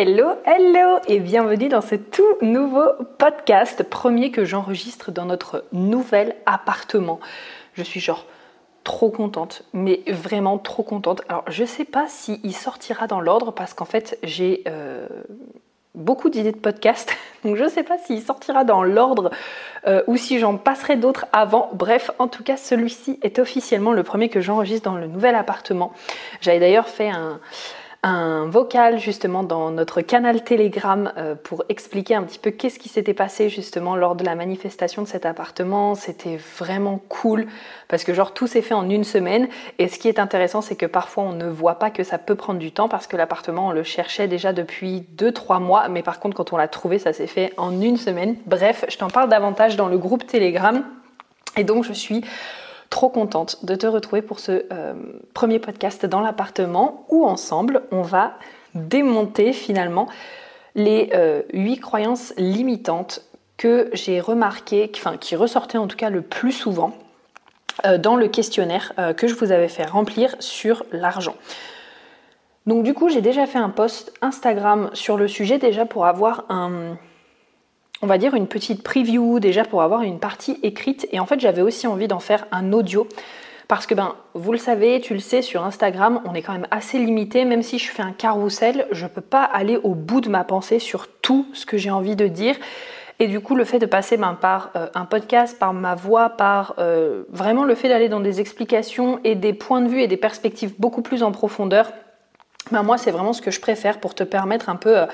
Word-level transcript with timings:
Hello, 0.00 0.28
hello 0.44 1.00
et 1.08 1.18
bienvenue 1.18 1.68
dans 1.68 1.80
ce 1.80 1.96
tout 1.96 2.36
nouveau 2.40 2.84
podcast, 3.18 3.82
premier 3.82 4.30
que 4.30 4.44
j'enregistre 4.44 5.10
dans 5.10 5.24
notre 5.24 5.64
nouvel 5.72 6.36
appartement. 6.46 7.18
Je 7.74 7.82
suis 7.82 7.98
genre 7.98 8.24
trop 8.84 9.10
contente, 9.10 9.64
mais 9.72 10.04
vraiment 10.06 10.56
trop 10.58 10.84
contente. 10.84 11.22
Alors 11.28 11.42
je 11.48 11.64
sais 11.64 11.84
pas 11.84 12.06
s'il 12.06 12.54
sortira 12.54 13.08
dans 13.08 13.20
l'ordre 13.20 13.50
parce 13.50 13.74
qu'en 13.74 13.86
fait 13.86 14.20
j'ai 14.22 14.62
euh, 14.68 15.08
beaucoup 15.96 16.30
d'idées 16.30 16.52
de 16.52 16.58
podcast, 16.58 17.12
donc 17.44 17.56
je 17.56 17.68
sais 17.68 17.82
pas 17.82 17.98
s'il 17.98 18.22
sortira 18.22 18.62
dans 18.62 18.84
l'ordre 18.84 19.32
euh, 19.88 20.04
ou 20.06 20.16
si 20.16 20.38
j'en 20.38 20.58
passerai 20.58 20.94
d'autres 20.94 21.26
avant. 21.32 21.70
Bref, 21.72 22.12
en 22.20 22.28
tout 22.28 22.44
cas 22.44 22.56
celui-ci 22.56 23.18
est 23.22 23.40
officiellement 23.40 23.92
le 23.92 24.04
premier 24.04 24.28
que 24.28 24.40
j'enregistre 24.40 24.88
dans 24.88 24.96
le 24.96 25.08
nouvel 25.08 25.34
appartement. 25.34 25.92
J'avais 26.40 26.60
d'ailleurs 26.60 26.86
fait 26.86 27.10
un 27.10 27.40
un 28.04 28.46
vocal 28.46 28.98
justement 28.98 29.42
dans 29.42 29.72
notre 29.72 30.02
canal 30.02 30.44
Telegram 30.44 31.12
euh, 31.16 31.34
pour 31.34 31.64
expliquer 31.68 32.14
un 32.14 32.22
petit 32.22 32.38
peu 32.38 32.52
qu'est-ce 32.52 32.78
qui 32.78 32.88
s'était 32.88 33.14
passé 33.14 33.48
justement 33.48 33.96
lors 33.96 34.14
de 34.14 34.24
la 34.24 34.36
manifestation 34.36 35.02
de 35.02 35.08
cet 35.08 35.26
appartement. 35.26 35.96
C'était 35.96 36.38
vraiment 36.58 37.00
cool 37.08 37.48
parce 37.88 38.04
que 38.04 38.14
genre 38.14 38.34
tout 38.34 38.46
s'est 38.46 38.62
fait 38.62 38.74
en 38.74 38.88
une 38.88 39.02
semaine 39.02 39.48
et 39.78 39.88
ce 39.88 39.98
qui 39.98 40.06
est 40.06 40.20
intéressant 40.20 40.60
c'est 40.60 40.76
que 40.76 40.86
parfois 40.86 41.24
on 41.24 41.32
ne 41.32 41.48
voit 41.48 41.80
pas 41.80 41.90
que 41.90 42.04
ça 42.04 42.18
peut 42.18 42.36
prendre 42.36 42.60
du 42.60 42.70
temps 42.70 42.88
parce 42.88 43.08
que 43.08 43.16
l'appartement 43.16 43.68
on 43.68 43.72
le 43.72 43.82
cherchait 43.82 44.28
déjà 44.28 44.52
depuis 44.52 45.04
2-3 45.16 45.60
mois 45.60 45.88
mais 45.88 46.02
par 46.02 46.20
contre 46.20 46.36
quand 46.36 46.52
on 46.52 46.56
l'a 46.56 46.68
trouvé 46.68 47.00
ça 47.00 47.12
s'est 47.12 47.26
fait 47.26 47.52
en 47.56 47.80
une 47.80 47.96
semaine. 47.96 48.36
Bref, 48.46 48.84
je 48.88 48.96
t'en 48.96 49.08
parle 49.08 49.28
davantage 49.28 49.76
dans 49.76 49.88
le 49.88 49.98
groupe 49.98 50.24
Telegram 50.24 50.84
et 51.56 51.64
donc 51.64 51.84
je 51.84 51.92
suis 51.92 52.22
trop 52.90 53.08
contente 53.08 53.64
de 53.64 53.74
te 53.74 53.86
retrouver 53.86 54.22
pour 54.22 54.40
ce 54.40 54.64
euh, 54.72 54.94
premier 55.34 55.58
podcast 55.58 56.06
dans 56.06 56.20
l'appartement 56.20 57.04
où 57.08 57.26
ensemble 57.26 57.82
on 57.90 58.02
va 58.02 58.34
démonter 58.74 59.52
finalement 59.52 60.08
les 60.74 61.10
euh, 61.14 61.42
huit 61.52 61.78
croyances 61.78 62.32
limitantes 62.36 63.24
que 63.56 63.90
j'ai 63.92 64.20
remarquées, 64.20 64.90
enfin 64.94 65.16
qui 65.16 65.36
ressortaient 65.36 65.78
en 65.78 65.88
tout 65.88 65.96
cas 65.96 66.10
le 66.10 66.22
plus 66.22 66.52
souvent 66.52 66.94
euh, 67.84 67.98
dans 67.98 68.16
le 68.16 68.28
questionnaire 68.28 68.92
que 69.16 69.26
je 69.26 69.34
vous 69.34 69.52
avais 69.52 69.68
fait 69.68 69.84
remplir 69.84 70.36
sur 70.38 70.84
l'argent. 70.92 71.34
Donc 72.66 72.84
du 72.84 72.94
coup 72.94 73.08
j'ai 73.08 73.22
déjà 73.22 73.46
fait 73.46 73.58
un 73.58 73.70
post 73.70 74.12
Instagram 74.22 74.90
sur 74.92 75.16
le 75.16 75.26
sujet 75.26 75.58
déjà 75.58 75.86
pour 75.86 76.06
avoir 76.06 76.44
un, 76.48 76.96
on 78.02 78.06
va 78.06 78.18
dire, 78.18 78.34
une 78.34 78.46
petite 78.46 78.82
preview 78.82 79.40
déjà 79.40 79.64
pour 79.64 79.82
avoir 79.82 80.02
une 80.02 80.18
partie 80.18 80.58
écrite. 80.62 81.08
Et 81.12 81.20
en 81.20 81.26
fait, 81.26 81.40
j'avais 81.40 81.62
aussi 81.62 81.86
envie 81.86 82.08
d'en 82.08 82.20
faire 82.20 82.46
un 82.52 82.72
audio. 82.72 83.08
Parce 83.66 83.86
que, 83.86 83.94
ben, 83.94 84.14
vous 84.32 84.52
le 84.52 84.58
savez, 84.58 85.00
tu 85.00 85.12
le 85.12 85.20
sais, 85.20 85.42
sur 85.42 85.64
Instagram, 85.64 86.22
on 86.24 86.34
est 86.34 86.40
quand 86.40 86.52
même 86.52 86.68
assez 86.70 86.98
limité. 86.98 87.44
Même 87.44 87.62
si 87.62 87.78
je 87.78 87.90
fais 87.90 88.02
un 88.02 88.12
carrousel, 88.12 88.86
je 88.92 89.04
ne 89.04 89.08
peux 89.08 89.20
pas 89.20 89.42
aller 89.42 89.76
au 89.82 89.94
bout 89.94 90.20
de 90.20 90.30
ma 90.30 90.44
pensée 90.44 90.78
sur 90.78 91.08
tout 91.20 91.46
ce 91.52 91.66
que 91.66 91.76
j'ai 91.76 91.90
envie 91.90 92.16
de 92.16 92.28
dire. 92.28 92.56
Et 93.20 93.26
du 93.26 93.40
coup, 93.40 93.56
le 93.56 93.64
fait 93.64 93.80
de 93.80 93.86
passer 93.86 94.16
ben, 94.16 94.34
par 94.40 94.70
euh, 94.76 94.86
un 94.94 95.04
podcast, 95.04 95.58
par 95.58 95.74
ma 95.74 95.96
voix, 95.96 96.30
par 96.30 96.76
euh, 96.78 97.24
vraiment 97.30 97.64
le 97.64 97.74
fait 97.74 97.88
d'aller 97.88 98.08
dans 98.08 98.20
des 98.20 98.40
explications 98.40 99.20
et 99.24 99.34
des 99.34 99.52
points 99.52 99.80
de 99.80 99.88
vue 99.88 100.00
et 100.00 100.06
des 100.06 100.16
perspectives 100.16 100.72
beaucoup 100.78 101.02
plus 101.02 101.24
en 101.24 101.32
profondeur, 101.32 101.90
ben, 102.70 102.84
moi, 102.84 102.96
c'est 102.96 103.10
vraiment 103.10 103.32
ce 103.32 103.42
que 103.42 103.50
je 103.50 103.60
préfère 103.60 103.98
pour 103.98 104.14
te 104.14 104.22
permettre 104.22 104.68
un 104.68 104.76
peu... 104.76 104.98
Euh, 104.98 105.06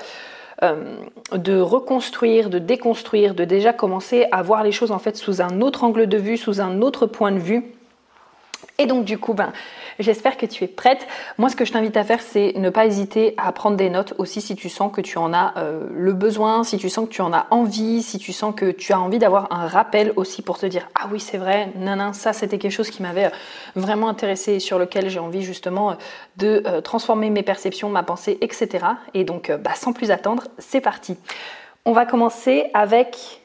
de 1.31 1.59
reconstruire, 1.59 2.49
de 2.49 2.59
déconstruire, 2.59 3.35
de 3.35 3.43
déjà 3.43 3.73
commencer 3.73 4.27
à 4.31 4.41
voir 4.41 4.63
les 4.63 4.71
choses 4.71 4.91
en 4.91 4.99
fait 4.99 5.15
sous 5.15 5.41
un 5.41 5.61
autre 5.61 5.83
angle 5.83 6.07
de 6.07 6.17
vue, 6.17 6.37
sous 6.37 6.61
un 6.61 6.81
autre 6.81 7.05
point 7.05 7.31
de 7.31 7.39
vue. 7.39 7.74
Et 8.77 8.85
donc 8.85 9.05
du 9.05 9.17
coup, 9.17 9.33
ben, 9.33 9.51
J'espère 9.97 10.35
que 10.35 10.45
tu 10.45 10.65
es 10.65 10.67
prête. 10.67 11.07
Moi, 11.37 11.49
ce 11.49 11.55
que 11.55 11.63
je 11.63 11.71
t'invite 11.71 11.95
à 11.95 12.03
faire, 12.03 12.21
c'est 12.21 12.53
ne 12.57 12.69
pas 12.69 12.85
hésiter 12.85 13.33
à 13.37 13.51
prendre 13.53 13.77
des 13.77 13.89
notes 13.89 14.13
aussi 14.17 14.41
si 14.41 14.55
tu 14.55 14.67
sens 14.67 14.91
que 14.91 14.99
tu 14.99 15.17
en 15.17 15.33
as 15.33 15.53
euh, 15.57 15.87
le 15.89 16.11
besoin, 16.11 16.65
si 16.65 16.77
tu 16.77 16.89
sens 16.89 17.07
que 17.07 17.13
tu 17.13 17.21
en 17.21 17.31
as 17.31 17.47
envie, 17.49 18.03
si 18.03 18.17
tu 18.17 18.33
sens 18.33 18.53
que 18.53 18.71
tu 18.71 18.91
as 18.91 18.99
envie 18.99 19.19
d'avoir 19.19 19.51
un 19.53 19.67
rappel 19.67 20.11
aussi 20.17 20.41
pour 20.41 20.57
te 20.57 20.65
dire 20.65 20.89
ah 20.99 21.07
oui 21.11 21.19
c'est 21.19 21.37
vrai, 21.37 21.69
non 21.77 22.11
ça 22.11 22.33
c'était 22.33 22.57
quelque 22.57 22.73
chose 22.73 22.89
qui 22.89 23.01
m'avait 23.01 23.25
euh, 23.25 23.29
vraiment 23.75 24.09
intéressé 24.09 24.53
et 24.53 24.59
sur 24.59 24.77
lequel 24.79 25.09
j'ai 25.09 25.19
envie 25.19 25.43
justement 25.43 25.91
euh, 25.91 25.95
de 26.37 26.81
transformer 26.81 27.29
mes 27.29 27.43
perceptions, 27.43 27.87
ma 27.87 28.03
pensée, 28.03 28.37
etc. 28.41 28.85
Et 29.13 29.23
donc 29.23 29.51
bah, 29.51 29.71
sans 29.75 29.93
plus 29.93 30.11
attendre, 30.11 30.43
c'est 30.57 30.81
parti. 30.81 31.17
On 31.85 31.93
va 31.93 32.05
commencer 32.05 32.69
avec 32.73 33.41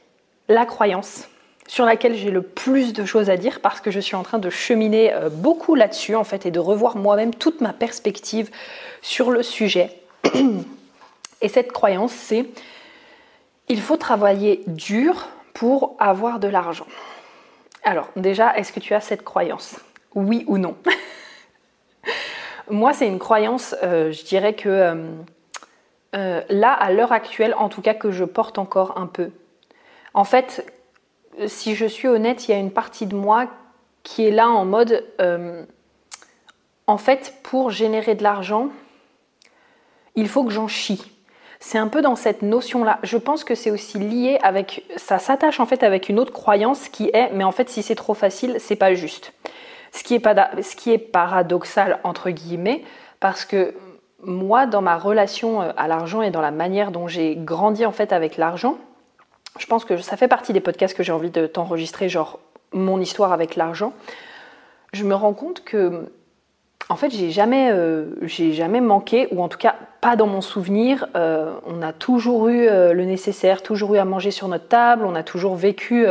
la 0.49 0.65
croyance 0.65 1.29
sur 1.71 1.85
laquelle 1.85 2.15
j'ai 2.15 2.31
le 2.31 2.41
plus 2.41 2.91
de 2.91 3.05
choses 3.05 3.29
à 3.29 3.37
dire 3.37 3.61
parce 3.61 3.79
que 3.79 3.91
je 3.91 4.01
suis 4.01 4.17
en 4.17 4.23
train 4.23 4.39
de 4.39 4.49
cheminer 4.49 5.13
euh, 5.13 5.29
beaucoup 5.29 5.73
là-dessus 5.73 6.17
en 6.17 6.25
fait 6.25 6.45
et 6.45 6.51
de 6.51 6.59
revoir 6.59 6.97
moi-même 6.97 7.33
toute 7.33 7.61
ma 7.61 7.71
perspective 7.71 8.51
sur 9.01 9.31
le 9.31 9.41
sujet. 9.41 9.89
Et 11.41 11.47
cette 11.47 11.71
croyance, 11.71 12.11
c'est 12.11 12.45
il 13.69 13.79
faut 13.79 13.95
travailler 13.95 14.63
dur 14.67 15.29
pour 15.53 15.95
avoir 15.97 16.39
de 16.39 16.49
l'argent. 16.49 16.87
Alors 17.85 18.09
déjà, 18.17 18.53
est-ce 18.57 18.73
que 18.73 18.81
tu 18.81 18.93
as 18.93 18.99
cette 18.99 19.23
croyance? 19.23 19.79
Oui 20.13 20.43
ou 20.47 20.57
non? 20.57 20.75
Moi, 22.69 22.91
c'est 22.91 23.07
une 23.07 23.19
croyance, 23.19 23.77
euh, 23.81 24.11
je 24.11 24.25
dirais 24.25 24.55
que 24.55 25.05
euh, 26.15 26.41
là, 26.49 26.73
à 26.73 26.91
l'heure 26.91 27.13
actuelle, 27.13 27.55
en 27.57 27.69
tout 27.69 27.81
cas, 27.81 27.93
que 27.93 28.11
je 28.11 28.25
porte 28.25 28.57
encore 28.57 28.97
un 28.97 29.07
peu. 29.07 29.29
En 30.13 30.25
fait, 30.25 30.65
si 31.47 31.75
je 31.75 31.85
suis 31.85 32.07
honnête, 32.07 32.47
il 32.47 32.51
y 32.51 32.53
a 32.53 32.57
une 32.57 32.71
partie 32.71 33.05
de 33.05 33.15
moi 33.15 33.47
qui 34.03 34.25
est 34.25 34.31
là 34.31 34.49
en 34.49 34.65
mode, 34.65 35.05
euh, 35.19 35.63
en 36.87 36.97
fait, 36.97 37.35
pour 37.43 37.69
générer 37.71 38.15
de 38.15 38.23
l'argent, 38.23 38.69
il 40.15 40.27
faut 40.27 40.43
que 40.43 40.51
j'en 40.51 40.67
chie. 40.67 41.11
C'est 41.59 41.77
un 41.77 41.87
peu 41.87 42.01
dans 42.01 42.15
cette 42.15 42.41
notion-là. 42.41 42.99
Je 43.03 43.17
pense 43.17 43.43
que 43.43 43.53
c'est 43.53 43.69
aussi 43.69 43.99
lié 43.99 44.39
avec, 44.41 44.83
ça 44.97 45.19
s'attache 45.19 45.59
en 45.59 45.67
fait 45.67 45.83
avec 45.83 46.09
une 46.09 46.19
autre 46.19 46.33
croyance 46.33 46.89
qui 46.89 47.11
est, 47.13 47.31
mais 47.33 47.43
en 47.43 47.51
fait, 47.51 47.69
si 47.69 47.83
c'est 47.83 47.95
trop 47.95 48.15
facile, 48.15 48.55
c'est 48.59 48.75
pas 48.75 48.95
juste. 48.95 49.33
Ce 49.93 50.03
qui 50.03 50.15
est, 50.15 50.19
pas, 50.19 50.49
ce 50.61 50.75
qui 50.75 50.91
est 50.91 50.97
paradoxal 50.97 51.99
entre 52.03 52.31
guillemets, 52.31 52.83
parce 53.19 53.45
que 53.45 53.75
moi, 54.23 54.65
dans 54.65 54.81
ma 54.81 54.97
relation 54.97 55.61
euh, 55.61 55.71
à 55.77 55.87
l'argent 55.87 56.21
et 56.21 56.31
dans 56.31 56.41
la 56.41 56.51
manière 56.51 56.91
dont 56.91 57.07
j'ai 57.07 57.35
grandi 57.35 57.85
en 57.85 57.91
fait 57.91 58.11
avec 58.11 58.37
l'argent, 58.37 58.77
je 59.59 59.65
pense 59.65 59.85
que 59.85 59.97
ça 59.97 60.17
fait 60.17 60.27
partie 60.27 60.53
des 60.53 60.59
podcasts 60.61 60.95
que 60.95 61.03
j'ai 61.03 61.11
envie 61.11 61.29
de 61.29 61.47
t'enregistrer, 61.47 62.09
genre 62.09 62.39
mon 62.73 62.99
histoire 63.01 63.33
avec 63.33 63.55
l'argent. 63.55 63.93
Je 64.93 65.03
me 65.03 65.15
rends 65.15 65.33
compte 65.33 65.63
que, 65.63 66.09
en 66.89 66.95
fait, 66.95 67.09
j'ai 67.09 67.31
jamais, 67.31 67.71
euh, 67.71 68.05
jamais 68.27 68.81
manqué, 68.81 69.27
ou 69.31 69.41
en 69.41 69.49
tout 69.49 69.57
cas 69.57 69.75
pas 69.99 70.15
dans 70.15 70.27
mon 70.27 70.41
souvenir. 70.41 71.07
Euh, 71.15 71.53
on 71.65 71.81
a 71.81 71.93
toujours 71.93 72.47
eu 72.47 72.67
euh, 72.67 72.93
le 72.93 73.05
nécessaire, 73.05 73.61
toujours 73.61 73.95
eu 73.95 73.97
à 73.97 74.05
manger 74.05 74.31
sur 74.31 74.47
notre 74.47 74.67
table, 74.67 75.05
on 75.05 75.15
a 75.15 75.23
toujours 75.23 75.55
vécu 75.55 76.05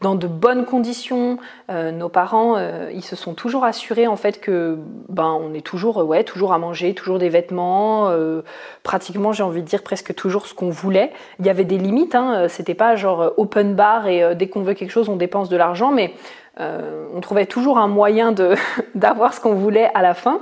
dans 0.00 0.14
de 0.14 0.26
bonnes 0.26 0.64
conditions. 0.64 1.38
Euh, 1.70 1.90
nos 1.90 2.08
parents, 2.08 2.56
euh, 2.56 2.90
ils 2.92 3.04
se 3.04 3.16
sont 3.16 3.34
toujours 3.34 3.64
assurés 3.64 4.06
en 4.06 4.16
fait 4.16 4.40
que 4.40 4.78
ben 5.08 5.38
on 5.40 5.54
est 5.54 5.64
toujours 5.64 5.98
ouais 5.98 6.24
toujours 6.24 6.52
à 6.52 6.58
manger, 6.58 6.94
toujours 6.94 7.18
des 7.18 7.28
vêtements, 7.28 8.08
euh, 8.08 8.42
pratiquement 8.82 9.32
j'ai 9.32 9.42
envie 9.42 9.62
de 9.62 9.66
dire 9.66 9.82
presque 9.82 10.14
toujours 10.14 10.46
ce 10.46 10.54
qu'on 10.54 10.70
voulait. 10.70 11.12
Il 11.38 11.46
y 11.46 11.50
avait 11.50 11.64
des 11.64 11.78
limites, 11.78 12.14
hein, 12.14 12.48
c'était 12.48 12.74
pas 12.74 12.96
genre 12.96 13.32
open 13.36 13.74
bar 13.74 14.06
et 14.06 14.34
dès 14.34 14.48
qu'on 14.48 14.62
veut 14.62 14.74
quelque 14.74 14.90
chose 14.90 15.08
on 15.08 15.16
dépense 15.16 15.48
de 15.48 15.56
l'argent, 15.56 15.90
mais 15.90 16.14
on 16.58 17.20
trouvait 17.20 17.46
toujours 17.46 17.78
un 17.78 17.88
moyen 17.88 18.32
d'avoir 18.94 19.34
ce 19.34 19.40
qu'on 19.40 19.54
voulait 19.54 19.90
à 19.94 20.02
la 20.02 20.14
fin. 20.14 20.40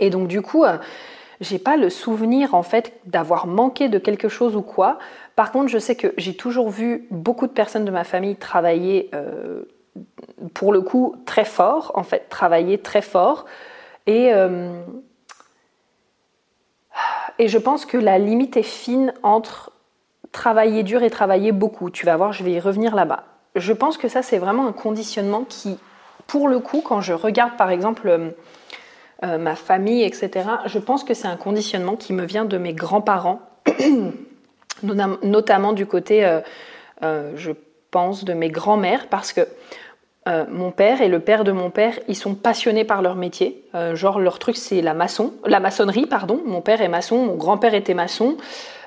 Et 0.00 0.10
donc 0.10 0.28
du 0.28 0.42
coup 0.42 0.64
j'ai 1.40 1.58
pas 1.58 1.76
le 1.76 1.90
souvenir 1.90 2.54
en 2.54 2.62
fait 2.62 2.92
d'avoir 3.06 3.46
manqué 3.46 3.88
de 3.88 3.98
quelque 3.98 4.28
chose 4.28 4.56
ou 4.56 4.62
quoi. 4.62 4.98
Par 5.38 5.52
contre, 5.52 5.68
je 5.68 5.78
sais 5.78 5.94
que 5.94 6.12
j'ai 6.16 6.34
toujours 6.34 6.68
vu 6.68 7.06
beaucoup 7.12 7.46
de 7.46 7.52
personnes 7.52 7.84
de 7.84 7.92
ma 7.92 8.02
famille 8.02 8.34
travailler 8.34 9.08
euh, 9.14 9.62
pour 10.52 10.72
le 10.72 10.80
coup 10.80 11.14
très 11.26 11.44
fort, 11.44 11.92
en 11.94 12.02
fait, 12.02 12.28
travailler 12.28 12.78
très 12.78 13.02
fort. 13.02 13.44
Et, 14.08 14.34
euh, 14.34 14.82
et 17.38 17.46
je 17.46 17.56
pense 17.56 17.86
que 17.86 17.96
la 17.96 18.18
limite 18.18 18.56
est 18.56 18.64
fine 18.64 19.14
entre 19.22 19.70
travailler 20.32 20.82
dur 20.82 21.04
et 21.04 21.08
travailler 21.08 21.52
beaucoup. 21.52 21.88
Tu 21.88 22.04
vas 22.04 22.16
voir, 22.16 22.32
je 22.32 22.42
vais 22.42 22.50
y 22.50 22.58
revenir 22.58 22.96
là-bas. 22.96 23.22
je 23.54 23.72
pense 23.72 23.96
que 23.96 24.08
ça, 24.08 24.22
c'est 24.22 24.38
vraiment 24.38 24.66
un 24.66 24.72
conditionnement 24.72 25.44
qui, 25.48 25.78
pour 26.26 26.48
le 26.48 26.58
coup, 26.58 26.80
quand 26.80 27.00
je 27.00 27.12
regarde 27.12 27.56
par 27.56 27.70
exemple 27.70 28.08
euh, 29.22 29.38
ma 29.38 29.54
famille, 29.54 30.02
etc., 30.02 30.48
je 30.66 30.80
pense 30.80 31.04
que 31.04 31.14
c'est 31.14 31.28
un 31.28 31.36
conditionnement 31.36 31.94
qui 31.94 32.12
me 32.12 32.24
vient 32.24 32.44
de 32.44 32.58
mes 32.58 32.72
grands-parents, 32.72 33.40
notamment 34.82 35.72
du 35.72 35.86
côté, 35.86 36.24
euh, 37.02 37.32
je 37.36 37.52
pense, 37.90 38.24
de 38.24 38.32
mes 38.32 38.48
grands-mères, 38.48 39.08
parce 39.08 39.32
que 39.32 39.42
mon 40.50 40.72
père 40.72 41.00
et 41.00 41.08
le 41.08 41.20
père 41.20 41.42
de 41.42 41.52
mon 41.52 41.70
père, 41.70 41.98
ils 42.06 42.14
sont 42.14 42.34
passionnés 42.34 42.84
par 42.84 43.00
leur 43.00 43.14
métier. 43.14 43.64
genre, 43.94 44.20
leur 44.20 44.38
truc, 44.38 44.58
c'est 44.58 44.82
la 44.82 44.92
maçon, 44.92 45.32
la 45.46 45.58
maçonnerie, 45.58 46.04
pardon. 46.04 46.42
Mon 46.44 46.60
père 46.60 46.82
est 46.82 46.88
maçon, 46.88 47.16
mon 47.16 47.34
grand-père 47.34 47.72
était 47.72 47.94
maçon. 47.94 48.36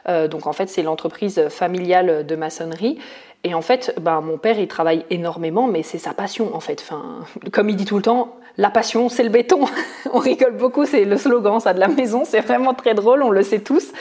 donc, 0.07 0.45
en 0.45 0.53
fait, 0.53 0.69
c'est 0.69 0.83
l'entreprise 0.83 1.47
familiale 1.49 2.27
de 2.27 2.35
maçonnerie. 2.35 2.99
Et 3.43 3.53
en 3.53 3.61
fait, 3.61 3.95
ben, 3.99 4.21
mon 4.21 4.37
père, 4.37 4.59
il 4.59 4.67
travaille 4.67 5.05
énormément, 5.09 5.67
mais 5.67 5.81
c'est 5.81 5.97
sa 5.97 6.13
passion, 6.13 6.55
en 6.55 6.59
fait. 6.59 6.81
Enfin, 6.81 7.25
comme 7.51 7.69
il 7.69 7.75
dit 7.75 7.85
tout 7.85 7.97
le 7.97 8.03
temps, 8.03 8.35
la 8.57 8.69
passion, 8.69 9.09
c'est 9.09 9.23
le 9.23 9.29
béton. 9.29 9.65
on 10.13 10.19
rigole 10.19 10.55
beaucoup, 10.55 10.85
c'est 10.85 11.05
le 11.05 11.17
slogan, 11.17 11.59
ça, 11.59 11.73
de 11.73 11.79
la 11.79 11.87
maison. 11.87 12.23
C'est 12.25 12.41
vraiment 12.41 12.73
très 12.73 12.93
drôle, 12.93 13.23
on 13.23 13.31
le 13.31 13.43
sait 13.43 13.61
tous. 13.61 13.91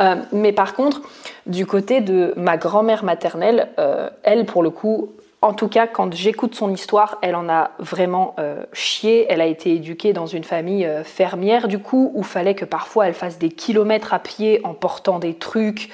Euh, 0.00 0.16
mais 0.32 0.52
par 0.52 0.74
contre, 0.74 1.02
du 1.46 1.66
côté 1.66 2.00
de 2.00 2.34
ma 2.36 2.56
grand-mère 2.56 3.04
maternelle, 3.04 3.68
euh, 3.78 4.10
elle, 4.22 4.46
pour 4.46 4.62
le 4.62 4.70
coup, 4.70 5.12
en 5.42 5.52
tout 5.52 5.68
cas, 5.68 5.86
quand 5.86 6.12
j'écoute 6.14 6.54
son 6.54 6.72
histoire, 6.72 7.18
elle 7.22 7.36
en 7.36 7.48
a 7.48 7.70
vraiment 7.78 8.34
euh, 8.38 8.62
chié. 8.72 9.26
Elle 9.28 9.40
a 9.40 9.46
été 9.46 9.74
éduquée 9.74 10.12
dans 10.12 10.26
une 10.26 10.44
famille 10.44 10.88
fermière, 11.04 11.68
du 11.68 11.78
coup, 11.78 12.10
où 12.14 12.22
fallait 12.22 12.54
que 12.54 12.64
parfois 12.64 13.06
elle 13.06 13.14
fasse 13.14 13.38
des 13.38 13.50
kilomètres 13.50 14.12
à 14.12 14.18
pied 14.18 14.60
en 14.64 14.74
portant 14.74 15.18
des 15.18 15.34
trucs. 15.34 15.90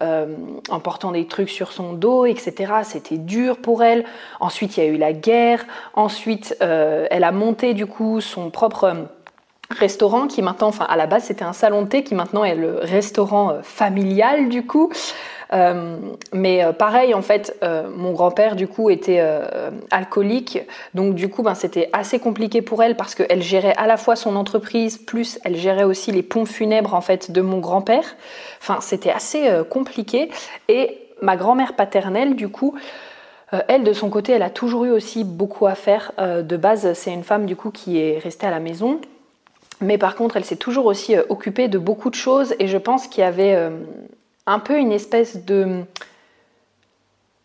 En 0.00 0.78
portant 0.78 1.10
des 1.10 1.26
trucs 1.26 1.50
sur 1.50 1.72
son 1.72 1.92
dos, 1.92 2.24
etc. 2.24 2.72
C'était 2.84 3.18
dur 3.18 3.56
pour 3.56 3.82
elle. 3.82 4.04
Ensuite, 4.38 4.76
il 4.76 4.84
y 4.84 4.86
a 4.86 4.88
eu 4.88 4.96
la 4.96 5.12
guerre. 5.12 5.66
Ensuite, 5.94 6.56
elle 6.60 7.24
a 7.24 7.32
monté 7.32 7.74
du 7.74 7.86
coup 7.86 8.20
son 8.20 8.50
propre 8.50 9.08
restaurant 9.70 10.26
qui 10.26 10.42
maintenant, 10.42 10.68
enfin 10.68 10.86
à 10.88 10.96
la 10.96 11.06
base 11.06 11.24
c'était 11.24 11.44
un 11.44 11.52
salon 11.52 11.82
de 11.82 11.88
thé 11.88 12.02
qui 12.02 12.14
maintenant 12.14 12.44
est 12.44 12.54
le 12.54 12.78
restaurant 12.82 13.58
familial 13.62 14.48
du 14.48 14.66
coup. 14.66 14.90
Euh, 15.52 15.96
mais 16.32 16.62
euh, 16.62 16.72
pareil, 16.72 17.14
en 17.14 17.22
fait, 17.22 17.56
euh, 17.62 17.88
mon 17.94 18.12
grand-père, 18.12 18.56
du 18.56 18.68
coup, 18.68 18.90
était 18.90 19.22
alcoolique. 19.90 20.60
Donc, 20.94 21.14
du 21.14 21.28
coup, 21.28 21.42
ben, 21.42 21.54
c'était 21.54 21.88
assez 21.92 22.18
compliqué 22.18 22.62
pour 22.62 22.82
elle 22.82 22.96
parce 22.96 23.14
qu'elle 23.14 23.42
gérait 23.42 23.74
à 23.76 23.86
la 23.86 23.96
fois 23.96 24.16
son 24.16 24.36
entreprise, 24.36 24.98
plus 24.98 25.38
elle 25.44 25.56
gérait 25.56 25.84
aussi 25.84 26.12
les 26.12 26.22
ponts 26.22 26.46
funèbres, 26.46 26.94
en 26.94 27.00
fait, 27.00 27.30
de 27.30 27.40
mon 27.40 27.58
grand-père. 27.58 28.16
Enfin, 28.60 28.78
c'était 28.80 29.10
assez 29.10 29.48
compliqué. 29.70 30.30
Et 30.68 30.98
ma 31.22 31.36
grand-mère 31.36 31.74
paternelle, 31.74 32.36
du 32.36 32.48
coup, 32.48 32.74
elle, 33.68 33.82
de 33.82 33.92
son 33.92 34.10
côté, 34.10 34.32
elle 34.32 34.42
a 34.42 34.50
toujours 34.50 34.84
eu 34.84 34.90
aussi 34.90 35.24
beaucoup 35.24 35.66
à 35.66 35.74
faire. 35.74 36.12
de 36.18 36.56
base, 36.56 36.92
c'est 36.94 37.12
une 37.12 37.24
femme, 37.24 37.46
du 37.46 37.56
coup, 37.56 37.70
qui 37.70 37.98
est 37.98 38.18
restée 38.18 38.46
à 38.46 38.50
la 38.50 38.60
maison. 38.60 39.00
Mais 39.80 39.98
par 39.98 40.16
contre, 40.16 40.36
elle 40.36 40.44
s'est 40.44 40.56
toujours 40.56 40.86
aussi 40.86 41.16
occupée 41.28 41.68
de 41.68 41.78
beaucoup 41.78 42.10
de 42.10 42.14
choses 42.14 42.54
et 42.58 42.66
je 42.66 42.78
pense 42.78 43.06
qu'il 43.06 43.20
y 43.20 43.26
avait 43.26 43.70
un 44.48 44.58
peu 44.58 44.78
une 44.78 44.92
espèce 44.92 45.44
de... 45.44 45.84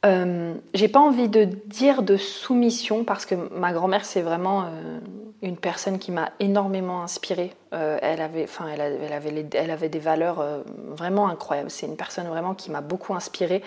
Euh, 0.06 0.54
j'ai 0.74 0.88
pas 0.88 1.00
envie 1.00 1.30
de 1.30 1.44
dire 1.44 2.02
de 2.02 2.18
soumission 2.18 3.04
parce 3.04 3.26
que 3.26 3.36
ma 3.36 3.72
grand-mère 3.72 4.04
c'est 4.04 4.22
vraiment 4.22 4.64
euh, 4.64 5.00
une 5.42 5.56
personne 5.56 5.98
qui 5.98 6.12
m'a 6.12 6.32
énormément 6.40 7.04
inspirée. 7.04 7.54
Euh, 7.74 8.00
elle, 8.02 8.20
avait, 8.20 8.48
elle, 8.74 8.82
avait, 9.14 9.46
elle, 9.54 9.72
avait 9.72 9.90
des 9.90 10.00
valeurs 10.00 10.44
vraiment 10.90 11.28
incroyables. 11.28 11.70
C'est 11.70 11.86
une 11.86 11.96
personne 11.96 12.28
vraiment 12.28 12.54
qui 12.54 12.72
m'a 12.72 12.82
beaucoup 12.82 13.14
inspirée. 13.14 13.62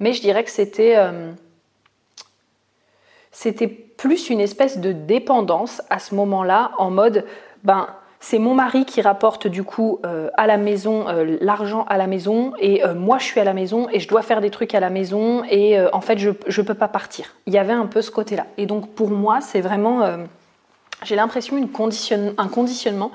Mais 0.00 0.12
je 0.12 0.20
dirais 0.20 0.42
que 0.42 0.50
c'était 0.50 0.96
c'était 3.30 3.68
plus 3.68 4.30
une 4.30 4.40
espèce 4.40 4.78
de 4.78 4.92
dépendance 4.92 5.80
à 5.90 5.98
ce 5.98 6.14
moment-là 6.14 6.72
en 6.78 6.90
mode 6.90 7.24
ben 7.64 7.86
c'est 8.22 8.38
mon 8.38 8.54
mari 8.54 8.84
qui 8.84 9.02
rapporte 9.02 9.48
du 9.48 9.64
coup 9.64 9.98
euh, 10.06 10.30
à 10.34 10.46
la 10.46 10.56
maison 10.56 11.08
euh, 11.08 11.36
l'argent 11.40 11.84
à 11.88 11.98
la 11.98 12.06
maison 12.06 12.52
et 12.60 12.84
euh, 12.84 12.94
moi 12.94 13.18
je 13.18 13.24
suis 13.24 13.40
à 13.40 13.44
la 13.44 13.52
maison 13.52 13.88
et 13.90 13.98
je 13.98 14.06
dois 14.06 14.22
faire 14.22 14.40
des 14.40 14.50
trucs 14.50 14.76
à 14.76 14.80
la 14.80 14.90
maison 14.90 15.42
et 15.50 15.76
en 15.92 16.00
fait 16.00 16.18
je 16.18 16.28
ne 16.28 16.66
peux 16.66 16.74
pas 16.74 16.88
partir. 16.88 17.34
Il 17.46 17.52
y 17.52 17.58
avait 17.58 17.72
un 17.72 17.86
peu 17.86 18.00
ce 18.00 18.12
côté-là. 18.12 18.46
Et 18.58 18.66
donc 18.66 18.94
pour 18.94 19.10
moi 19.10 19.40
c'est 19.40 19.60
vraiment, 19.60 20.18
j'ai 21.04 21.16
l'impression, 21.16 21.56
un 21.56 22.48
conditionnement 22.48 23.10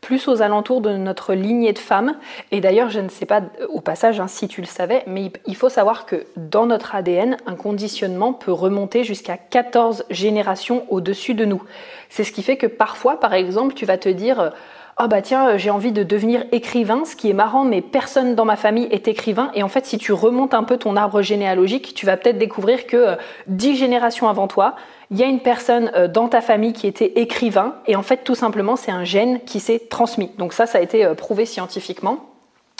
plus 0.00 0.28
aux 0.28 0.42
alentours 0.42 0.80
de 0.80 0.96
notre 0.96 1.34
lignée 1.34 1.72
de 1.72 1.78
femmes. 1.78 2.16
Et 2.52 2.60
d'ailleurs, 2.60 2.90
je 2.90 3.00
ne 3.00 3.08
sais 3.08 3.26
pas 3.26 3.42
au 3.68 3.80
passage 3.80 4.20
hein, 4.20 4.28
si 4.28 4.48
tu 4.48 4.60
le 4.60 4.66
savais, 4.66 5.02
mais 5.06 5.32
il 5.46 5.56
faut 5.56 5.68
savoir 5.68 6.06
que 6.06 6.26
dans 6.36 6.66
notre 6.66 6.94
ADN, 6.94 7.36
un 7.46 7.56
conditionnement 7.56 8.32
peut 8.32 8.52
remonter 8.52 9.04
jusqu'à 9.04 9.36
14 9.36 10.04
générations 10.10 10.84
au-dessus 10.90 11.34
de 11.34 11.44
nous. 11.44 11.62
C'est 12.08 12.24
ce 12.24 12.32
qui 12.32 12.42
fait 12.42 12.56
que 12.56 12.66
parfois, 12.66 13.18
par 13.18 13.34
exemple, 13.34 13.74
tu 13.74 13.84
vas 13.84 13.98
te 13.98 14.08
dire 14.08 14.52
oh 14.98 15.08
bah 15.08 15.22
tiens, 15.22 15.56
j'ai 15.56 15.70
envie 15.70 15.92
de 15.92 16.02
devenir 16.02 16.44
écrivain, 16.52 17.04
ce 17.04 17.16
qui 17.16 17.28
est 17.28 17.34
marrant, 17.34 17.64
mais 17.64 17.82
personne 17.82 18.34
dans 18.34 18.44
ma 18.44 18.56
famille 18.56 18.88
est 18.90 19.08
écrivain. 19.08 19.50
Et 19.54 19.62
en 19.62 19.68
fait, 19.68 19.84
si 19.86 19.98
tu 19.98 20.12
remontes 20.12 20.54
un 20.54 20.62
peu 20.62 20.78
ton 20.78 20.96
arbre 20.96 21.22
généalogique, 21.22 21.94
tu 21.94 22.06
vas 22.06 22.16
peut-être 22.16 22.38
découvrir 22.38 22.86
que 22.86 22.96
euh, 22.96 23.16
dix 23.46 23.76
générations 23.76 24.28
avant 24.28 24.48
toi, 24.48 24.74
il 25.10 25.18
y 25.18 25.22
a 25.22 25.26
une 25.26 25.40
personne 25.40 25.90
euh, 25.94 26.08
dans 26.08 26.28
ta 26.28 26.40
famille 26.40 26.72
qui 26.72 26.86
était 26.86 27.12
écrivain. 27.16 27.76
Et 27.86 27.96
en 27.96 28.02
fait, 28.02 28.24
tout 28.24 28.34
simplement, 28.34 28.76
c'est 28.76 28.90
un 28.90 29.04
gène 29.04 29.40
qui 29.44 29.60
s'est 29.60 29.82
transmis. 29.90 30.30
Donc 30.38 30.52
ça, 30.52 30.66
ça 30.66 30.78
a 30.78 30.80
été 30.80 31.04
euh, 31.04 31.14
prouvé 31.14 31.44
scientifiquement. 31.44 32.30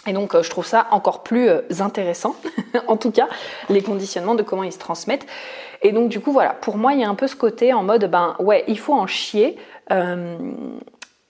Et 0.08 0.12
donc, 0.12 0.40
je 0.40 0.48
trouve 0.48 0.64
ça 0.64 0.86
encore 0.92 1.24
plus 1.24 1.50
intéressant, 1.80 2.36
en 2.86 2.96
tout 2.96 3.10
cas, 3.10 3.26
les 3.68 3.82
conditionnements 3.82 4.36
de 4.36 4.44
comment 4.44 4.62
ils 4.62 4.72
se 4.72 4.78
transmettent. 4.78 5.26
Et 5.82 5.90
donc, 5.90 6.08
du 6.08 6.20
coup, 6.20 6.30
voilà, 6.30 6.50
pour 6.50 6.76
moi, 6.76 6.92
il 6.94 7.00
y 7.00 7.04
a 7.04 7.08
un 7.08 7.16
peu 7.16 7.26
ce 7.26 7.34
côté 7.34 7.72
en 7.72 7.82
mode, 7.82 8.08
ben 8.08 8.36
ouais, 8.38 8.64
il 8.68 8.78
faut 8.78 8.94
en 8.94 9.08
chier. 9.08 9.56
Euh, 9.90 10.36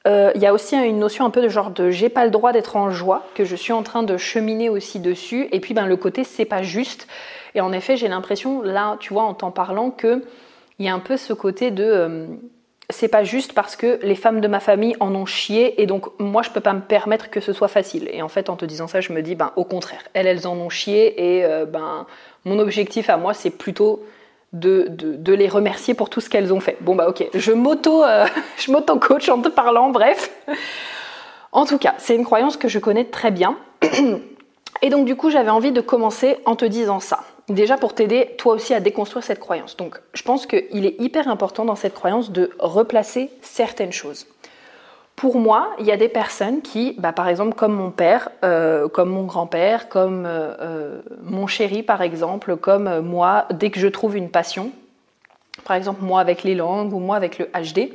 il 0.07 0.41
y 0.41 0.47
a 0.47 0.53
aussi 0.53 0.77
une 0.77 0.99
notion 0.99 1.25
un 1.25 1.31
peu 1.31 1.43
de 1.43 1.49
genre 1.49 1.71
de 1.71 1.91
j'ai 1.91 2.09
pas 2.09 2.25
le 2.25 2.31
droit 2.31 2.53
d'être 2.53 2.77
en 2.77 2.91
joie, 2.91 3.25
que 3.35 3.45
je 3.45 3.57
suis 3.57 3.73
en 3.73 3.83
train 3.83 4.03
de 4.03 4.17
cheminer 4.17 4.69
aussi 4.69 5.01
dessus. 5.01 5.49
Et 5.53 5.61
puis 5.61 5.75
ben, 5.75 5.87
le 5.87 5.97
côté 5.97 6.23
c'est 6.25 6.45
pas 6.45 6.63
juste. 6.63 7.09
Et 7.57 7.61
en 7.61 7.73
effet, 7.73 7.97
j'ai 7.97 8.09
l'impression, 8.09 8.61
là, 8.61 8.99
tu 9.01 9.15
vois, 9.15 9.23
en 9.23 9.33
t'en 9.33 9.51
parlant, 9.51 9.91
qu'il 9.91 10.21
y 10.79 10.89
a 10.89 10.95
un 10.95 10.99
peu 10.99 11.17
ce 11.17 11.33
côté 11.33 11.71
de 11.71 11.85
euh, 11.85 12.27
c'est 12.91 13.09
pas 13.09 13.25
juste 13.25 13.53
parce 13.53 13.75
que 13.75 13.99
les 14.03 14.15
femmes 14.15 14.41
de 14.41 14.47
ma 14.47 14.61
famille 14.61 14.95
en 15.01 15.15
ont 15.15 15.27
chié 15.27 15.83
et 15.83 15.87
donc 15.87 16.07
moi 16.21 16.43
je 16.43 16.51
peux 16.51 16.61
pas 16.61 16.73
me 16.73 16.83
permettre 16.83 17.31
que 17.31 17.41
ce 17.41 17.53
soit 17.53 17.69
facile. 17.69 18.09
Et 18.13 18.23
en 18.23 18.29
fait, 18.29 18.49
en 18.49 18.57
te 18.57 18.65
disant 18.65 18.87
ça, 18.87 19.01
je 19.01 19.13
me 19.13 19.23
dis, 19.23 19.35
ben 19.35 19.53
au 19.57 19.65
contraire, 19.65 20.03
elles, 20.13 20.27
elles 20.27 20.47
en 20.47 20.55
ont 20.57 20.69
chié 20.69 21.39
et 21.39 21.45
euh, 21.45 21.65
ben 21.65 22.07
mon 22.45 22.59
objectif 22.61 23.11
à 23.11 23.17
moi, 23.17 23.35
c'est 23.35 23.51
plutôt 23.51 24.05
de, 24.61 25.33
les 25.33 25.49
remercier 25.49 25.95
pour 25.95 26.11
tout 26.11 26.21
ce 26.21 26.31
qu'elles 26.31 26.53
ont 26.53 26.61
fait. 26.61 26.77
Bon 26.81 26.95
bah 26.95 27.09
ok, 27.09 27.29
je 27.35 27.53
m'auto, 27.53 28.05
euh, 28.05 28.27
je 28.59 28.71
m'auto 28.71 28.99
coach 28.99 29.29
en 29.29 29.41
te 29.41 29.49
parlant, 29.49 29.91
bref. 29.91 30.31
En 31.53 31.65
tout 31.65 31.79
cas, 31.79 31.95
c'est 31.99 32.15
une 32.15 32.25
croyance 32.25 32.57
que 32.57 32.69
je 32.69 32.79
connais 32.79 33.05
très 33.05 33.31
bien. 33.31 33.57
Et 34.83 34.91
donc 34.91 35.07
du 35.07 35.17
coup, 35.17 35.31
j'avais 35.31 35.51
envie 35.51 35.73
de 35.73 35.81
commencer 35.81 36.39
en 36.45 36.57
te 36.57 36.65
disant 36.65 37.01
ça. 37.01 37.21
Déjà 37.49 37.77
pour 37.77 37.95
t'aider 37.95 38.35
toi 38.39 38.55
aussi 38.55 38.75
à 38.75 38.81
déconstruire 38.81 39.25
cette 39.25 39.39
croyance. 39.39 39.77
Donc 39.77 40.01
je 40.13 40.23
pense 40.23 40.47
qu'il 40.47 40.85
est 40.85 41.01
hyper 41.01 41.29
important 41.29 41.65
dans 41.65 41.77
cette 41.77 41.95
croyance 41.95 42.31
de 42.31 42.51
replacer 42.59 43.31
certaines 43.41 43.93
choses. 43.93 44.27
Pour 45.17 45.39
moi, 45.39 45.71
il 45.79 45.87
y 45.87 45.93
a 45.93 45.97
des 45.97 46.11
personnes 46.11 46.61
qui, 46.61 46.95
bah, 46.99 47.13
par 47.13 47.27
exemple, 47.27 47.55
comme 47.55 47.73
mon 47.73 47.91
père, 47.91 48.29
euh, 48.45 48.87
comme 48.87 49.09
mon 49.09 49.25
grand-père, 49.25 49.89
comme 49.89 50.27
euh, 50.27 50.55
euh, 50.61 51.03
mon 51.23 51.47
chéri, 51.47 51.83
par 51.83 52.03
exemple, 52.03 52.57
comme 52.57 53.01
moi, 53.01 53.47
dès 53.51 53.71
que 53.71 53.81
je 53.81 53.89
trouve 53.89 54.15
une 54.17 54.29
passion, 54.29 54.71
par 55.65 55.75
exemple 55.75 56.05
moi 56.05 56.21
avec 56.21 56.43
les 56.43 56.55
langues 56.55 56.93
ou 56.93 56.99
moi 56.99 57.17
avec 57.17 57.39
le 57.39 57.47
HD, 57.47 57.95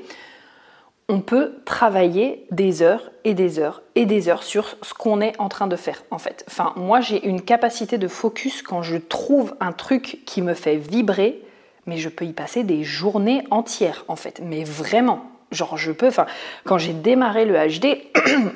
on 1.10 1.20
peut 1.20 1.60
travailler 1.66 2.48
des 2.50 2.82
heures 2.82 3.12
et 3.24 3.36
des 3.36 3.60
heures 3.60 3.84
et 3.94 4.08
des 4.08 4.30
heures 4.30 4.44
sur 4.44 4.78
ce 4.82 4.94
qu'on 4.96 5.22
est 5.22 5.40
en 5.40 5.50
train 5.50 5.68
de 5.68 5.76
faire, 5.76 6.04
en 6.10 6.18
fait. 6.18 6.44
Enfin, 6.48 6.74
moi, 6.76 7.02
j'ai 7.02 7.28
une 7.28 7.42
capacité 7.42 8.00
de 8.00 8.08
focus 8.08 8.64
quand 8.64 8.82
je 8.82 8.98
trouve 8.98 9.54
un 9.60 9.74
truc 9.74 10.22
qui 10.26 10.42
me 10.42 10.56
fait 10.56 10.78
vibrer, 10.78 11.40
mais 11.86 11.98
je 11.98 12.10
peux 12.10 12.26
y 12.26 12.34
passer 12.34 12.64
des 12.64 12.84
journées 12.84 13.44
entières, 13.52 14.06
en 14.08 14.16
fait. 14.16 14.42
Mais 14.44 14.64
vraiment, 14.64 15.22
genre 15.52 15.78
je 15.78 15.92
peux, 15.92 16.08
enfin 16.08 16.26
quand 16.66 16.78
j'ai 16.78 16.94
démarré 16.94 17.46
le 17.46 17.56
HD, 17.56 17.98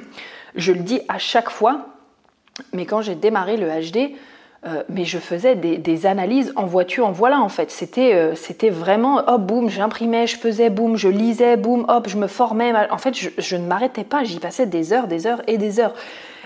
je 0.56 0.72
le 0.72 0.80
dis 0.80 1.02
à 1.08 1.18
chaque 1.18 1.50
fois, 1.50 1.88
mais 2.74 2.86
quand 2.86 3.02
j'ai 3.02 3.16
démarré 3.16 3.58
le 3.58 3.68
HD, 3.68 4.16
euh, 4.66 4.82
mais 4.90 5.06
je 5.06 5.20
faisais 5.20 5.56
des, 5.56 6.06
analyses 6.08 6.52
en 6.56 6.66
voiture, 6.66 7.06
en 7.06 7.12
voilà 7.12 7.40
en 7.40 7.50
fait. 7.50 7.70
C'était 7.70 8.16
euh, 8.16 8.34
c'était 8.34 8.72
vraiment 8.72 9.18
hop 9.28 9.42
boum, 9.42 9.70
j'imprimais, 9.70 10.26
je 10.26 10.38
faisais 10.38 10.72
boum, 10.72 10.96
je 10.98 11.08
lisais 11.08 11.56
boum, 11.56 11.86
hop, 11.88 12.10
je 12.10 12.18
me 12.18 12.26
formais. 12.26 12.74
En 12.90 12.98
fait, 12.98 13.14
je, 13.14 13.56
ne 13.58 13.68
m'arrêtais 13.68 14.04
pas, 14.04 14.24
j'y 14.24 14.40
passais 14.40 14.66
des 14.66 14.92
heures, 14.92 15.08
des 15.08 15.28
heures 15.28 15.44
et 15.46 15.60
des 15.60 15.80
heures. 15.80 15.94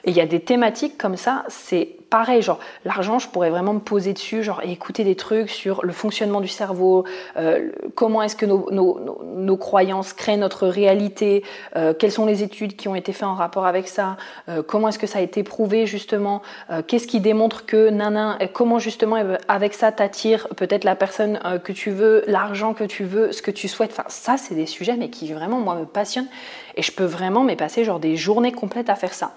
Et 0.03 0.12
il 0.12 0.18
y 0.18 0.22
a 0.22 0.25
des 0.25 0.41
thématiques 0.41 0.98
comme 0.98 1.15
ça, 1.15 1.46
c'est 1.48 1.96
pareil, 2.10 2.42
genre 2.42 2.60
l'argent, 2.86 3.20
je 3.20 3.28
pourrais 3.28 3.50
vraiment 3.50 3.74
me 3.74 3.80
poser 3.80 4.13
dessus, 4.13 4.44
genre 4.44 4.62
et 4.63 4.72
écouter 4.72 5.04
des 5.04 5.16
trucs 5.16 5.50
sur 5.50 5.86
le 5.86 5.94
fonctionnement 5.94 6.42
du 6.42 6.48
cerveau, 6.48 7.06
euh, 7.38 7.70
comment 7.96 8.22
est-ce 8.24 8.36
que 8.36 8.46
nos, 8.46 9.58
croyances 9.58 10.13
créent 10.13 10.38
notre 10.38 10.68
réalité, 10.68 11.44
euh, 11.75 11.94
quelles 11.94 12.12
sont 12.12 12.25
les 12.25 12.44
études 12.44 12.75
qui 12.75 12.88
ont 12.88 12.96
été 12.96 13.13
faites 13.13 13.24
en 13.24 13.36
rapport 13.36 13.66
avec 13.66 13.88
ça, 13.88 14.18
euh, 14.48 14.63
comment 14.63 14.88
est-ce 14.88 15.00
que 15.00 15.08
ça 15.08 15.20
a 15.20 15.22
été 15.22 15.44
prouvé 15.44 15.86
justement, 15.86 16.42
qu'est-ce 16.88 17.08
qui 17.08 17.20
démontre 17.20 17.66
que 17.66 17.89
nanan, 17.89 18.38
comment 18.54 18.80
justement 18.80 19.18
avec 19.48 19.74
ça 19.74 19.92
t'attires 19.92 20.48
peut-être 20.56 20.84
la 20.84 20.96
personne 20.96 21.39
que 21.63 21.72
tu 21.72 21.92
veux, 21.92 22.24
l'argent 22.28 22.74
que 22.74 22.84
tu 22.84 23.04
veux, 23.04 23.32
ce 23.32 23.42
que 23.42 23.51
tu 23.51 23.68
souhaites. 23.68 23.92
Enfin, 23.92 24.06
ça, 24.08 24.38
c'est 24.38 24.56
des 24.56 24.66
sujets 24.66 24.96
mais 24.98 25.10
qui 25.10 25.32
vraiment 25.34 25.60
moi 25.60 25.75
me 25.75 25.86
passionnent 25.86 26.28
et 26.75 26.82
je 26.82 26.92
peux 26.92 27.04
vraiment 27.04 27.44
mais 27.44 27.56
passer 27.56 27.84
genre 27.84 28.00
des 28.00 28.16
journées 28.16 28.51
complètes 28.51 28.89
à 28.89 28.96
faire 28.96 29.13
ça. 29.13 29.34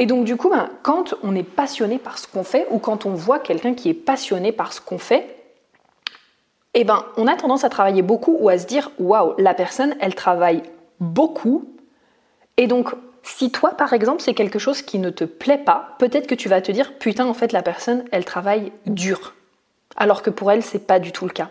Et 0.00 0.06
donc 0.06 0.24
du 0.24 0.36
coup, 0.36 0.48
ben, 0.48 0.70
quand 0.82 1.14
on 1.22 1.36
est 1.36 1.44
passionné 1.44 1.98
par 1.98 2.18
ce 2.18 2.26
qu'on 2.26 2.42
fait 2.42 2.66
ou 2.70 2.78
quand 2.78 3.04
on 3.04 3.10
voit 3.10 3.38
quelqu'un 3.38 3.74
qui 3.74 3.90
est 3.90 3.94
passionné 3.94 4.50
par 4.50 4.72
ce 4.72 4.80
qu'on 4.80 4.96
fait, 4.96 5.36
eh 6.72 6.84
ben, 6.84 7.04
on 7.18 7.26
a 7.26 7.36
tendance 7.36 7.64
à 7.64 7.68
travailler 7.68 8.00
beaucoup 8.00 8.34
ou 8.40 8.48
à 8.48 8.56
se 8.56 8.66
dire 8.66 8.90
waouh, 8.98 9.34
la 9.36 9.52
personne, 9.52 9.94
elle 10.00 10.14
travaille 10.14 10.62
beaucoup. 11.00 11.68
Et 12.56 12.66
donc, 12.66 12.88
si 13.22 13.50
toi, 13.50 13.72
par 13.72 13.92
exemple, 13.92 14.22
c'est 14.22 14.32
quelque 14.32 14.58
chose 14.58 14.80
qui 14.80 14.98
ne 14.98 15.10
te 15.10 15.24
plaît 15.24 15.58
pas, 15.58 15.94
peut-être 15.98 16.26
que 16.26 16.34
tu 16.34 16.48
vas 16.48 16.62
te 16.62 16.72
dire 16.72 16.94
putain, 16.94 17.26
en 17.26 17.34
fait, 17.34 17.52
la 17.52 17.62
personne, 17.62 18.04
elle 18.10 18.24
travaille 18.24 18.72
dur. 18.86 19.34
Alors 19.96 20.22
que 20.22 20.30
pour 20.30 20.50
elle, 20.50 20.62
c'est 20.62 20.86
pas 20.86 20.98
du 20.98 21.12
tout 21.12 21.26
le 21.26 21.32
cas. 21.32 21.50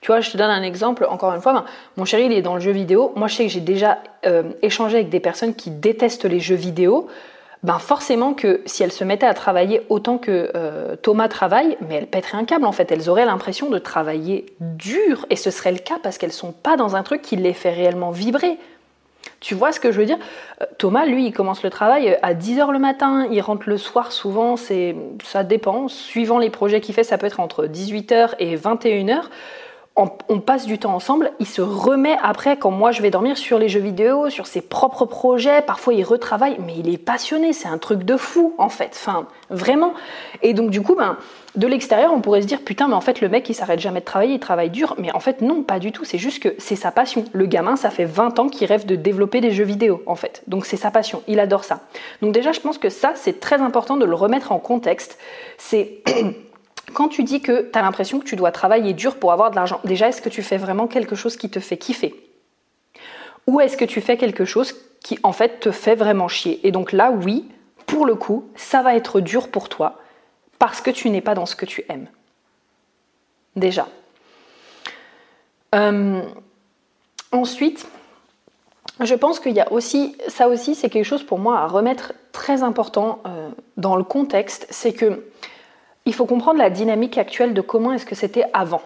Tu 0.00 0.08
vois, 0.08 0.20
je 0.20 0.32
te 0.32 0.36
donne 0.36 0.50
un 0.50 0.62
exemple, 0.64 1.06
encore 1.08 1.32
une 1.32 1.40
fois, 1.40 1.52
ben, 1.52 1.64
mon 1.96 2.04
chéri, 2.04 2.24
il 2.24 2.32
est 2.32 2.42
dans 2.42 2.54
le 2.54 2.60
jeu 2.60 2.72
vidéo. 2.72 3.12
Moi, 3.14 3.28
je 3.28 3.36
sais 3.36 3.44
que 3.44 3.52
j'ai 3.52 3.60
déjà 3.60 3.98
euh, 4.24 4.50
échangé 4.62 4.96
avec 4.96 5.08
des 5.08 5.20
personnes 5.20 5.54
qui 5.54 5.70
détestent 5.70 6.24
les 6.24 6.40
jeux 6.40 6.56
vidéo 6.56 7.06
ben 7.62 7.78
forcément 7.78 8.34
que 8.34 8.60
si 8.66 8.82
elles 8.82 8.92
se 8.92 9.04
mettaient 9.04 9.26
à 9.26 9.34
travailler 9.34 9.82
autant 9.88 10.18
que 10.18 10.50
euh, 10.54 10.96
Thomas 10.96 11.28
travaille, 11.28 11.76
mais 11.88 11.96
elles 11.96 12.06
pèteraient 12.06 12.38
un 12.38 12.44
câble 12.44 12.66
en 12.66 12.72
fait, 12.72 12.90
elles 12.92 13.08
auraient 13.08 13.24
l'impression 13.24 13.70
de 13.70 13.78
travailler 13.78 14.46
dur, 14.60 15.26
et 15.30 15.36
ce 15.36 15.50
serait 15.50 15.72
le 15.72 15.78
cas 15.78 15.98
parce 16.02 16.18
qu'elles 16.18 16.32
sont 16.32 16.52
pas 16.52 16.76
dans 16.76 16.96
un 16.96 17.02
truc 17.02 17.22
qui 17.22 17.36
les 17.36 17.52
fait 17.52 17.72
réellement 17.72 18.10
vibrer. 18.10 18.58
Tu 19.40 19.54
vois 19.54 19.72
ce 19.72 19.80
que 19.80 19.92
je 19.92 19.98
veux 19.98 20.06
dire? 20.06 20.18
Euh, 20.62 20.66
Thomas, 20.78 21.04
lui, 21.04 21.26
il 21.26 21.32
commence 21.32 21.62
le 21.62 21.70
travail 21.70 22.18
à 22.22 22.34
10h 22.34 22.72
le 22.72 22.78
matin, 22.78 23.26
il 23.30 23.40
rentre 23.40 23.68
le 23.68 23.78
soir 23.78 24.12
souvent, 24.12 24.56
c'est 24.56 24.94
ça 25.24 25.42
dépend, 25.42 25.88
suivant 25.88 26.38
les 26.38 26.50
projets 26.50 26.80
qu'il 26.80 26.94
fait, 26.94 27.04
ça 27.04 27.18
peut 27.18 27.26
être 27.26 27.40
entre 27.40 27.66
18h 27.66 28.34
et 28.38 28.56
21h 28.56 29.24
on, 29.96 30.40
passe 30.40 30.66
du 30.66 30.78
temps 30.78 30.94
ensemble, 30.94 31.32
il 31.40 31.46
se 31.46 31.62
remet 31.62 32.18
après, 32.22 32.58
quand 32.58 32.70
moi 32.70 32.92
je 32.92 33.00
vais 33.00 33.10
dormir, 33.10 33.38
sur 33.38 33.58
les 33.58 33.70
jeux 33.70 33.80
vidéo, 33.80 34.28
sur 34.28 34.46
ses 34.46 34.60
propres 34.60 35.06
projets, 35.06 35.62
parfois 35.62 35.94
il 35.94 36.04
retravaille, 36.04 36.58
mais 36.66 36.74
il 36.76 36.92
est 36.92 36.98
passionné, 36.98 37.54
c'est 37.54 37.68
un 37.68 37.78
truc 37.78 38.02
de 38.02 38.16
fou 38.18 38.54
en 38.58 38.68
fait, 38.68 38.90
enfin 38.92 39.26
vraiment. 39.48 39.94
Et 40.42 40.52
donc 40.52 40.68
du 40.68 40.82
coup, 40.82 40.94
ben, 40.94 41.16
de 41.54 41.66
l'extérieur, 41.66 42.12
on 42.12 42.20
pourrait 42.20 42.42
se 42.42 42.46
dire, 42.46 42.60
putain, 42.60 42.88
mais 42.88 42.94
en 42.94 43.00
fait 43.00 43.22
le 43.22 43.30
mec 43.30 43.48
il 43.48 43.54
s'arrête 43.54 43.80
jamais 43.80 44.00
de 44.00 44.04
travailler, 44.04 44.34
il 44.34 44.40
travaille 44.40 44.68
dur, 44.68 44.94
mais 44.98 45.10
en 45.14 45.20
fait 45.20 45.40
non, 45.40 45.62
pas 45.62 45.78
du 45.78 45.92
tout, 45.92 46.04
c'est 46.04 46.18
juste 46.18 46.42
que 46.42 46.54
c'est 46.58 46.76
sa 46.76 46.90
passion. 46.90 47.24
Le 47.32 47.46
gamin, 47.46 47.76
ça 47.76 47.88
fait 47.88 48.04
20 48.04 48.38
ans 48.38 48.48
qu'il 48.48 48.66
rêve 48.66 48.84
de 48.84 48.96
développer 48.96 49.40
des 49.40 49.50
jeux 49.50 49.64
vidéo 49.64 50.02
en 50.04 50.16
fait, 50.16 50.42
donc 50.46 50.66
c'est 50.66 50.76
sa 50.76 50.90
passion, 50.90 51.22
il 51.26 51.40
adore 51.40 51.64
ça. 51.64 51.80
Donc 52.20 52.32
déjà, 52.32 52.52
je 52.52 52.60
pense 52.60 52.76
que 52.76 52.90
ça, 52.90 53.12
c'est 53.14 53.40
très 53.40 53.62
important 53.62 53.96
de 53.96 54.04
le 54.04 54.14
remettre 54.14 54.52
en 54.52 54.58
contexte, 54.58 55.18
c'est... 55.56 56.02
Quand 56.94 57.08
tu 57.08 57.24
dis 57.24 57.40
que 57.40 57.70
tu 57.70 57.78
as 57.78 57.82
l'impression 57.82 58.20
que 58.20 58.24
tu 58.24 58.36
dois 58.36 58.52
travailler 58.52 58.92
dur 58.92 59.16
pour 59.16 59.32
avoir 59.32 59.50
de 59.50 59.56
l'argent, 59.56 59.80
déjà, 59.84 60.08
est-ce 60.08 60.22
que 60.22 60.28
tu 60.28 60.42
fais 60.42 60.56
vraiment 60.56 60.86
quelque 60.86 61.16
chose 61.16 61.36
qui 61.36 61.50
te 61.50 61.60
fait 61.60 61.76
kiffer? 61.76 62.14
Ou 63.46 63.60
est-ce 63.60 63.76
que 63.76 63.84
tu 63.84 64.00
fais 64.00 64.16
quelque 64.16 64.44
chose 64.44 64.74
qui, 65.00 65.18
en 65.22 65.32
fait, 65.32 65.60
te 65.60 65.70
fait 65.70 65.94
vraiment 65.94 66.28
chier? 66.28 66.66
Et 66.66 66.72
donc 66.72 66.92
là, 66.92 67.10
oui, 67.10 67.48
pour 67.86 68.06
le 68.06 68.14
coup, 68.14 68.48
ça 68.56 68.82
va 68.82 68.96
être 68.96 69.20
dur 69.20 69.48
pour 69.48 69.68
toi 69.68 69.98
parce 70.58 70.80
que 70.80 70.90
tu 70.90 71.10
n'es 71.10 71.20
pas 71.20 71.34
dans 71.34 71.46
ce 71.46 71.56
que 71.56 71.66
tu 71.66 71.84
aimes. 71.88 72.08
Déjà. 73.54 73.88
Euh, 75.74 76.22
ensuite, 77.32 77.86
je 79.00 79.14
pense 79.14 79.40
qu'il 79.40 79.52
y 79.52 79.60
a 79.60 79.70
aussi, 79.72 80.16
ça 80.28 80.48
aussi, 80.48 80.74
c'est 80.74 80.88
quelque 80.88 81.04
chose 81.04 81.22
pour 81.22 81.38
moi 81.38 81.58
à 81.58 81.66
remettre 81.66 82.14
très 82.32 82.62
important 82.62 83.20
euh, 83.26 83.50
dans 83.76 83.96
le 83.96 84.04
contexte, 84.04 84.66
c'est 84.70 84.92
que 84.92 85.24
il 86.06 86.14
faut 86.14 86.26
comprendre 86.26 86.58
la 86.58 86.70
dynamique 86.70 87.18
actuelle 87.18 87.52
de 87.52 87.60
comment 87.60 87.92
est-ce 87.92 88.06
que 88.06 88.14
c'était 88.14 88.44
avant. 88.52 88.82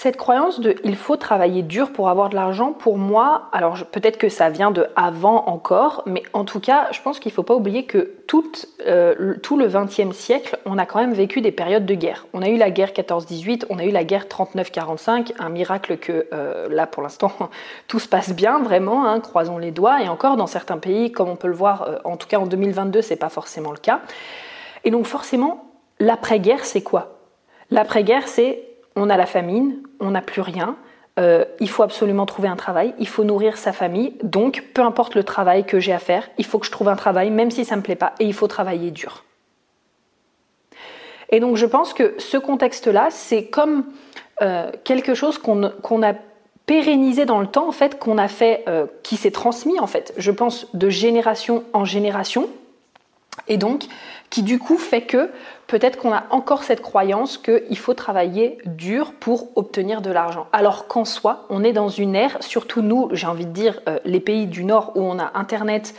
Cette 0.00 0.16
croyance 0.16 0.60
de 0.60 0.76
il 0.84 0.94
faut 0.94 1.16
travailler 1.16 1.62
dur 1.62 1.92
pour 1.92 2.08
avoir 2.08 2.28
de 2.28 2.36
l'argent, 2.36 2.72
pour 2.72 2.98
moi, 2.98 3.48
alors 3.50 3.84
peut-être 3.90 4.16
que 4.16 4.28
ça 4.28 4.48
vient 4.48 4.70
de 4.70 4.86
avant 4.94 5.46
encore, 5.48 6.04
mais 6.06 6.22
en 6.34 6.44
tout 6.44 6.60
cas, 6.60 6.86
je 6.92 7.02
pense 7.02 7.18
qu'il 7.18 7.32
ne 7.32 7.34
faut 7.34 7.42
pas 7.42 7.56
oublier 7.56 7.84
que 7.84 8.12
tout, 8.28 8.48
euh, 8.86 9.34
tout 9.42 9.56
le 9.56 9.66
XXe 9.66 10.16
siècle, 10.16 10.56
on 10.66 10.78
a 10.78 10.86
quand 10.86 11.00
même 11.00 11.14
vécu 11.14 11.40
des 11.40 11.50
périodes 11.50 11.84
de 11.84 11.94
guerre. 11.94 12.28
On 12.32 12.42
a 12.42 12.48
eu 12.48 12.56
la 12.56 12.70
guerre 12.70 12.92
14-18, 12.92 13.64
on 13.70 13.78
a 13.80 13.84
eu 13.84 13.90
la 13.90 14.04
guerre 14.04 14.26
39-45, 14.26 15.32
un 15.40 15.48
miracle 15.48 15.96
que 15.96 16.28
euh, 16.32 16.68
là 16.70 16.86
pour 16.86 17.02
l'instant 17.02 17.32
tout 17.88 17.98
se 17.98 18.08
passe 18.08 18.32
bien 18.32 18.60
vraiment, 18.60 19.04
hein, 19.04 19.18
croisons 19.18 19.58
les 19.58 19.72
doigts, 19.72 20.00
et 20.00 20.08
encore 20.08 20.36
dans 20.36 20.46
certains 20.46 20.78
pays, 20.78 21.10
comme 21.10 21.28
on 21.28 21.34
peut 21.34 21.48
le 21.48 21.54
voir, 21.54 21.82
euh, 21.82 21.96
en 22.04 22.16
tout 22.16 22.28
cas 22.28 22.38
en 22.38 22.46
2022, 22.46 23.02
c'est 23.02 23.16
pas 23.16 23.30
forcément 23.30 23.72
le 23.72 23.78
cas. 23.78 24.00
Et 24.84 24.92
donc 24.92 25.06
forcément, 25.06 25.67
L'après-guerre, 26.00 26.64
c'est 26.64 26.82
quoi? 26.82 27.18
L'après-guerre, 27.70 28.28
c'est 28.28 28.62
on 28.96 29.10
a 29.10 29.16
la 29.16 29.26
famine, 29.26 29.78
on 30.00 30.10
n'a 30.10 30.22
plus 30.22 30.40
rien, 30.40 30.76
euh, 31.18 31.44
il 31.60 31.68
faut 31.68 31.82
absolument 31.82 32.26
trouver 32.26 32.48
un 32.48 32.56
travail, 32.56 32.94
il 32.98 33.08
faut 33.08 33.24
nourrir 33.24 33.56
sa 33.56 33.72
famille, 33.72 34.14
donc 34.22 34.64
peu 34.74 34.82
importe 34.82 35.14
le 35.14 35.24
travail 35.24 35.64
que 35.64 35.80
j'ai 35.80 35.92
à 35.92 35.98
faire, 35.98 36.28
il 36.38 36.44
faut 36.44 36.58
que 36.58 36.66
je 36.66 36.70
trouve 36.70 36.88
un 36.88 36.96
travail, 36.96 37.30
même 37.30 37.50
si 37.50 37.64
ça 37.64 37.74
ne 37.74 37.80
me 37.80 37.84
plaît 37.84 37.96
pas, 37.96 38.14
et 38.20 38.24
il 38.24 38.34
faut 38.34 38.46
travailler 38.46 38.90
dur. 38.90 39.24
Et 41.30 41.40
donc 41.40 41.56
je 41.56 41.66
pense 41.66 41.92
que 41.92 42.14
ce 42.18 42.36
contexte-là, 42.36 43.08
c'est 43.10 43.46
comme 43.46 43.84
euh, 44.42 44.70
quelque 44.84 45.14
chose 45.14 45.38
qu'on 45.38 45.62
a 45.64 46.14
pérennisé 46.66 47.24
dans 47.24 47.40
le 47.40 47.46
temps, 47.46 47.66
en 47.66 47.72
fait, 47.72 47.98
qu'on 47.98 48.18
a 48.18 48.28
fait, 48.28 48.62
euh, 48.68 48.86
qui 49.02 49.16
s'est 49.16 49.30
transmis, 49.30 49.80
en 49.80 49.86
fait, 49.86 50.14
je 50.18 50.30
pense, 50.30 50.74
de 50.74 50.88
génération 50.88 51.64
en 51.72 51.84
génération, 51.84 52.48
et 53.48 53.56
donc 53.56 53.84
qui 54.30 54.42
du 54.42 54.58
coup 54.58 54.78
fait 54.78 55.02
que 55.02 55.30
peut-être 55.66 55.98
qu'on 55.98 56.12
a 56.12 56.24
encore 56.30 56.62
cette 56.62 56.80
croyance 56.80 57.38
qu'il 57.38 57.78
faut 57.78 57.94
travailler 57.94 58.58
dur 58.64 59.12
pour 59.18 59.48
obtenir 59.56 60.00
de 60.00 60.10
l'argent. 60.10 60.46
Alors 60.52 60.86
qu'en 60.86 61.04
soi, 61.04 61.46
on 61.50 61.64
est 61.64 61.72
dans 61.72 61.88
une 61.88 62.14
ère, 62.14 62.38
surtout 62.40 62.82
nous, 62.82 63.08
j'ai 63.12 63.26
envie 63.26 63.46
de 63.46 63.52
dire 63.52 63.80
euh, 63.88 63.98
les 64.04 64.20
pays 64.20 64.46
du 64.46 64.64
Nord 64.64 64.92
où 64.96 65.02
on 65.02 65.18
a 65.18 65.30
Internet, 65.34 65.94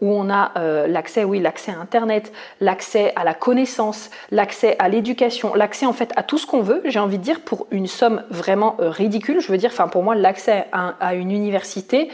où 0.00 0.12
on 0.12 0.30
a 0.30 0.52
euh, 0.56 0.86
l'accès, 0.86 1.24
oui, 1.24 1.40
l'accès 1.40 1.72
à 1.72 1.78
Internet, 1.78 2.32
l'accès 2.60 3.12
à 3.16 3.24
la 3.24 3.34
connaissance, 3.34 4.10
l'accès 4.30 4.76
à 4.78 4.88
l'éducation, 4.88 5.54
l'accès 5.54 5.86
en 5.86 5.92
fait 5.92 6.12
à 6.16 6.22
tout 6.22 6.38
ce 6.38 6.46
qu'on 6.46 6.62
veut, 6.62 6.80
j'ai 6.86 6.98
envie 6.98 7.18
de 7.18 7.22
dire, 7.22 7.40
pour 7.40 7.66
une 7.70 7.86
somme 7.86 8.22
vraiment 8.30 8.76
euh, 8.80 8.90
ridicule. 8.90 9.40
Je 9.40 9.52
veux 9.52 9.58
dire, 9.58 9.70
enfin 9.72 9.88
pour 9.88 10.02
moi, 10.02 10.14
l'accès 10.14 10.66
à, 10.72 10.94
à, 11.00 11.14
une 11.14 11.30
université, 11.30 12.10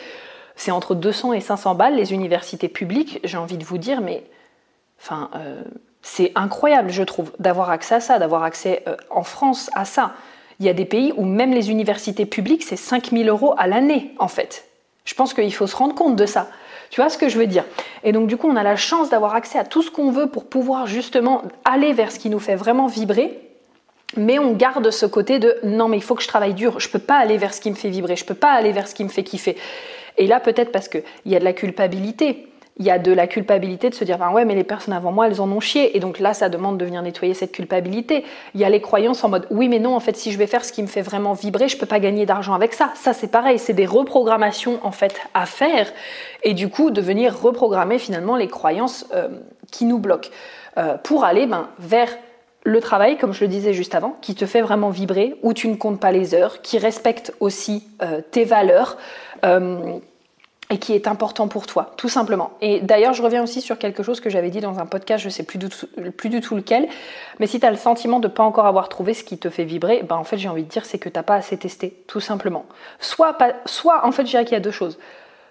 c'est 0.56 0.70
entre 0.70 0.94
200 0.94 1.35
et 1.35 1.40
500 1.40 1.75
balles, 1.75 1.94
les 1.94 2.12
universités 2.12 2.68
publiques, 2.68 3.20
j'ai 3.25 3.37
envie 3.37 3.58
de 3.58 3.64
vous 3.64 3.78
dire, 3.78 4.00
mais 4.00 4.25
Enfin, 5.00 5.30
euh, 5.34 5.62
c'est 6.02 6.32
incroyable, 6.34 6.90
je 6.90 7.02
trouve, 7.02 7.32
d'avoir 7.38 7.70
accès 7.70 7.96
à 7.96 8.00
ça, 8.00 8.18
d'avoir 8.18 8.42
accès 8.42 8.82
euh, 8.86 8.96
en 9.10 9.22
France 9.22 9.70
à 9.74 9.84
ça. 9.84 10.14
Il 10.60 10.66
y 10.66 10.68
a 10.68 10.72
des 10.72 10.84
pays 10.84 11.12
où 11.16 11.24
même 11.24 11.52
les 11.52 11.70
universités 11.70 12.26
publiques, 12.26 12.62
c'est 12.62 12.76
5000 12.76 13.28
euros 13.28 13.54
à 13.58 13.66
l'année, 13.66 14.14
en 14.18 14.28
fait. 14.28 14.66
Je 15.04 15.14
pense 15.14 15.34
qu'il 15.34 15.52
faut 15.52 15.66
se 15.66 15.76
rendre 15.76 15.94
compte 15.94 16.16
de 16.16 16.26
ça. 16.26 16.48
Tu 16.90 17.00
vois 17.00 17.10
ce 17.10 17.18
que 17.18 17.28
je 17.28 17.38
veux 17.38 17.46
dire? 17.46 17.64
Et 18.04 18.12
donc, 18.12 18.28
du 18.28 18.36
coup, 18.36 18.48
on 18.48 18.56
a 18.56 18.62
la 18.62 18.76
chance 18.76 19.10
d'avoir 19.10 19.34
accès 19.34 19.58
à 19.58 19.64
tout 19.64 19.82
ce 19.82 19.90
qu'on 19.90 20.10
veut 20.10 20.28
pour 20.28 20.46
pouvoir 20.46 20.86
justement 20.86 21.42
aller 21.64 21.92
vers 21.92 22.12
ce 22.12 22.18
qui 22.18 22.30
nous 22.30 22.38
fait 22.38 22.56
vraiment 22.56 22.86
vibrer. 22.86 23.40
Mais 24.16 24.38
on 24.38 24.52
garde 24.52 24.90
ce 24.90 25.04
côté 25.04 25.38
de 25.38 25.56
non, 25.64 25.88
mais 25.88 25.96
il 25.96 26.02
faut 26.02 26.14
que 26.14 26.22
je 26.22 26.28
travaille 26.28 26.54
dur. 26.54 26.80
Je 26.80 26.88
peux 26.88 27.00
pas 27.00 27.16
aller 27.16 27.36
vers 27.36 27.52
ce 27.52 27.60
qui 27.60 27.70
me 27.70 27.76
fait 27.76 27.90
vibrer. 27.90 28.16
Je 28.16 28.24
peux 28.24 28.34
pas 28.34 28.50
aller 28.50 28.72
vers 28.72 28.88
ce 28.88 28.94
qui 28.94 29.04
me 29.04 29.08
fait 29.08 29.24
kiffer. 29.24 29.56
Et 30.16 30.26
là, 30.26 30.40
peut-être 30.40 30.72
parce 30.72 30.88
qu'il 30.88 31.02
y 31.26 31.36
a 31.36 31.38
de 31.38 31.44
la 31.44 31.52
culpabilité 31.52 32.48
il 32.78 32.85
y 32.85 32.90
a 32.90 32.99
de 32.99 33.12
la 33.12 33.26
culpabilité 33.26 33.88
de 33.88 33.95
se 33.95 34.04
dire 34.04 34.18
ben 34.18 34.30
ouais 34.30 34.45
mais 34.45 34.54
les 34.54 34.64
personnes 34.64 34.92
avant 34.92 35.11
moi 35.11 35.26
elles 35.26 35.40
en 35.40 35.50
ont 35.50 35.61
chié 35.61 35.97
et 35.97 36.00
donc 36.00 36.18
là 36.18 36.35
ça 36.35 36.49
demande 36.49 36.76
de 36.78 36.85
venir 36.85 37.00
nettoyer 37.02 37.35
cette 37.35 37.52
culpabilité. 37.52 38.25
Il 38.54 38.61
y 38.61 38.64
a 38.64 38.71
les 38.71 38.80
croyances 38.80 39.25
en 39.25 39.28
mode 39.28 39.47
oui 39.50 39.68
mais 39.68 39.78
non 39.78 39.97
en 39.97 40.00
fait 40.00 40.16
si 40.16 40.30
je 40.30 40.38
vais 40.38 40.47
faire 40.47 40.64
ce 40.64 40.73
qui 40.73 40.83
me 40.83 40.87
fait 40.87 41.02
vraiment 41.02 41.33
vibrer 41.33 41.68
je 41.68 41.78
peux 41.78 41.87
pas 41.87 42.00
gagner 42.00 42.26
d'argent 42.26 42.54
avec 42.54 42.75
ça. 42.75 42.92
Ça 42.95 43.12
c'est 43.12 43.30
pareil 43.30 43.59
c'est 43.59 43.73
des 43.73 43.87
reprogrammations 43.87 44.78
en 44.83 44.92
fait 44.92 45.18
à 45.33 45.47
faire 45.47 45.90
et 46.42 46.54
du 46.54 46.68
coup 46.68 46.90
de 46.90 47.00
venir 47.00 47.40
reprogrammer 47.40 47.99
finalement 47.99 48.37
les 48.37 48.49
croyances 48.49 49.06
euh, 49.14 49.28
qui 49.71 49.87
nous 49.87 49.99
bloquent 49.99 50.30
euh, 50.76 50.97
pour 50.99 51.25
aller 51.25 51.47
ben, 51.47 51.68
vers 51.78 52.11
le 52.62 52.80
travail, 52.80 53.16
comme 53.16 53.33
je 53.33 53.45
le 53.45 53.49
disais 53.49 53.73
juste 53.73 53.95
avant, 53.95 54.16
qui 54.21 54.35
te 54.35 54.45
fait 54.45 54.61
vraiment 54.61 54.90
vibrer, 54.90 55.37
où 55.45 55.52
tu 55.52 55.68
ne 55.68 55.76
comptes 55.76 56.00
pas 56.00 56.11
les 56.11 56.35
heures, 56.35 56.62
qui 56.62 56.78
respecte 56.78 57.33
aussi 57.38 57.87
euh, 58.02 58.21
tes 58.33 58.45
valeurs 58.45 58.97
et 60.68 60.78
qui 60.78 60.94
est 60.94 61.06
important 61.06 61.46
pour 61.46 61.66
toi, 61.66 61.92
tout 61.96 62.08
simplement. 62.08 62.50
Et 62.61 62.80
d'ailleurs, 62.80 63.12
je 63.12 63.23
reviens 63.23 63.42
aussi 63.42 63.61
sur 63.61 63.78
quelque 63.78 64.02
chose 64.02 64.20
que 64.20 64.30
j'avais 64.30 64.50
dit 64.50 64.61
dans 64.61 64.78
un 64.80 64.87
podcast, 64.87 65.23
je 65.23 65.28
sais 65.28 65.44
plus 65.44 65.58
du 65.58 65.68
tout, 65.68 65.87
plus 66.16 66.28
du 66.28 66.38
lequel, 66.38 66.88
mais 67.38 67.46
si 67.46 67.61
tu 67.61 67.66
le 67.68 67.76
sentiment 67.76 68.18
de 68.18 68.28
pas 68.28 68.42
encore 68.42 68.66
avoir 68.66 68.88
trouvé 68.88 69.14
ce 69.14 69.23
qui 69.23 69.38
te 69.38 69.49
fait 69.49 69.64
vibrer, 69.64 70.02
ben 70.02 70.16
en 70.16 70.25
fait, 70.25 70.38
j'ai 70.38 70.49
envie 70.49 70.64
de 70.64 70.68
dire, 70.68 70.85
c'est 70.85 70.99
que 70.99 71.08
tu 71.08 71.16
n'as 71.16 71.23
pas 71.23 71.37
assez 71.37 71.56
testé, 71.56 72.02
tout 72.08 72.20
simplement. 72.20 72.66
Soit, 72.99 73.35
pas, 73.35 73.52
soit 73.64 74.04
en 74.04 74.12
fait, 74.12 74.23
je 74.23 74.30
dirais 74.30 74.44
qu'il 74.44 74.54
y 74.54 74.56
a 74.56 74.61
deux 74.61 74.73
choses. 74.73 74.99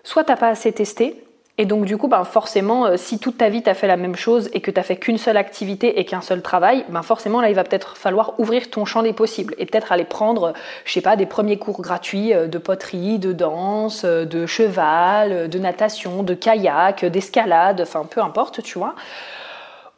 Soit 0.04 0.26
tu 0.26 0.32
n'as 0.32 0.38
pas 0.38 0.50
assez 0.50 0.72
testé, 0.72 1.25
Et 1.58 1.66
donc 1.66 1.86
du 1.86 1.98
coup, 1.98 2.10
ben, 2.10 2.24
forcément, 2.26 2.86
euh, 2.86 2.98
si 2.98 3.18
toute 3.18 3.38
ta 3.38 3.48
vie 3.48 3.64
tu 3.64 3.70
as 3.70 3.74
fait 3.74 3.88
la 3.88 3.96
même 3.96 4.16
chose 4.16 4.50
et 4.52 4.60
que 4.60 4.72
tu 4.72 4.82
fait 4.82 4.98
qu'une 4.98 5.18
seule 5.18 5.38
activité 5.38 6.00
et 6.00 6.06
qu'un 6.06 6.20
seul 6.20 6.42
travail, 6.42 6.84
ben 6.90 7.02
forcément 7.02 7.40
là 7.40 7.50
il 7.50 7.56
va 7.56 7.64
peut-être 7.64 7.96
falloir 7.96 8.38
ouvrir 8.40 8.70
ton 8.70 8.84
champ 8.84 9.04
des 9.04 9.14
possibles 9.14 9.56
et 9.58 9.66
peut-être 9.66 9.94
aller 9.94 10.04
prendre, 10.04 10.54
je 10.84 10.92
sais 10.92 11.02
pas, 11.02 11.16
des 11.16 11.26
premiers 11.26 11.58
cours 11.58 11.82
gratuits 11.82 12.34
euh, 12.34 12.48
de 12.48 12.58
poterie, 12.58 13.20
de 13.20 13.32
danse, 13.32 14.04
euh, 14.04 14.26
de 14.26 14.46
cheval, 14.46 15.50
de 15.50 15.60
natation, 15.60 16.24
de 16.24 16.34
kayak, 16.34 17.06
d'escalade, 17.06 17.80
enfin 17.82 18.06
peu 18.10 18.22
importe, 18.22 18.62
tu 18.62 18.78
vois. 18.78 18.96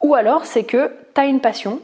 Ou 0.01 0.13
alors 0.13 0.45
c'est 0.45 0.63
que 0.63 0.91
tu 1.15 1.21
as 1.21 1.25
une 1.25 1.39
passion, 1.39 1.79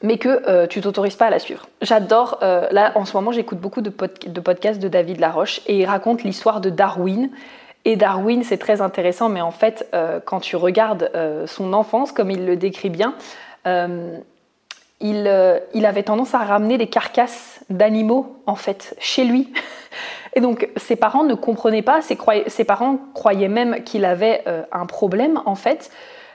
mais 0.00 0.16
que 0.16 0.66
tu 0.66 0.80
t'autorises 0.80 1.16
pas 1.16 1.26
à 1.26 1.30
la 1.30 1.40
suivre. 1.40 1.66
J'adore, 1.82 2.38
là 2.40 2.92
en 2.94 3.04
ce 3.04 3.16
moment 3.16 3.32
j'écoute 3.32 3.58
beaucoup 3.58 3.80
de 3.80 3.90
podcasts 3.90 4.80
de 4.80 4.88
David 4.88 5.18
Laroche 5.18 5.60
et 5.66 5.80
il 5.80 5.86
raconte 5.86 6.22
l'histoire 6.22 6.60
de 6.60 6.70
Darwin 6.70 7.30
et 7.84 7.96
Darwin, 7.96 8.42
c'est 8.42 8.56
très 8.56 8.80
intéressant, 8.80 9.28
mais 9.28 9.42
en 9.42 9.50
fait, 9.50 9.88
euh, 9.94 10.18
quand 10.24 10.40
tu 10.40 10.56
regardes 10.56 11.10
euh, 11.14 11.46
son 11.46 11.72
enfance, 11.74 12.12
comme 12.12 12.30
il 12.30 12.46
le 12.46 12.56
décrit 12.56 12.88
bien, 12.88 13.14
euh, 13.66 14.18
il, 15.00 15.30
il, 15.74 15.86
avait 15.86 16.02
tendance 16.02 16.34
à 16.34 16.38
ramener 16.38 16.78
des 16.78 16.86
carcasses 16.86 17.60
d'animaux, 17.68 18.40
en 18.46 18.54
fait, 18.54 18.96
chez 19.00 19.24
lui. 19.24 19.52
Et 20.34 20.40
donc, 20.40 20.68
ses 20.76 20.96
parents 20.96 21.24
ne 21.24 21.34
comprenaient 21.34 21.82
pas, 21.82 22.00
ses, 22.00 22.64
parents 22.64 22.98
croyaient 23.12 23.48
même 23.48 23.84
qu'il 23.84 24.04
avait 24.04 24.42
un 24.72 24.86
problème, 24.86 25.42
en 25.44 25.54
fait, 25.54 25.90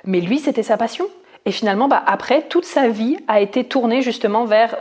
mais 0.06 0.22
lui, 0.22 0.40
c'était 0.40 0.64
sa 0.64 0.78
passion. 0.78 1.06
Et 1.46 1.52
finalement, 1.52 1.88
bah, 1.88 2.04
après, 2.06 2.44
toute 2.44 2.66
sa 2.66 2.90
vie 2.90 3.18
a 3.28 3.42
été 3.42 3.64
tournée 3.64 4.02
justement 4.02 4.46
vers 4.46 4.78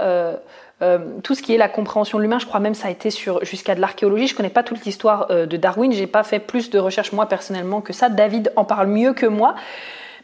euh, 0.81 0.99
tout 1.25 1.35
ce 1.35 1.43
qui 1.43 1.55
est 1.55 1.59
la 1.59 1.69
compréhension 1.69 2.19
de 2.19 2.23
l'humain, 2.23 2.39
je 2.39 2.47
crois 2.47 2.61
même 2.61 2.75
ça 2.75 2.87
a 2.87 2.91
été 2.91 3.11
sur 3.11 3.45
jusqu'à 3.45 3.75
de 3.75 3.81
l'archéologie. 3.81 4.29
Je 4.29 4.37
connais 4.37 4.49
pas 4.49 4.63
toute 4.63 4.85
l'histoire 4.85 5.27
euh, 5.31 5.45
de 5.45 5.57
Darwin, 5.57 5.91
j'ai 5.93 6.07
pas 6.07 6.23
fait 6.23 6.39
plus 6.39 6.71
de 6.71 6.79
recherches 6.79 7.13
moi 7.13 7.27
personnellement 7.27 7.81
que 7.81 7.93
ça. 7.93 8.09
David 8.09 8.53
en 8.55 8.65
parle 8.65 8.87
mieux 8.87 9.13
que 9.13 9.27
moi. 9.27 9.57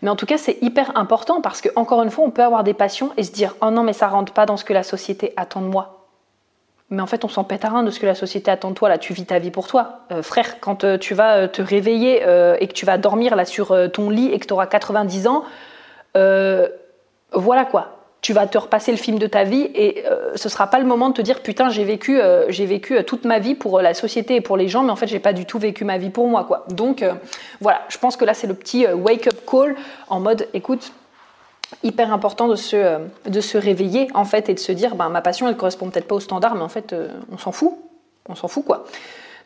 Mais 0.03 0.11
en 0.11 0.17
tout 0.17 0.27
cas, 0.27 0.39
c'est 0.39 0.59
hyper 0.63 0.97
important 0.97 1.41
parce 1.41 1.61
que 1.61 1.71
encore 1.77 2.03
une 2.03 2.11
fois, 2.11 2.25
on 2.25 2.31
peut 2.31 2.43
avoir 2.43 2.63
des 2.63 2.75
passions 2.75 3.11
et 3.17 3.25
se 3.25 3.33
dire 3.33 3.57
"Oh 3.63 3.71
non, 3.71 3.83
mais 3.83 3.93
ça 3.93 4.07
rentre 4.07 4.33
pas 4.33 4.47
dans 4.47 4.57
ce 4.57 4.65
que 4.65 4.73
la 4.73 4.83
société 4.85 5.33
attend 5.37 5.61
de 5.61 5.67
moi." 5.67 6.07
Mais 6.91 7.03
en 7.03 7.07
fait, 7.07 7.25
on 7.25 7.29
s'en 7.29 7.43
pète 7.43 7.65
à 7.65 7.71
rien 7.71 7.83
de 7.83 7.91
ce 7.91 7.99
que 7.99 8.07
la 8.07 8.15
société 8.15 8.51
attend 8.51 8.71
de 8.71 8.75
toi. 8.75 8.89
Là, 8.89 8.99
tu 8.99 9.13
vis 9.13 9.25
ta 9.25 9.41
vie 9.41 9.51
pour 9.51 9.67
toi. 9.67 10.01
Euh, 10.13 10.23
frère, 10.23 10.61
quand 10.61 10.99
tu 10.99 11.15
vas 11.15 11.49
te 11.49 11.63
réveiller 11.63 12.23
et 12.61 12.69
que 12.69 12.75
tu 12.75 12.87
vas 12.87 12.99
dormir 12.99 13.35
là 13.35 13.45
sur 13.45 13.77
ton 13.93 14.11
lit 14.11 14.31
et 14.31 14.39
que 14.39 14.47
tu 14.47 14.53
auras 14.53 14.67
90 14.67 15.27
ans, 15.27 15.45
voilà 16.15 17.65
quoi 17.65 18.04
tu 18.25 18.33
vas 18.33 18.47
te 18.47 18.57
repasser 18.57 18.91
le 18.91 18.97
film 18.97 19.19
de 19.19 19.27
ta 19.27 19.45
vie 19.45 19.71
et 19.75 20.03
ce 20.03 20.11
euh, 20.11 20.37
ce 20.37 20.49
sera 20.49 20.67
pas 20.69 20.79
le 20.79 20.87
moment 20.87 21.11
de 21.11 21.15
te 21.15 21.21
dire 21.21 21.43
putain 21.43 21.69
j'ai 21.69 21.85
vécu 21.85 22.19
euh, 22.19 22.47
j'ai 22.49 22.65
vécu 22.65 22.97
euh, 22.97 23.03
toute 23.03 23.27
ma 23.27 23.39
vie 23.39 23.55
pour 23.55 23.83
la 23.83 23.93
société 23.93 24.37
et 24.37 24.41
pour 24.41 24.57
les 24.57 24.67
gens 24.67 24.83
mais 24.83 24.91
en 24.91 24.97
fait 24.97 25.07
j'ai 25.07 25.19
pas 25.19 25.35
du 25.35 25.45
tout 25.45 25.59
vécu 25.59 25.85
ma 25.85 25.99
vie 25.99 26.09
pour 26.09 26.27
moi 26.27 26.45
quoi. 26.45 26.65
Donc 26.71 27.05
voilà. 27.61 27.83
Je 27.91 27.99
pense 27.99 28.17
que 28.17 28.25
là 28.25 28.33
c'est 28.33 28.47
le 28.47 28.55
petit 28.55 28.87
wake 28.87 29.27
up 29.27 29.39
call 29.47 29.77
en 30.09 30.21
mode 30.21 30.49
écoute 30.55 30.93
hyper 31.83 32.15
important 32.15 32.49
de 32.49 32.57
se 32.57 32.99
de 33.27 33.41
se 33.43 33.59
réveiller 33.59 34.09
en 34.15 34.25
fait 34.25 34.49
et 34.49 34.55
de 34.55 34.59
se 34.59 34.73
dire 34.73 34.95
ben 34.95 35.11
ma 35.11 35.21
passion 35.21 35.47
elle 35.47 35.59
correspond 35.59 35.91
peut-être 35.91 36.09
pas 36.09 36.15
au 36.15 36.21
standard 36.21 36.55
mais 36.55 36.63
en 36.63 36.71
fait 36.71 36.95
on 37.31 37.37
s'en 37.37 37.53
fout. 37.53 37.75
On 38.27 38.35
s'en 38.35 38.49
fout 38.49 38.65
quoi. 38.65 38.87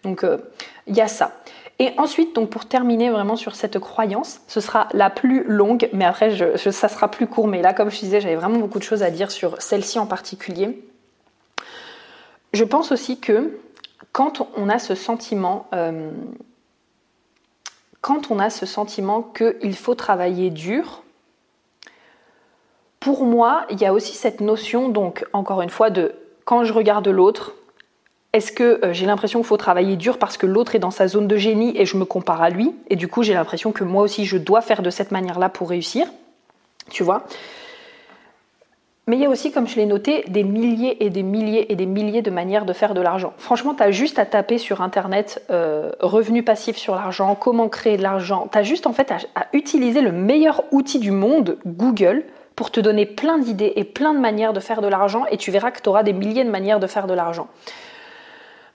Donc 0.05 0.25
il 0.87 0.95
y 0.95 1.01
a 1.01 1.09
ça 1.09 1.33
et 1.81 1.93
ensuite, 1.97 2.35
donc 2.35 2.51
pour 2.51 2.67
terminer 2.67 3.09
vraiment 3.09 3.37
sur 3.37 3.55
cette 3.55 3.79
croyance, 3.79 4.41
ce 4.49 4.61
sera 4.61 4.89
la 4.93 5.11
plus 5.11 5.45
longue, 5.45 5.89
mais 5.93 6.05
après 6.05 6.57
ça 6.57 6.89
sera 6.89 7.09
plus 7.09 7.29
court. 7.29 7.47
Mais 7.47 7.63
là, 7.63 7.73
comme 7.73 7.91
je 7.91 8.01
disais, 8.01 8.21
j'avais 8.21 8.35
vraiment 8.35 8.59
beaucoup 8.59 8.81
de 8.81 8.85
choses 8.85 9.05
à 9.05 9.11
dire 9.11 9.31
sur 9.31 9.63
celle-ci 9.63 10.01
en 10.01 10.07
particulier. 10.07 10.83
Je 12.53 12.65
pense 12.65 12.91
aussi 12.91 13.21
que 13.21 13.61
quand 14.11 14.49
on 14.57 14.69
a 14.69 14.81
ce 14.81 14.97
sentiment, 14.97 15.69
euh, 15.73 16.11
quand 18.01 18.33
on 18.33 18.41
a 18.41 18.51
ce 18.51 18.67
sentiment 18.67 19.23
qu'il 19.23 19.77
faut 19.77 19.95
travailler 19.95 20.51
dur, 20.51 21.05
pour 22.99 23.25
moi, 23.25 23.67
il 23.71 23.81
y 23.81 23.87
a 23.87 23.93
aussi 23.93 24.17
cette 24.17 24.41
notion, 24.41 24.89
donc 24.89 25.25
encore 25.33 25.63
une 25.63 25.71
fois, 25.71 25.91
de 25.91 26.17
quand 26.45 26.65
je 26.65 26.73
regarde 26.73 27.07
l'autre, 27.07 27.55
est-ce 28.33 28.53
que 28.53 28.85
euh, 28.85 28.93
j'ai 28.93 29.07
l'impression 29.07 29.41
qu'il 29.41 29.47
faut 29.47 29.57
travailler 29.57 29.97
dur 29.97 30.19
parce 30.19 30.37
que 30.37 30.47
l'autre 30.47 30.75
est 30.75 30.79
dans 30.79 30.91
sa 30.91 31.09
zone 31.09 31.27
de 31.27 31.37
génie 31.37 31.73
et 31.77 31.87
je 31.87 31.97
me 31.97 32.05
compare 32.05 32.43
à 32.43 32.51
lui 32.51 32.75
Et 32.91 32.97
du 32.97 33.09
coup, 33.09 33.23
j'ai 33.23 33.35
l'impression 33.35 33.73
que 33.73 33.85
moi 33.85 34.03
aussi, 34.03 34.27
je 34.27 34.37
dois 34.37 34.61
faire 34.61 34.83
de 34.83 34.91
cette 34.91 35.11
manière-là 35.11 35.49
pour 35.49 35.71
réussir. 35.71 36.07
Tu 36.91 37.03
vois 37.03 37.25
mais 39.09 39.17
il 39.17 39.23
y 39.23 39.25
a 39.25 39.31
aussi, 39.31 39.51
comme 39.51 39.67
je 39.67 39.77
l'ai 39.77 39.87
noté, 39.87 40.23
des 40.29 40.45
milliers 40.45 41.03
et 41.03 41.09
des 41.09 41.23
milliers 41.23 41.73
et 41.73 41.77
des 41.77 41.87
milliers 41.87 42.21
de 42.21 42.31
manières 42.31 42.67
de 42.67 42.75
faire 42.75 42.93
de 42.93 43.01
l'argent. 43.01 43.33
Franchement, 43.39 43.73
tu 43.73 43.83
as 43.83 43.91
juste 43.91 44.19
à 44.19 44.27
taper 44.27 44.59
sur 44.59 44.83
Internet 44.83 45.43
euh, 45.49 45.93
revenus 46.01 46.45
passifs 46.45 46.77
sur 46.77 46.95
l'argent, 46.95 47.35
comment 47.35 47.71
créer 47.71 47.97
de 47.97 48.03
l'argent. 48.03 48.51
Tu 48.53 48.59
as 48.59 48.63
juste 48.63 48.87
en 48.87 48.93
fait 48.93 49.11
à, 49.11 49.47
utiliser 49.55 50.03
le 50.03 50.13
meilleur 50.13 50.63
outil 50.73 50.99
du 50.99 51.11
monde, 51.11 51.57
Google, 51.65 52.25
pour 52.55 52.71
te 52.71 52.81
donner 52.81 53.07
plein 53.07 53.39
d'idées 53.39 53.73
et 53.77 53.85
plein 53.85 54.13
de 54.13 54.19
manières 54.19 54.53
de 54.53 54.61
faire 54.61 54.83
de 54.83 54.89
l'argent 54.89 55.25
et 55.31 55.39
tu 55.39 55.51
verras 55.51 55.71
que 55.71 55.81
tu 55.81 55.89
auras 55.89 56.03
des 56.03 56.13
milliers 56.13 56.45
de 56.45 56.51
manières 56.51 56.79
de 56.79 56.87
faire 56.87 57.07
de 57.07 57.15
l'argent. 57.15 57.49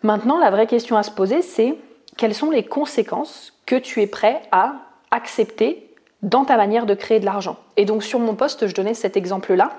Maintenant, 0.03 0.37
la 0.37 0.51
vraie 0.51 0.67
question 0.67 0.97
à 0.97 1.03
se 1.03 1.11
poser, 1.11 1.41
c'est 1.41 1.75
quelles 2.17 2.35
sont 2.35 2.51
les 2.51 2.63
conséquences 2.63 3.53
que 3.65 3.75
tu 3.75 4.01
es 4.01 4.07
prêt 4.07 4.41
à 4.51 4.75
accepter 5.11 5.89
dans 6.21 6.45
ta 6.45 6.57
manière 6.57 6.85
de 6.85 6.93
créer 6.93 7.19
de 7.19 7.25
l'argent. 7.25 7.57
Et 7.77 7.85
donc 7.85 8.03
sur 8.03 8.19
mon 8.19 8.35
poste, 8.35 8.67
je 8.67 8.75
donnais 8.75 8.93
cet 8.93 9.17
exemple-là. 9.17 9.71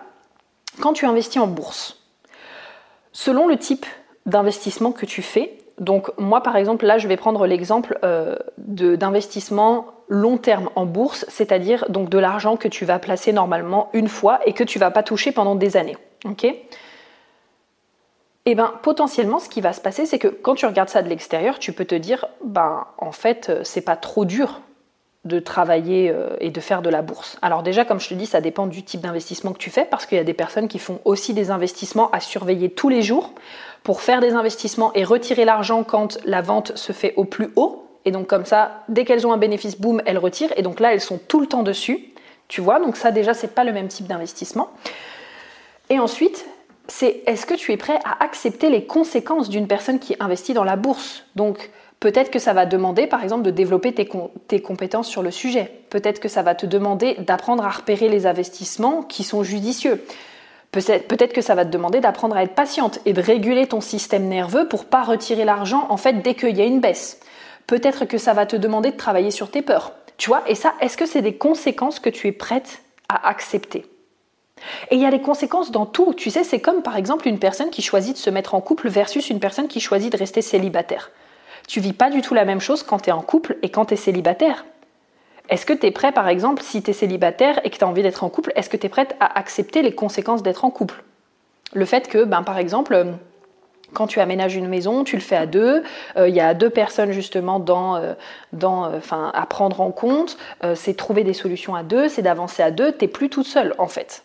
Quand 0.80 0.92
tu 0.92 1.06
investis 1.06 1.40
en 1.40 1.46
bourse, 1.46 2.02
selon 3.12 3.46
le 3.46 3.56
type 3.56 3.86
d'investissement 4.26 4.92
que 4.92 5.06
tu 5.06 5.22
fais, 5.22 5.58
donc 5.78 6.10
moi 6.18 6.42
par 6.42 6.56
exemple 6.56 6.86
là 6.86 6.98
je 6.98 7.08
vais 7.08 7.16
prendre 7.16 7.46
l'exemple 7.46 7.98
euh, 8.04 8.36
d'investissement 8.58 9.86
long 10.08 10.36
terme 10.36 10.70
en 10.76 10.86
bourse, 10.86 11.24
c'est-à-dire 11.28 11.86
donc 11.88 12.08
de 12.08 12.18
l'argent 12.18 12.56
que 12.56 12.68
tu 12.68 12.84
vas 12.84 12.98
placer 12.98 13.32
normalement 13.32 13.90
une 13.92 14.08
fois 14.08 14.40
et 14.46 14.52
que 14.52 14.64
tu 14.64 14.78
vas 14.78 14.90
pas 14.90 15.02
toucher 15.02 15.32
pendant 15.32 15.54
des 15.54 15.76
années. 15.76 15.96
Eh 18.46 18.54
ben 18.54 18.74
potentiellement 18.82 19.38
ce 19.38 19.48
qui 19.48 19.60
va 19.60 19.72
se 19.72 19.80
passer 19.80 20.06
c'est 20.06 20.18
que 20.18 20.28
quand 20.28 20.54
tu 20.54 20.66
regardes 20.66 20.90
ça 20.90 21.02
de 21.02 21.08
l'extérieur, 21.08 21.58
tu 21.58 21.72
peux 21.72 21.84
te 21.84 21.94
dire 21.94 22.26
ben 22.42 22.86
en 22.98 23.12
fait 23.12 23.48
euh, 23.48 23.60
c'est 23.64 23.80
pas 23.80 23.96
trop 23.96 24.24
dur 24.24 24.60
de 25.24 25.38
travailler 25.38 26.10
euh, 26.10 26.36
et 26.40 26.50
de 26.50 26.60
faire 26.60 26.82
de 26.82 26.90
la 26.90 27.00
bourse. 27.00 27.38
Alors 27.40 27.62
déjà 27.62 27.84
comme 27.84 28.00
je 28.00 28.08
te 28.08 28.14
dis, 28.14 28.26
ça 28.26 28.42
dépend 28.42 28.66
du 28.66 28.82
type 28.82 29.00
d'investissement 29.00 29.52
que 29.52 29.58
tu 29.58 29.70
fais 29.70 29.86
parce 29.86 30.04
qu'il 30.04 30.18
y 30.18 30.20
a 30.20 30.24
des 30.24 30.34
personnes 30.34 30.68
qui 30.68 30.78
font 30.78 31.00
aussi 31.04 31.32
des 31.32 31.50
investissements 31.50 32.10
à 32.10 32.20
surveiller 32.20 32.68
tous 32.68 32.90
les 32.90 33.00
jours 33.00 33.32
pour 33.82 34.02
faire 34.02 34.20
des 34.20 34.34
investissements 34.34 34.92
et 34.94 35.04
retirer 35.04 35.46
l'argent 35.46 35.82
quand 35.82 36.18
la 36.26 36.42
vente 36.42 36.76
se 36.76 36.92
fait 36.92 37.14
au 37.16 37.24
plus 37.24 37.50
haut 37.56 37.86
et 38.04 38.10
donc 38.10 38.26
comme 38.26 38.44
ça 38.44 38.82
dès 38.88 39.06
qu'elles 39.06 39.26
ont 39.26 39.32
un 39.32 39.38
bénéfice 39.38 39.80
boum, 39.80 40.02
elles 40.04 40.18
retirent 40.18 40.52
et 40.56 40.62
donc 40.62 40.80
là 40.80 40.92
elles 40.92 41.00
sont 41.00 41.18
tout 41.18 41.40
le 41.40 41.46
temps 41.46 41.62
dessus. 41.62 42.10
Tu 42.48 42.60
vois, 42.60 42.78
donc 42.78 42.96
ça 42.96 43.10
déjà 43.10 43.32
c'est 43.32 43.54
pas 43.54 43.64
le 43.64 43.72
même 43.72 43.88
type 43.88 44.06
d'investissement. 44.06 44.68
Et 45.88 45.98
ensuite, 45.98 46.46
c'est 46.88 47.22
est-ce 47.26 47.46
que 47.46 47.54
tu 47.54 47.72
es 47.72 47.76
prêt 47.76 47.98
à 48.04 48.22
accepter 48.22 48.68
les 48.68 48.84
conséquences 48.84 49.48
d'une 49.48 49.66
personne 49.66 49.98
qui 49.98 50.16
investit 50.20 50.54
dans 50.54 50.64
la 50.64 50.76
bourse? 50.76 51.24
Donc, 51.34 51.70
peut-être 52.00 52.30
que 52.30 52.38
ça 52.38 52.52
va 52.52 52.66
demander, 52.66 53.06
par 53.06 53.22
exemple, 53.22 53.42
de 53.42 53.50
développer 53.50 53.92
tes, 53.92 54.60
compétences 54.60 55.08
sur 55.08 55.22
le 55.22 55.30
sujet. 55.30 55.72
Peut-être 55.90 56.20
que 56.20 56.28
ça 56.28 56.42
va 56.42 56.54
te 56.54 56.66
demander 56.66 57.14
d'apprendre 57.14 57.64
à 57.64 57.70
repérer 57.70 58.08
les 58.08 58.26
investissements 58.26 59.02
qui 59.02 59.24
sont 59.24 59.42
judicieux. 59.42 60.04
Peut-être 60.72 61.32
que 61.32 61.40
ça 61.40 61.54
va 61.54 61.64
te 61.64 61.70
demander 61.70 62.00
d'apprendre 62.00 62.36
à 62.36 62.42
être 62.42 62.54
patiente 62.54 62.98
et 63.06 63.12
de 63.12 63.20
réguler 63.22 63.66
ton 63.66 63.80
système 63.80 64.26
nerveux 64.28 64.66
pour 64.66 64.86
pas 64.86 65.04
retirer 65.04 65.44
l'argent 65.44 65.86
en 65.88 65.96
fait 65.96 66.20
dès 66.20 66.34
qu'il 66.34 66.56
y 66.56 66.60
a 66.60 66.64
une 66.64 66.80
baisse. 66.80 67.20
Peut-être 67.68 68.04
que 68.04 68.18
ça 68.18 68.32
va 68.32 68.44
te 68.44 68.56
demander 68.56 68.90
de 68.90 68.96
travailler 68.96 69.30
sur 69.30 69.50
tes 69.50 69.62
peurs. 69.62 69.92
Tu 70.16 70.28
vois 70.28 70.42
Et 70.48 70.56
ça, 70.56 70.74
est-ce 70.80 70.96
que 70.96 71.06
c'est 71.06 71.22
des 71.22 71.36
conséquences 71.36 72.00
que 72.00 72.10
tu 72.10 72.26
es 72.26 72.32
prête 72.32 72.82
à 73.08 73.28
accepter? 73.28 73.86
Et 74.90 74.96
il 74.96 75.00
y 75.00 75.06
a 75.06 75.10
des 75.10 75.20
conséquences 75.20 75.70
dans 75.70 75.86
tout. 75.86 76.14
Tu 76.14 76.30
sais, 76.30 76.44
c'est 76.44 76.60
comme 76.60 76.82
par 76.82 76.96
exemple 76.96 77.28
une 77.28 77.38
personne 77.38 77.70
qui 77.70 77.82
choisit 77.82 78.14
de 78.14 78.18
se 78.18 78.30
mettre 78.30 78.54
en 78.54 78.60
couple 78.60 78.88
versus 78.88 79.30
une 79.30 79.40
personne 79.40 79.68
qui 79.68 79.80
choisit 79.80 80.12
de 80.12 80.16
rester 80.16 80.42
célibataire. 80.42 81.10
Tu 81.66 81.80
vis 81.80 81.92
pas 81.92 82.10
du 82.10 82.20
tout 82.20 82.34
la 82.34 82.44
même 82.44 82.60
chose 82.60 82.82
quand 82.82 83.00
tu 83.00 83.10
es 83.10 83.12
en 83.12 83.22
couple 83.22 83.56
et 83.62 83.70
quand 83.70 83.86
tu 83.86 83.94
es 83.94 83.96
célibataire. 83.96 84.64
Est-ce 85.48 85.66
que 85.66 85.72
tu 85.72 85.86
es 85.86 85.90
prêt, 85.90 86.12
par 86.12 86.28
exemple, 86.28 86.62
si 86.62 86.82
tu 86.82 86.90
es 86.90 86.94
célibataire 86.94 87.60
et 87.64 87.70
que 87.70 87.76
tu 87.76 87.84
as 87.84 87.88
envie 87.88 88.02
d'être 88.02 88.24
en 88.24 88.30
couple, 88.30 88.52
est-ce 88.56 88.70
que 88.70 88.76
tu 88.76 88.86
es 88.86 88.88
prête 88.88 89.14
à 89.20 89.38
accepter 89.38 89.82
les 89.82 89.94
conséquences 89.94 90.42
d'être 90.42 90.64
en 90.64 90.70
couple? 90.70 91.04
Le 91.74 91.84
fait 91.84 92.08
que, 92.08 92.24
ben, 92.24 92.42
par 92.42 92.56
exemple, 92.56 93.06
quand 93.92 94.06
tu 94.06 94.20
aménages 94.20 94.56
une 94.56 94.68
maison, 94.68 95.04
tu 95.04 95.16
le 95.16 95.22
fais 95.22 95.36
à 95.36 95.46
deux. 95.46 95.82
Euh, 96.16 96.28
il 96.28 96.34
y 96.34 96.40
a 96.40 96.54
deux 96.54 96.70
personnes 96.70 97.12
justement 97.12 97.60
dans, 97.60 97.96
euh, 97.96 98.14
euh, 98.62 99.00
à 99.10 99.46
prendre 99.46 99.80
en 99.80 99.90
compte. 99.90 100.36
c'est 100.74 100.94
trouver 100.94 101.24
des 101.24 101.34
solutions 101.34 101.74
à 101.74 101.82
deux, 101.82 102.08
c'est 102.08 102.22
d'avancer 102.22 102.62
à 102.62 102.70
deux. 102.70 102.92
T'es 102.92 103.08
plus 103.08 103.28
toute 103.28 103.46
seule 103.46 103.74
en 103.78 103.88
fait 103.88 104.24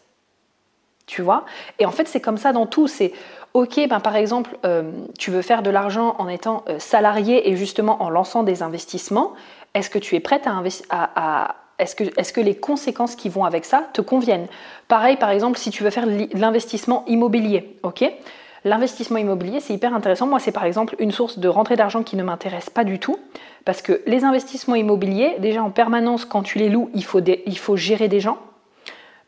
tu 1.09 1.23
vois. 1.23 1.43
Et 1.79 1.85
en 1.85 1.91
fait, 1.91 2.07
c'est 2.07 2.21
comme 2.21 2.37
ça 2.37 2.53
dans 2.53 2.67
tout. 2.67 2.87
C'est 2.87 3.11
ok, 3.55 3.87
ben, 3.89 3.99
par 3.99 4.15
exemple, 4.15 4.57
euh, 4.63 4.91
tu 5.17 5.31
veux 5.31 5.41
faire 5.41 5.63
de 5.63 5.71
l'argent 5.71 6.15
en 6.19 6.29
étant 6.29 6.63
euh, 6.69 6.77
salarié 6.77 7.49
et 7.49 7.57
justement 7.57 8.03
en 8.03 8.09
lançant 8.09 8.43
des 8.43 8.61
investissements. 8.61 9.33
Est-ce 9.73 9.89
que 9.89 9.97
tu 9.97 10.15
es 10.15 10.19
prête 10.19 10.45
à 10.45 10.51
investir 10.51 10.85
à, 10.91 11.55
est-ce 11.79 11.95
que, 11.95 12.03
est 12.03 12.31
que, 12.31 12.41
les 12.41 12.55
conséquences 12.55 13.15
qui 13.15 13.29
vont 13.29 13.43
avec 13.43 13.65
ça 13.65 13.83
te 13.93 14.01
conviennent? 14.01 14.47
Pareil, 14.87 15.17
par 15.17 15.31
exemple, 15.31 15.57
si 15.57 15.71
tu 15.71 15.83
veux 15.83 15.89
faire 15.89 16.05
l'investissement 16.33 17.03
immobilier, 17.07 17.77
ok? 17.83 18.03
L'investissement 18.65 19.17
immobilier, 19.17 19.61
c'est 19.61 19.73
hyper 19.73 19.95
intéressant. 19.95 20.27
Moi, 20.27 20.39
c'est 20.39 20.51
par 20.51 20.65
exemple 20.65 20.95
une 20.99 21.11
source 21.11 21.39
de 21.39 21.47
rentrée 21.47 21.77
d'argent 21.77 22.03
qui 22.03 22.17
ne 22.17 22.23
m'intéresse 22.23 22.69
pas 22.69 22.83
du 22.83 22.99
tout. 22.99 23.17
Parce 23.65 23.81
que 23.81 24.01
les 24.05 24.25
investissements 24.25 24.75
immobiliers, 24.75 25.37
déjà 25.39 25.63
en 25.63 25.71
permanence, 25.71 26.25
quand 26.25 26.43
tu 26.43 26.59
les 26.59 26.69
loues, 26.69 26.89
il 26.93 27.05
faut, 27.05 27.21
il 27.21 27.57
faut 27.57 27.77
gérer 27.77 28.09
des 28.09 28.19
gens. 28.19 28.37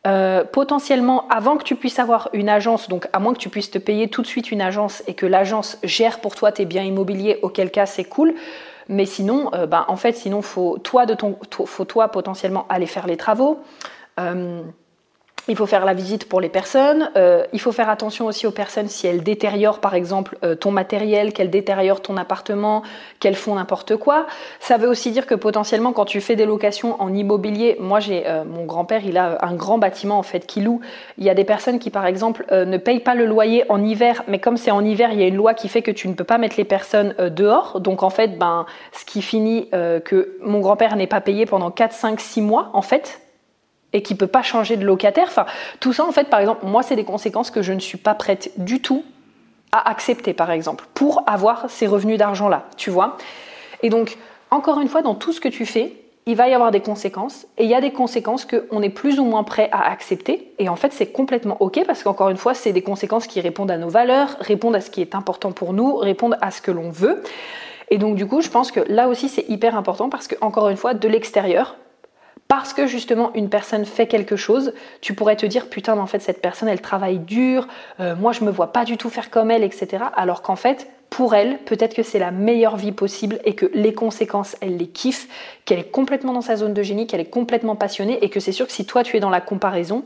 Euh, 0.08 0.44
potentiellement, 0.44 1.28
avant 1.30 1.58
que 1.58 1.64
tu 1.64 1.76
puisses 1.76 2.00
avoir 2.00 2.30
une 2.34 2.50
agence, 2.50 2.90
donc 2.90 3.08
à 3.14 3.20
moins 3.20 3.34
que 3.34 3.40
tu 3.40 3.50
puisses 3.50 3.70
te 3.70 3.78
payer 3.78 4.08
tout 4.08 4.24
de 4.24 4.28
suite 4.28 4.52
une 4.52 4.62
agence 4.62 5.04
et 5.06 5.14
que 5.14 5.28
l'agence 5.28 5.78
gère 5.84 6.22
pour 6.22 6.34
toi 6.34 6.52
tes 6.52 6.66
biens 6.66 6.84
immobiliers, 6.84 7.38
auquel 7.44 7.70
cas 7.70 7.86
c'est 7.86 8.04
cool. 8.04 8.34
Mais 8.90 9.06
sinon, 9.06 9.52
euh, 9.54 9.68
ben, 9.68 9.86
en 9.88 9.96
fait, 9.96 10.14
sinon 10.14 10.42
faut 10.42 10.80
toi 10.80 11.06
de 11.06 11.14
ton, 11.14 11.38
faut 11.66 11.86
toi 11.86 12.08
potentiellement 12.08 12.66
aller 12.68 12.88
faire 12.88 13.06
les 13.06 13.16
travaux. 13.16 13.60
Euh, 14.20 14.64
il 15.48 15.56
faut 15.56 15.66
faire 15.66 15.86
la 15.86 15.94
visite 15.94 16.30
pour 16.30 16.40
les 16.40 16.50
personnes. 16.50 17.10
Euh, 17.16 17.46
il 17.52 17.60
faut 17.60 17.72
faire 17.72 17.90
attention 17.90 18.28
aussi 18.28 18.46
aux 18.46 18.52
personnes 18.52 18.88
si 18.88 19.08
elles 19.08 19.24
détériorent, 19.24 19.80
par 19.80 19.96
exemple, 19.96 20.38
euh, 20.44 20.56
ton 20.56 20.72
matériel, 20.72 21.34
qu'elles 21.34 21.50
détériorent 21.50 22.02
ton 22.02 22.16
appartement, 22.18 22.84
qu'elles 23.20 23.36
font 23.36 23.56
n'importe 23.56 23.96
quoi. 23.96 24.28
Ça 24.60 24.78
veut 24.78 24.88
aussi 24.88 25.12
dire 25.12 25.26
que 25.26 25.34
potentiellement, 25.34 25.94
quand 25.94 26.06
tu 26.06 26.22
fais 26.22 26.36
des 26.36 26.46
locations 26.46 27.02
en 27.02 27.14
immobilier, 27.14 27.76
moi 27.80 28.00
j'ai 28.00 28.28
euh, 28.28 28.44
mon 28.46 28.66
grand-père, 28.66 29.02
il 29.04 29.18
a 29.18 29.44
un 29.44 29.56
grand 29.56 29.80
bâtiment 29.80 30.20
en 30.20 30.24
fait 30.24 30.46
qui 30.46 30.62
loue. 30.62 30.82
Il 31.18 31.24
y 31.24 31.30
a 31.30 31.34
des 31.34 31.44
personnes 31.44 31.80
qui, 31.80 31.90
par 31.90 32.06
exemple, 32.06 32.46
ne 32.52 32.78
payent 32.78 33.00
pas 33.00 33.16
le 33.16 33.26
loyer 33.26 33.66
en 33.70 33.84
hiver, 33.84 34.24
mais 34.28 34.40
comme 34.40 34.58
c'est 34.58 34.72
en 34.72 34.84
hiver, 34.84 35.10
il 35.12 35.20
y 35.20 35.24
a 35.24 35.28
une 35.28 35.36
loi 35.36 35.54
qui 35.54 35.70
fait 35.70 35.82
que 35.82 35.92
tu 35.92 36.08
ne 36.08 36.14
peux 36.14 36.24
pas 36.24 36.38
mettre 36.38 36.56
les 36.58 36.66
personnes 36.66 37.16
dehors. 37.18 37.80
Donc 37.80 38.04
en 38.04 38.10
fait, 38.10 38.38
ben, 38.38 38.66
ce 38.92 39.06
qui 39.06 39.22
finit 39.22 39.70
que 39.70 40.38
mon 40.42 40.60
grand-père 40.60 40.96
n'est 40.96 41.08
pas 41.08 41.22
payé 41.22 41.46
pendant 41.46 41.72
4, 41.72 41.94
5, 41.94 42.20
6 42.20 42.42
mois, 42.42 42.70
en 42.74 42.82
fait, 42.82 43.22
et 43.94 44.02
qui 44.02 44.16
peut 44.16 44.28
pas 44.28 44.42
changer 44.42 44.78
de 44.78 44.86
locataire. 44.86 45.28
Enfin, 45.28 45.46
tout 45.80 45.94
ça, 45.94 46.06
en 46.06 46.12
fait, 46.12 46.30
par 46.30 46.40
exemple, 46.40 46.66
moi, 46.66 46.84
c'est 46.84 46.96
des 46.96 47.04
conséquences 47.04 47.52
que 47.52 47.62
je 47.62 47.74
ne 47.74 47.80
suis 47.80 47.98
pas 47.98 48.14
prête 48.14 48.52
du 48.58 48.82
tout 48.82 49.04
à 49.72 49.90
accepter, 49.90 50.34
par 50.34 50.52
exemple, 50.52 50.86
pour 50.94 51.24
avoir 51.28 51.70
ces 51.70 51.88
revenus 51.88 52.18
d'argent-là, 52.18 52.66
tu 52.78 52.90
vois. 52.90 53.18
Et 53.84 53.90
donc, 53.90 54.18
encore 54.50 54.80
une 54.82 54.88
fois, 54.88 55.02
dans 55.02 55.16
tout 55.16 55.32
ce 55.32 55.40
que 55.40 55.48
tu 55.48 55.66
fais, 55.66 55.94
il 56.28 56.36
va 56.36 56.48
y 56.48 56.54
avoir 56.54 56.72
des 56.72 56.82
conséquences, 56.82 57.48
et 57.58 57.64
il 57.64 57.70
y 57.70 57.74
a 57.74 57.82
des 57.82 57.92
conséquences 57.92 58.46
qu'on 58.46 58.82
est 58.82 58.90
plus 58.90 59.20
ou 59.20 59.26
moins 59.26 59.44
prêt 59.44 59.70
à 59.72 59.90
accepter, 59.90 60.54
et 60.60 60.70
en 60.70 60.76
fait, 60.76 60.94
c'est 60.94 61.08
complètement 61.08 61.58
OK, 61.62 61.82
parce 61.88 62.04
qu'encore 62.04 62.30
une 62.30 62.38
fois, 62.38 62.54
c'est 62.54 62.74
des 62.74 62.84
conséquences 62.84 63.26
qui 63.26 63.42
répondent 63.42 63.72
à 63.72 63.78
nos 63.78 63.90
valeurs, 63.90 64.38
répondent 64.40 64.76
à 64.76 64.82
ce 64.82 64.92
qui 64.92 65.02
est 65.02 65.16
important 65.16 65.52
pour 65.52 65.74
nous, 65.74 65.96
répondent 65.96 66.38
à 66.42 66.52
ce 66.52 66.62
que 66.62 66.70
l'on 66.70 66.92
veut. 66.92 67.24
Et 67.90 67.98
donc, 67.98 68.16
du 68.16 68.28
coup, 68.28 68.42
je 68.42 68.50
pense 68.50 68.72
que 68.72 68.82
là 68.88 69.08
aussi, 69.08 69.30
c'est 69.30 69.50
hyper 69.50 69.76
important, 69.76 70.10
parce 70.10 70.28
que, 70.28 70.36
encore 70.42 70.70
une 70.70 70.78
fois, 70.78 70.94
de 70.94 71.08
l'extérieur, 71.08 71.76
parce 72.52 72.74
que 72.74 72.86
justement 72.86 73.32
une 73.34 73.48
personne 73.48 73.86
fait 73.86 74.08
quelque 74.08 74.36
chose, 74.36 74.74
tu 75.00 75.14
pourrais 75.14 75.38
te 75.38 75.46
dire 75.46 75.70
putain 75.70 75.96
mais 75.96 76.02
en 76.02 76.06
fait 76.06 76.20
cette 76.20 76.42
personne 76.42 76.68
elle 76.68 76.82
travaille 76.82 77.20
dur, 77.20 77.66
euh, 78.02 78.14
moi 78.14 78.34
je 78.34 78.44
me 78.44 78.52
vois 78.52 78.74
pas 78.74 78.84
du 78.84 78.98
tout 78.98 79.10
faire 79.10 79.30
comme 79.30 79.52
elle, 79.52 79.64
etc. 79.64 80.04
Alors 80.18 80.42
qu'en 80.42 80.58
fait 80.58 80.90
pour 81.10 81.34
elle 81.34 81.60
peut-être 81.60 81.96
que 81.96 82.04
c'est 82.04 82.20
la 82.20 82.32
meilleure 82.32 82.76
vie 82.76 82.92
possible 82.92 83.40
et 83.46 83.56
que 83.56 83.68
les 83.74 83.94
conséquences 83.94 84.58
elle 84.60 84.76
les 84.76 84.88
kiffe, 84.88 85.30
qu'elle 85.64 85.80
est 85.80 85.92
complètement 85.92 86.34
dans 86.34 86.42
sa 86.42 86.58
zone 86.58 86.74
de 86.74 86.84
génie, 86.84 87.08
qu'elle 87.08 87.22
est 87.22 87.30
complètement 87.30 87.78
passionnée 87.78 88.22
et 88.22 88.28
que 88.28 88.42
c'est 88.42 88.52
sûr 88.52 88.68
que 88.68 88.74
si 88.74 88.86
toi 88.86 89.04
tu 89.04 89.16
es 89.16 89.22
dans 89.22 89.30
la 89.30 89.40
comparaison, 89.40 90.04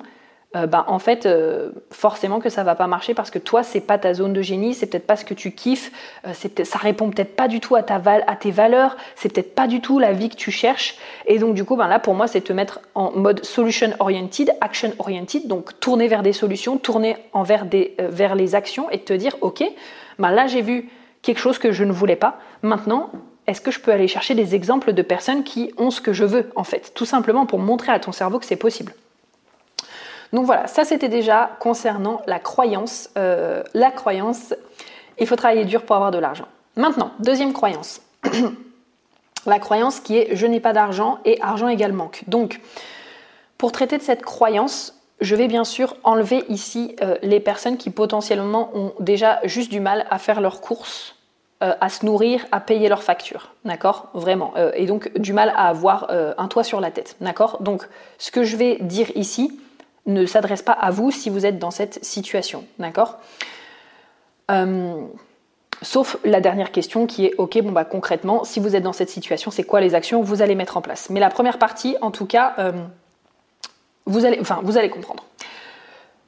euh, 0.56 0.68
bah, 0.68 0.86
en 0.88 1.00
fait, 1.00 1.26
euh, 1.26 1.72
forcément 1.92 2.40
que 2.40 2.50
ça 2.50 2.64
va 2.64 2.76
pas 2.76 2.88
marcher 2.88 3.14
parce 3.14 3.30
que 3.30 3.40
toi, 3.40 3.64
c'est 3.64 3.82
pas 3.82 3.98
ta 3.98 4.14
zone 4.14 4.32
de 4.32 4.42
génie, 4.42 4.74
c'est 4.74 4.86
peut-être 4.86 5.06
pas 5.06 5.18
ce 5.18 5.26
que 5.26 5.34
tu 5.34 5.52
kiffes, 5.52 5.92
euh, 6.26 6.34
ça 6.34 6.80
répond 6.80 7.10
peut-être 7.10 7.36
pas 7.36 7.48
du 7.48 7.60
tout 7.60 7.76
à, 7.76 7.84
ta 7.84 8.02
à 8.06 8.36
tes 8.36 8.52
valeurs, 8.52 8.96
c'est 9.16 9.34
peut-être 9.34 9.54
pas 9.54 9.68
du 9.68 9.82
tout 9.82 10.00
la 10.00 10.14
vie 10.14 10.30
que 10.30 10.36
tu 10.36 10.52
cherches. 10.52 10.96
Et 11.26 11.40
donc, 11.40 11.56
du 11.56 11.66
coup, 11.66 11.76
ben 11.76 11.88
là, 11.88 12.00
pour 12.00 12.14
moi, 12.14 12.28
c'est 12.28 12.42
te 12.42 12.54
mettre 12.54 12.80
en 12.94 13.12
mode 13.12 13.44
solution 13.44 13.90
oriented, 14.00 14.54
action 14.62 14.94
oriented, 15.00 15.48
donc 15.48 15.80
tourner 15.80 16.08
vers 16.08 16.24
des 16.24 16.34
solutions, 16.34 16.78
tourner 16.78 17.18
envers 17.34 17.66
des, 17.66 17.96
vers 18.00 18.36
les 18.36 18.56
actions 18.56 18.90
et 18.92 19.00
te 19.00 19.14
dire, 19.14 19.36
ok, 19.42 19.64
ben 20.20 20.32
là, 20.32 20.48
j'ai 20.48 20.62
vu 20.62 20.90
quelque 21.22 21.40
chose 21.40 21.58
que 21.58 21.72
je 21.72 21.84
ne 21.84 21.92
voulais 21.92 22.16
pas. 22.16 22.40
Maintenant, 22.62 23.10
est-ce 23.48 23.60
que 23.60 23.72
je 23.72 23.80
peux 23.80 23.92
aller 23.92 24.08
chercher 24.08 24.36
des 24.36 24.56
exemples 24.56 24.94
de 24.94 25.02
personnes 25.02 25.44
qui 25.44 25.74
ont 25.78 25.92
ce 25.92 26.00
que 26.00 26.14
je 26.14 26.24
veux, 26.24 26.50
en 26.56 26.64
fait, 26.64 26.94
tout 26.96 27.06
simplement 27.06 27.46
pour 27.46 27.60
montrer 27.60 27.92
à 27.92 28.00
ton 28.00 28.12
cerveau 28.12 28.40
que 28.40 28.46
c'est 28.46 28.56
possible? 28.56 28.94
Donc 30.34 30.46
voilà, 30.46 30.68
ça 30.68 30.84
c'était 30.84 31.10
déjà 31.10 31.52
concernant 31.60 32.22
la 32.28 32.40
croyance. 32.40 33.10
Euh, 33.18 33.64
la 33.74 33.92
croyance, 33.92 34.54
il 35.20 35.28
faut 35.28 35.36
travailler 35.36 35.66
dur 35.66 35.84
pour 35.84 35.96
avoir 35.96 36.12
de 36.12 36.18
l'argent. 36.18 36.48
Maintenant, 36.76 37.12
deuxième 37.20 37.54
croyance. 37.54 38.02
la 39.46 39.60
croyance 39.60 40.00
qui 40.00 40.18
est 40.18 40.36
je 40.36 40.48
n'ai 40.48 40.60
pas 40.60 40.74
d'argent 40.74 41.20
et 41.26 41.40
argent 41.42 41.68
égale 41.68 41.94
manque. 41.94 42.24
Donc, 42.28 42.60
pour 43.58 43.72
traiter 43.72 43.98
de 43.98 44.04
cette 44.04 44.24
croyance, 44.24 45.00
je 45.22 45.36
vais 45.36 45.48
bien 45.48 45.64
sûr 45.64 45.96
enlever 46.04 46.44
ici 46.50 46.96
euh, 47.02 47.16
les 47.22 47.40
personnes 47.40 47.78
qui 47.78 47.90
potentiellement 47.90 48.70
ont 48.74 48.94
déjà 49.00 49.40
juste 49.46 49.72
du 49.72 49.80
mal 49.80 50.06
à 50.10 50.18
faire 50.18 50.42
leurs 50.42 50.60
courses, 50.60 51.16
euh, 51.64 51.74
à 51.80 51.88
se 51.88 52.06
nourrir, 52.06 52.46
à 52.52 52.60
payer 52.60 52.90
leurs 52.90 53.04
factures. 53.04 53.54
D'accord? 53.64 54.10
Vraiment. 54.14 54.54
et 54.74 54.86
donc 54.86 55.18
du 55.18 55.32
mal 55.32 55.54
à 55.56 55.70
avoir 55.70 56.10
un 56.10 56.48
toit 56.50 56.66
sur 56.66 56.82
la 56.82 56.92
tête. 56.92 57.16
D'accord? 57.22 57.62
Donc, 57.62 57.88
ce 58.18 58.32
que 58.32 58.44
je 58.44 58.58
vais 58.58 58.80
dire 58.82 59.10
ici, 59.16 59.58
ne 60.06 60.26
s'adresse 60.26 60.62
pas 60.62 60.74
à 60.74 60.92
vous 60.92 61.12
si 61.12 61.30
vous 61.30 61.46
êtes 61.46 61.60
dans 61.60 61.72
cette 61.72 62.04
situation. 62.04 62.66
D'accord? 62.80 63.18
Euh, 64.52 65.08
Sauf 65.82 66.18
la 66.24 66.40
dernière 66.40 66.72
question 66.72 67.06
qui 67.06 67.26
est 67.26 67.36
ok, 67.38 67.62
bon 67.62 67.72
bah 67.72 67.86
concrètement, 67.86 68.44
si 68.44 68.60
vous 68.60 68.76
êtes 68.76 68.84
dans 68.84 68.94
cette 68.94 69.10
situation, 69.10 69.52
c'est 69.52 69.64
quoi 69.64 69.82
les 69.82 69.94
actions 69.94 70.22
que 70.22 70.26
vous 70.26 70.42
allez 70.42 70.56
mettre 70.56 70.78
en 70.78 70.82
place? 70.82 71.10
Mais 71.10 71.20
la 71.20 71.30
première 71.30 71.60
partie, 71.60 71.98
en 72.02 72.12
tout 72.12 72.26
cas, 72.26 72.54
euh, 72.60 72.72
vous, 74.06 74.26
allez, 74.26 74.40
enfin, 74.40 74.62
vous 74.64 74.78
allez 74.78 74.90
comprendre. 74.90 75.26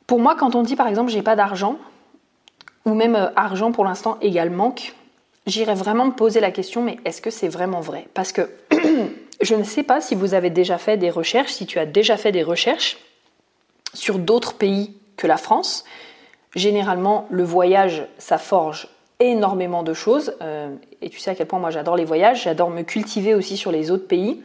Pour 0.06 0.20
moi, 0.20 0.36
quand 0.36 0.56
on 0.56 0.64
dit 0.64 0.76
par 0.76 0.88
exemple 0.88 1.12
j'ai 1.12 1.22
pas 1.22 1.36
d'argent, 1.36 1.78
ou 2.86 2.94
même 2.94 3.16
euh, 3.16 3.30
argent 3.36 3.72
pour 3.72 3.86
l'instant 3.86 4.18
égale 4.22 4.50
manque, 4.50 4.94
j'irais 5.46 5.76
vraiment 5.76 6.06
me 6.06 6.12
poser 6.12 6.40
la 6.42 6.52
question 6.52 6.84
mais 6.84 6.98
est-ce 7.06 7.22
que 7.22 7.30
c'est 7.30 7.50
vraiment 7.50 7.80
vrai? 7.80 8.08
Parce 8.14 8.34
que 8.34 8.50
je 9.42 9.56
ne 9.56 9.64
sais 9.64 9.84
pas 9.84 10.02
si 10.02 10.14
vous 10.14 10.34
avez 10.34 10.50
déjà 10.50 10.78
fait 10.78 10.98
des 10.98 11.10
recherches, 11.10 11.54
si 11.54 11.66
tu 11.66 11.80
as 11.80 11.86
déjà 11.86 12.18
fait 12.18 12.34
des 12.34 12.44
recherches 12.44 12.98
sur 13.94 14.20
d'autres 14.20 14.54
pays 14.54 14.94
que 15.16 15.28
la 15.28 15.38
France. 15.38 15.84
Généralement, 16.56 17.28
le 17.30 17.44
voyage, 17.44 18.08
ça 18.18 18.38
forge 18.38 18.90
énormément 19.20 19.84
de 19.84 19.94
choses. 19.94 20.36
Euh, 20.42 20.76
et 21.02 21.10
tu 21.10 21.20
sais 21.20 21.32
à 21.32 21.36
quel 21.36 21.48
point 21.48 21.60
moi 21.60 21.72
j'adore 21.72 21.96
les 21.96 22.06
voyages, 22.06 22.44
j'adore 22.44 22.70
me 22.70 22.84
cultiver 22.84 23.34
aussi 23.34 23.58
sur 23.58 23.72
les 23.72 23.92
autres 23.92 24.08
pays. 24.08 24.42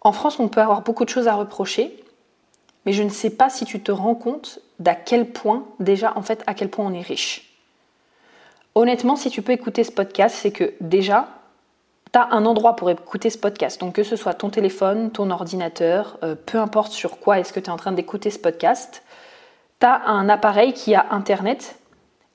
En 0.00 0.12
France, 0.12 0.38
on 0.38 0.48
peut 0.48 0.60
avoir 0.60 0.82
beaucoup 0.82 1.04
de 1.04 1.10
choses 1.10 1.28
à 1.28 1.34
reprocher, 1.34 2.02
mais 2.86 2.92
je 2.92 3.02
ne 3.02 3.10
sais 3.10 3.30
pas 3.30 3.50
si 3.50 3.64
tu 3.64 3.80
te 3.80 3.92
rends 3.92 4.14
compte 4.14 4.60
d'à 4.78 4.94
quel 4.94 5.30
point, 5.30 5.66
déjà 5.80 6.12
en 6.16 6.22
fait, 6.22 6.42
à 6.46 6.54
quel 6.54 6.68
point 6.68 6.86
on 6.86 6.94
est 6.94 7.02
riche. 7.02 7.52
Honnêtement, 8.74 9.16
si 9.16 9.28
tu 9.28 9.42
peux 9.42 9.52
écouter 9.52 9.82
ce 9.82 9.90
podcast, 9.90 10.36
c'est 10.38 10.52
que 10.52 10.72
déjà, 10.80 11.28
tu 12.12 12.18
as 12.18 12.28
un 12.32 12.46
endroit 12.46 12.76
pour 12.76 12.90
écouter 12.90 13.30
ce 13.30 13.38
podcast. 13.38 13.80
Donc 13.80 13.94
que 13.94 14.02
ce 14.02 14.16
soit 14.16 14.34
ton 14.34 14.50
téléphone, 14.50 15.10
ton 15.10 15.30
ordinateur, 15.30 16.18
euh, 16.22 16.34
peu 16.34 16.58
importe 16.58 16.92
sur 16.92 17.18
quoi 17.18 17.38
est-ce 17.38 17.52
que 17.52 17.60
tu 17.60 17.66
es 17.66 17.70
en 17.70 17.76
train 17.76 17.92
d'écouter 17.92 18.30
ce 18.30 18.38
podcast, 18.38 19.02
tu 19.80 19.86
as 19.86 20.06
un 20.06 20.28
appareil 20.28 20.72
qui 20.72 20.94
a 20.94 21.06
Internet 21.10 21.78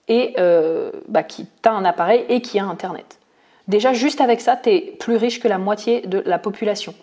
et 0.07 0.35
euh, 0.37 0.91
bah, 1.07 1.23
qui 1.23 1.47
un 1.65 1.85
appareil 1.85 2.25
et 2.29 2.41
qui 2.41 2.59
a 2.59 2.65
Internet. 2.65 3.19
Déjà, 3.67 3.93
juste 3.93 4.19
avec 4.19 4.41
ça, 4.41 4.57
tu 4.57 4.69
es 4.69 4.81
plus 4.99 5.15
riche 5.15 5.39
que 5.39 5.47
la 5.47 5.57
moitié 5.57 6.01
de 6.01 6.21
la 6.25 6.37
population. 6.37 6.93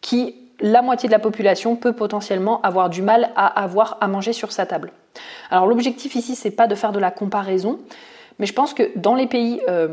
Qui, 0.00 0.34
la 0.60 0.82
moitié 0.82 1.08
de 1.08 1.12
la 1.12 1.20
population 1.20 1.76
peut 1.76 1.92
potentiellement 1.92 2.60
avoir 2.62 2.90
du 2.90 3.02
mal 3.02 3.30
à 3.36 3.46
avoir 3.46 3.98
à 4.00 4.08
manger 4.08 4.32
sur 4.32 4.50
sa 4.50 4.66
table. 4.66 4.92
Alors 5.50 5.66
l'objectif 5.66 6.14
ici, 6.16 6.34
c'est 6.34 6.50
pas 6.50 6.66
de 6.66 6.74
faire 6.74 6.92
de 6.92 6.98
la 6.98 7.10
comparaison, 7.10 7.78
mais 8.38 8.46
je 8.46 8.52
pense 8.52 8.74
que 8.74 8.90
dans 8.96 9.14
les 9.14 9.26
pays 9.26 9.60
euh, 9.68 9.88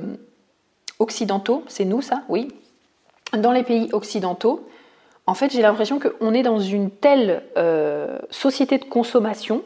occidentaux, 1.00 1.64
c'est 1.68 1.86
nous 1.86 2.02
ça, 2.02 2.24
oui. 2.30 2.50
Dans 3.34 3.52
les 3.52 3.64
pays 3.64 3.90
occidentaux, 3.94 4.68
en 5.28 5.34
fait, 5.34 5.52
j'ai 5.52 5.62
l'impression 5.62 6.00
qu'on 6.00 6.34
est 6.34 6.42
dans 6.42 6.60
une 6.60 6.90
telle 6.90 7.44
euh, 7.58 8.18
société 8.32 8.78
de 8.78 8.86
consommation 8.86 9.64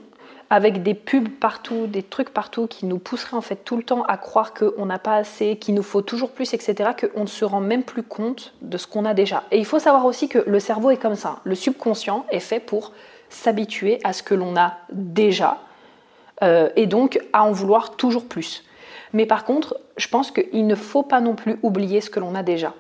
avec 0.50 0.84
des 0.84 0.94
pubs 0.94 1.30
partout, 1.30 1.88
des 1.88 2.04
trucs 2.04 2.30
partout 2.30 2.68
qui 2.68 2.86
nous 2.86 3.00
pousseraient 3.00 3.38
en 3.38 3.42
fait 3.42 3.64
tout 3.64 3.78
le 3.78 3.84
temps 3.84 4.04
à 4.04 4.18
croire 4.18 4.54
qu'on 4.54 4.86
n'a 4.86 5.00
pas 5.00 5.16
assez, 5.16 5.56
qu'il 5.56 5.74
nous 5.74 5.82
faut 5.82 6.02
toujours 6.02 6.32
plus, 6.32 6.54
etc., 6.54 6.92
qu'on 7.00 7.22
ne 7.22 7.28
se 7.28 7.44
rend 7.46 7.62
même 7.62 7.84
plus 7.84 8.04
compte 8.04 8.54
de 8.62 8.78
ce 8.78 8.86
qu'on 8.86 9.06
a 9.06 9.14
déjà. 9.14 9.44
Et 9.52 9.58
il 9.58 9.66
faut 9.66 9.80
savoir 9.80 10.06
aussi 10.06 10.30
que 10.30 10.44
le 10.46 10.60
cerveau 10.60 10.92
est 10.92 10.98
comme 10.98 11.16
ça. 11.16 11.40
Le 11.44 11.56
subconscient 11.56 12.26
est 12.30 12.40
fait 12.40 12.60
pour 12.60 12.92
s'habituer 13.30 14.00
à 14.04 14.14
ce 14.14 14.22
que 14.22 14.36
l'on 14.36 14.56
a 14.56 14.74
déjà 14.92 15.60
euh, 16.44 16.70
et 16.76 16.86
donc 16.86 17.20
à 17.34 17.46
en 17.46 17.52
vouloir 17.52 17.96
toujours 17.96 18.26
plus. 18.26 18.64
Mais 19.14 19.26
par 19.26 19.46
contre, 19.46 19.80
je 19.96 20.08
pense 20.08 20.32
qu'il 20.32 20.68
ne 20.68 20.76
faut 20.76 21.04
pas 21.04 21.22
non 21.22 21.36
plus 21.36 21.58
oublier 21.62 22.02
ce 22.02 22.10
que 22.10 22.20
l'on 22.20 22.36
a 22.36 22.44
déjà. 22.44 22.74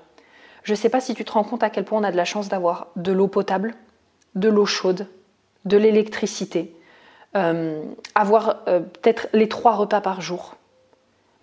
Je 0.63 0.71
ne 0.71 0.75
sais 0.77 0.89
pas 0.89 0.99
si 0.99 1.13
tu 1.13 1.23
te 1.23 1.31
rends 1.31 1.43
compte 1.43 1.63
à 1.63 1.69
quel 1.69 1.85
point 1.85 1.99
on 1.99 2.03
a 2.03 2.11
de 2.11 2.17
la 2.17 2.25
chance 2.25 2.49
d'avoir 2.49 2.87
de 2.95 3.11
l'eau 3.11 3.27
potable, 3.27 3.75
de 4.35 4.49
l'eau 4.49 4.65
chaude, 4.65 5.07
de 5.65 5.77
l'électricité, 5.77 6.75
euh, 7.35 7.83
avoir 8.15 8.63
euh, 8.67 8.79
peut-être 8.79 9.27
les 9.33 9.47
trois 9.47 9.73
repas 9.73 10.01
par 10.01 10.21
jour. 10.21 10.55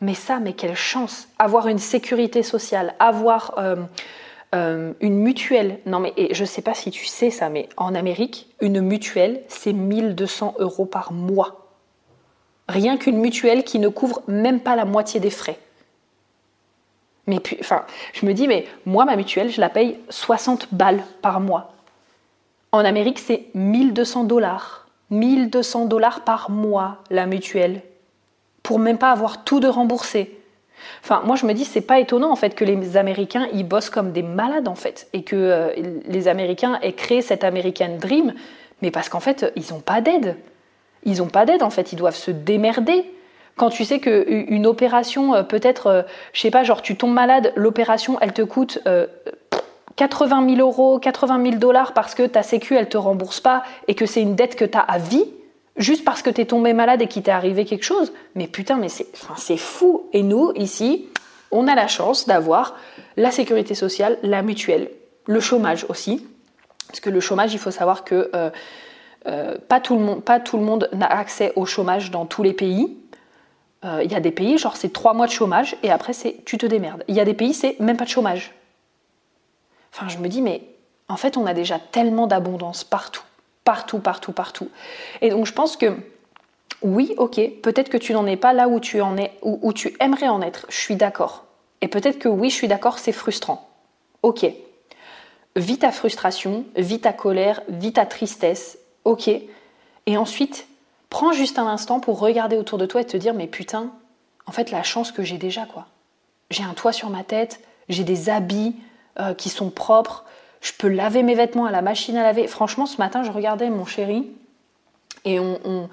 Mais 0.01 0.15
ça, 0.15 0.41
mais 0.41 0.55
quelle 0.55 0.77
chance 0.77 1.29
Avoir 1.39 1.69
une 1.69 1.79
sécurité 1.79 2.43
sociale, 2.43 2.95
avoir 2.99 3.55
euh, 3.59 4.95
une 5.01 5.19
mutuelle. 5.19 5.79
Non 5.85 6.01
mais 6.01 6.13
et 6.17 6.35
je 6.35 6.43
ne 6.43 6.47
sais 6.47 6.63
pas 6.63 6.75
si 6.75 6.91
tu 6.91 7.05
sais 7.05 7.31
ça, 7.31 7.51
mais 7.51 7.69
en 7.77 7.95
Amérique, 7.95 8.49
une 8.61 8.81
mutuelle, 8.81 9.43
c'est 9.49 9.75
1200 9.75 10.55
euros 10.59 10.87
par 10.87 11.13
mois. 11.13 11.60
Rien 12.71 12.97
qu'une 12.97 13.19
mutuelle 13.19 13.65
qui 13.65 13.81
ne 13.81 13.89
couvre 13.89 14.23
même 14.29 14.61
pas 14.61 14.77
la 14.77 14.85
moitié 14.85 15.19
des 15.19 15.31
frais. 15.31 15.59
Mais 17.27 17.41
enfin, 17.61 17.85
je 18.13 18.25
me 18.25 18.33
dis, 18.33 18.47
mais 18.47 18.67
moi, 18.87 19.05
ma 19.05 19.17
mutuelle, 19.17 19.51
je 19.51 19.61
la 19.61 19.69
paye 19.69 19.99
60 20.09 20.69
balles 20.73 21.03
par 21.21 21.41
mois. 21.41 21.73
En 22.71 22.85
Amérique, 22.85 23.19
c'est 23.19 23.47
1200 23.55 24.25
dollars. 24.25 24.87
1200 25.11 25.87
dollars 25.87 26.21
par 26.21 26.49
mois, 26.49 26.99
la 27.11 27.27
mutuelle. 27.27 27.83
Pour 28.63 28.79
même 28.79 28.99
pas 28.99 29.11
avoir 29.11 29.43
tout 29.43 29.59
de 29.59 29.67
remboursé. 29.67 30.39
Enfin, 31.03 31.23
moi 31.25 31.35
je 31.35 31.47
me 31.47 31.53
dis, 31.53 31.65
c'est 31.65 31.81
pas 31.81 31.99
étonnant 31.99 32.31
en 32.31 32.37
fait 32.37 32.55
que 32.55 32.65
les 32.65 32.97
Américains 32.97 33.49
ils 33.53 33.67
bossent 33.67 33.91
comme 33.91 34.13
des 34.13 34.23
malades 34.23 34.69
en 34.69 34.77
fait, 34.77 35.09
et 35.13 35.25
que 35.25 35.37
euh, 35.37 35.99
les 36.07 36.29
Américains 36.29 36.79
aient 36.83 36.95
créé 36.95 37.21
cette 37.21 37.45
American 37.45 37.97
Dream, 37.99 38.33
mais 38.81 38.91
parce 38.91 39.09
qu'en 39.09 39.21
fait 39.21 39.53
ils 39.57 39.73
n'ont 39.73 39.81
pas 39.81 40.01
d'aide. 40.01 40.37
Ils 41.05 41.19
n'ont 41.19 41.29
pas 41.29 41.47
d'aide 41.47 41.63
en 41.63 41.71
fait, 41.71 41.93
ils 41.93 41.97
doivent 41.97 42.17
se 42.17 42.31
démerder. 42.31 43.05
Quand 43.57 43.71
tu 43.71 43.85
sais 43.85 44.01
qu'une 44.01 44.67
opération, 44.67 45.35
euh, 45.35 45.43
peut-être, 45.43 45.87
euh, 45.89 46.03
je 46.33 46.41
sais 46.41 46.51
pas, 46.51 46.65
genre 46.65 46.83
tu 46.83 46.97
tombes 46.97 47.13
malade, 47.13 47.53
l'opération 47.57 48.19
elle 48.21 48.33
te 48.33 48.43
coûte 48.43 48.79
80 49.97 50.57
000 50.57 50.61
euros, 50.61 50.99
80 50.99 51.43
000 51.43 51.57
dollars 51.57 51.93
parce 51.93 52.15
que 52.15 52.23
ta 52.23 52.43
sécu 52.43 52.75
elle 52.75 52.89
te 52.89 52.97
rembourse 52.97 53.41
pas 53.41 53.63
et 53.89 53.95
que 53.95 54.07
c'est 54.07 54.23
une 54.23 54.35
dette 54.35 54.57
que 54.57 54.65
tu 54.65 54.79
as 54.79 54.81
à 54.81 54.99
vie, 54.99 55.25
juste 55.77 56.05
parce 56.05 56.23
que 56.23 56.31
tu 56.31 56.41
es 56.41 56.47
tombé 56.47 56.73
malade 56.73 57.03
et 57.03 57.07
qu'il 57.07 57.23
t'est 57.23 57.31
arrivé 57.31 57.65
quelque 57.65 57.85
chose. 57.85 58.13
Mais 58.35 58.47
putain, 58.47 58.77
mais 58.77 58.89
c'est 58.89 59.07
enfin, 59.15 59.57
fou. 59.57 60.09
Et 60.13 60.23
nous, 60.23 60.53
ici, 60.55 61.09
on 61.51 61.69
a 61.69 61.75
la 61.75 61.89
chance 61.89 62.27
d'avoir 62.27 62.77
la 63.17 63.31
sécurité 63.31 63.75
sociale, 63.75 64.19
la 64.23 64.43
mutuelle, 64.43 64.91
le 65.27 65.41
chômage 65.41 65.85
aussi. 65.89 66.27
Parce 66.87 67.01
que 67.01 67.11
le 67.11 67.21
chômage, 67.21 67.53
il 67.53 67.59
faut 67.59 67.71
savoir 67.71 68.05
que 68.05 68.31
euh, 68.35 68.51
euh, 69.27 69.59
pas, 69.69 69.81
tout 69.81 69.97
le 69.97 70.03
monde, 70.03 70.23
pas 70.23 70.41
tout 70.41 70.57
le 70.57 70.65
monde 70.65 70.89
n'a 70.93 71.07
accès 71.07 71.53
au 71.57 71.67
chômage 71.67 72.11
dans 72.11 72.27
tous 72.27 72.43
les 72.43 72.53
pays. 72.53 72.97
Euh, 73.85 74.03
il 74.05 74.13
y 74.13 74.15
a 74.15 74.21
des 74.21 74.31
pays, 74.31 74.59
genre 74.59 74.77
c'est 74.77 74.93
trois 74.93 75.15
mois 75.15 75.27
de 75.27 75.33
chômage 75.33 75.77
et 75.83 75.91
après 75.91 76.13
c'est 76.13 76.45
tu 76.45 76.59
te 76.59 76.67
démerdes. 76.67 77.05
Il 77.09 77.15
y 77.15 77.21
a 77.21 77.25
des 77.25 77.35
pays, 77.35 77.55
c'est 77.55 77.79
même 77.81 77.97
pas 77.97 78.05
de 78.05 78.11
chômage. 78.11 78.53
Enfin, 79.93 80.09
je 80.09 80.19
me 80.19 80.29
dis, 80.29 80.43
mais 80.43 80.63
en 81.09 81.17
fait, 81.17 81.37
on 81.37 81.47
a 81.47 81.55
déjà 81.55 81.79
tellement 81.79 82.27
d'abondance 82.27 82.85
partout 82.85 83.25
partout, 83.71 84.01
partout, 84.01 84.33
partout. 84.33 84.69
Et 85.21 85.31
donc 85.31 85.47
je 85.47 85.53
pense 85.53 85.77
que 85.77 85.97
oui, 86.83 87.15
ok, 87.19 87.41
peut-être 87.63 87.89
que 87.89 87.97
tu 87.97 88.13
n'en 88.13 88.27
es 88.27 88.37
pas 88.37 88.53
là 88.53 88.67
où 88.67 88.81
tu 88.81 89.01
en 89.01 89.17
es, 89.17 89.31
où, 89.43 89.73
tu 89.73 89.97
aimerais 90.01 90.27
en 90.27 90.43
être. 90.43 90.67
Je 90.71 90.81
suis 90.81 90.97
d'accord. 90.97 91.45
Et 91.81 91.87
peut-être 91.87 92.19
que 92.19 92.29
oui, 92.29 92.51
je 92.51 92.57
suis 92.57 92.67
d'accord, 92.67 92.99
c'est 92.99 93.13
frustrant. 93.13 93.71
Ok. 94.25 94.45
Vis 95.55 95.79
ta 95.79 95.93
frustration, 95.93 96.65
vis 96.75 97.01
ta 97.01 97.13
colère, 97.13 97.61
vis 97.69 97.93
ta 97.93 98.07
tristesse. 98.07 98.77
Ok. 99.05 99.29
Et 100.07 100.17
ensuite, 100.17 100.67
prends 101.09 101.33
juste 101.33 101.59
un 101.59 101.67
instant 101.67 102.01
pour 102.01 102.19
regarder 102.19 102.57
autour 102.57 102.79
de 102.79 102.87
toi 102.87 103.01
et 103.01 103.07
te 103.07 103.17
dire, 103.17 103.35
mais 103.35 103.47
putain, 103.47 103.91
en 104.47 104.53
fait, 104.53 104.71
la 104.71 104.83
chance 104.83 105.13
que 105.13 105.23
j'ai 105.23 105.39
déjà, 105.39 105.67
quoi. 105.67 105.87
J'ai 106.51 106.65
un 106.65 106.75
toit 106.75 106.93
sur 106.93 107.11
ma 107.11 107.23
tête, 107.23 107.61
j'ai 107.89 108.05
des 108.05 108.29
habits 108.29 108.75
euh, 109.19 109.35
qui 109.35 109.49
sont 109.49 109.71
propres, 109.71 110.25
je 110.61 110.73
peux 110.77 110.89
laver 110.89 111.23
mes 111.23 111.35
vêtements 111.35 111.67
à 111.67 111.71
la 111.71 111.83
machine 111.83 112.17
à 112.17 112.23
laver. 112.23 112.47
Franchement, 112.47 112.87
ce 112.87 112.99
matin, 112.99 113.23
je 113.23 113.31
regardais 113.31 113.71
mon 113.71 113.87
chéri 113.87 114.31
et 115.25 115.39
on, 115.39 115.89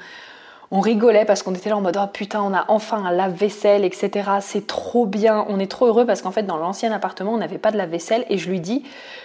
rigolait 0.72 1.26
parce 1.26 1.44
qu'on 1.44 1.54
était 1.54 1.70
là 1.70 1.78
en 1.78 1.82
mode 1.82 1.98
oh 2.02 2.08
putain, 2.12 2.42
on 2.42 2.54
a 2.54 2.66
enfin 2.68 3.04
un 3.04 3.12
lave-vaisselle, 3.12 3.86
etc. 3.86 4.30
C'est 4.42 4.68
trop 4.68 5.06
bien. 5.06 5.46
On 5.50 5.60
est 5.60 5.72
trop 5.72 5.86
heureux 5.86 6.06
parce 6.06 6.22
qu'en 6.22 6.32
fait, 6.32 6.44
dans 6.44 6.58
l'ancien 6.58 6.92
appartement, 6.92 7.34
on 7.34 7.38
n'avait 7.38 7.58
pas 7.58 7.72
de 7.72 7.78
lave-vaisselle 7.78 8.26
et 8.30 8.38
je 8.38 8.50
lui 8.50 8.60
dis, 8.60 8.84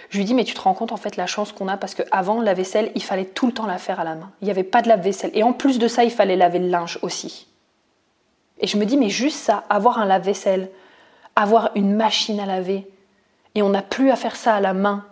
je 0.09 0.17
lui 0.17 0.25
dis, 0.25 0.33
mais 0.33 0.45
tu 0.45 0.53
te 0.53 0.61
rends 0.61 0.73
compte 0.73 0.91
en 0.91 0.97
fait 0.97 1.17
la 1.17 1.27
chance 1.27 1.51
qu'on 1.51 1.67
a 1.67 1.75
parce 1.75 1.95
qu'avant, 1.95 2.41
la 2.41 2.53
vaisselle, 2.53 2.91
il 2.95 3.03
fallait 3.03 3.25
tout 3.25 3.47
le 3.47 3.53
temps 3.53 3.65
la 3.65 3.77
faire 3.77 3.99
à 3.99 4.03
la 4.03 4.15
main. 4.15 4.31
Il 4.41 4.45
n'y 4.45 4.51
avait 4.51 4.63
pas 4.63 4.81
de 4.81 4.87
lave-vaisselle. 4.87 5.31
Et 5.33 5.43
en 5.43 5.53
plus 5.53 5.79
de 5.79 5.87
ça, 5.87 6.03
il 6.03 6.11
fallait 6.11 6.37
laver 6.37 6.59
le 6.59 6.69
linge 6.69 6.99
aussi. 7.01 7.47
Et 8.59 8.67
je 8.67 8.77
me 8.77 8.85
dis, 8.85 8.97
mais 8.97 9.09
juste 9.09 9.39
ça, 9.39 9.65
avoir 9.69 9.99
un 9.99 10.05
lave-vaisselle, 10.05 10.69
avoir 11.35 11.71
une 11.75 11.93
machine 11.95 12.39
à 12.39 12.45
laver, 12.45 12.87
et 13.55 13.61
on 13.61 13.69
n'a 13.69 13.81
plus 13.81 14.11
à 14.11 14.15
faire 14.15 14.35
ça 14.35 14.55
à 14.55 14.61
la 14.61 14.73
main 14.73 15.03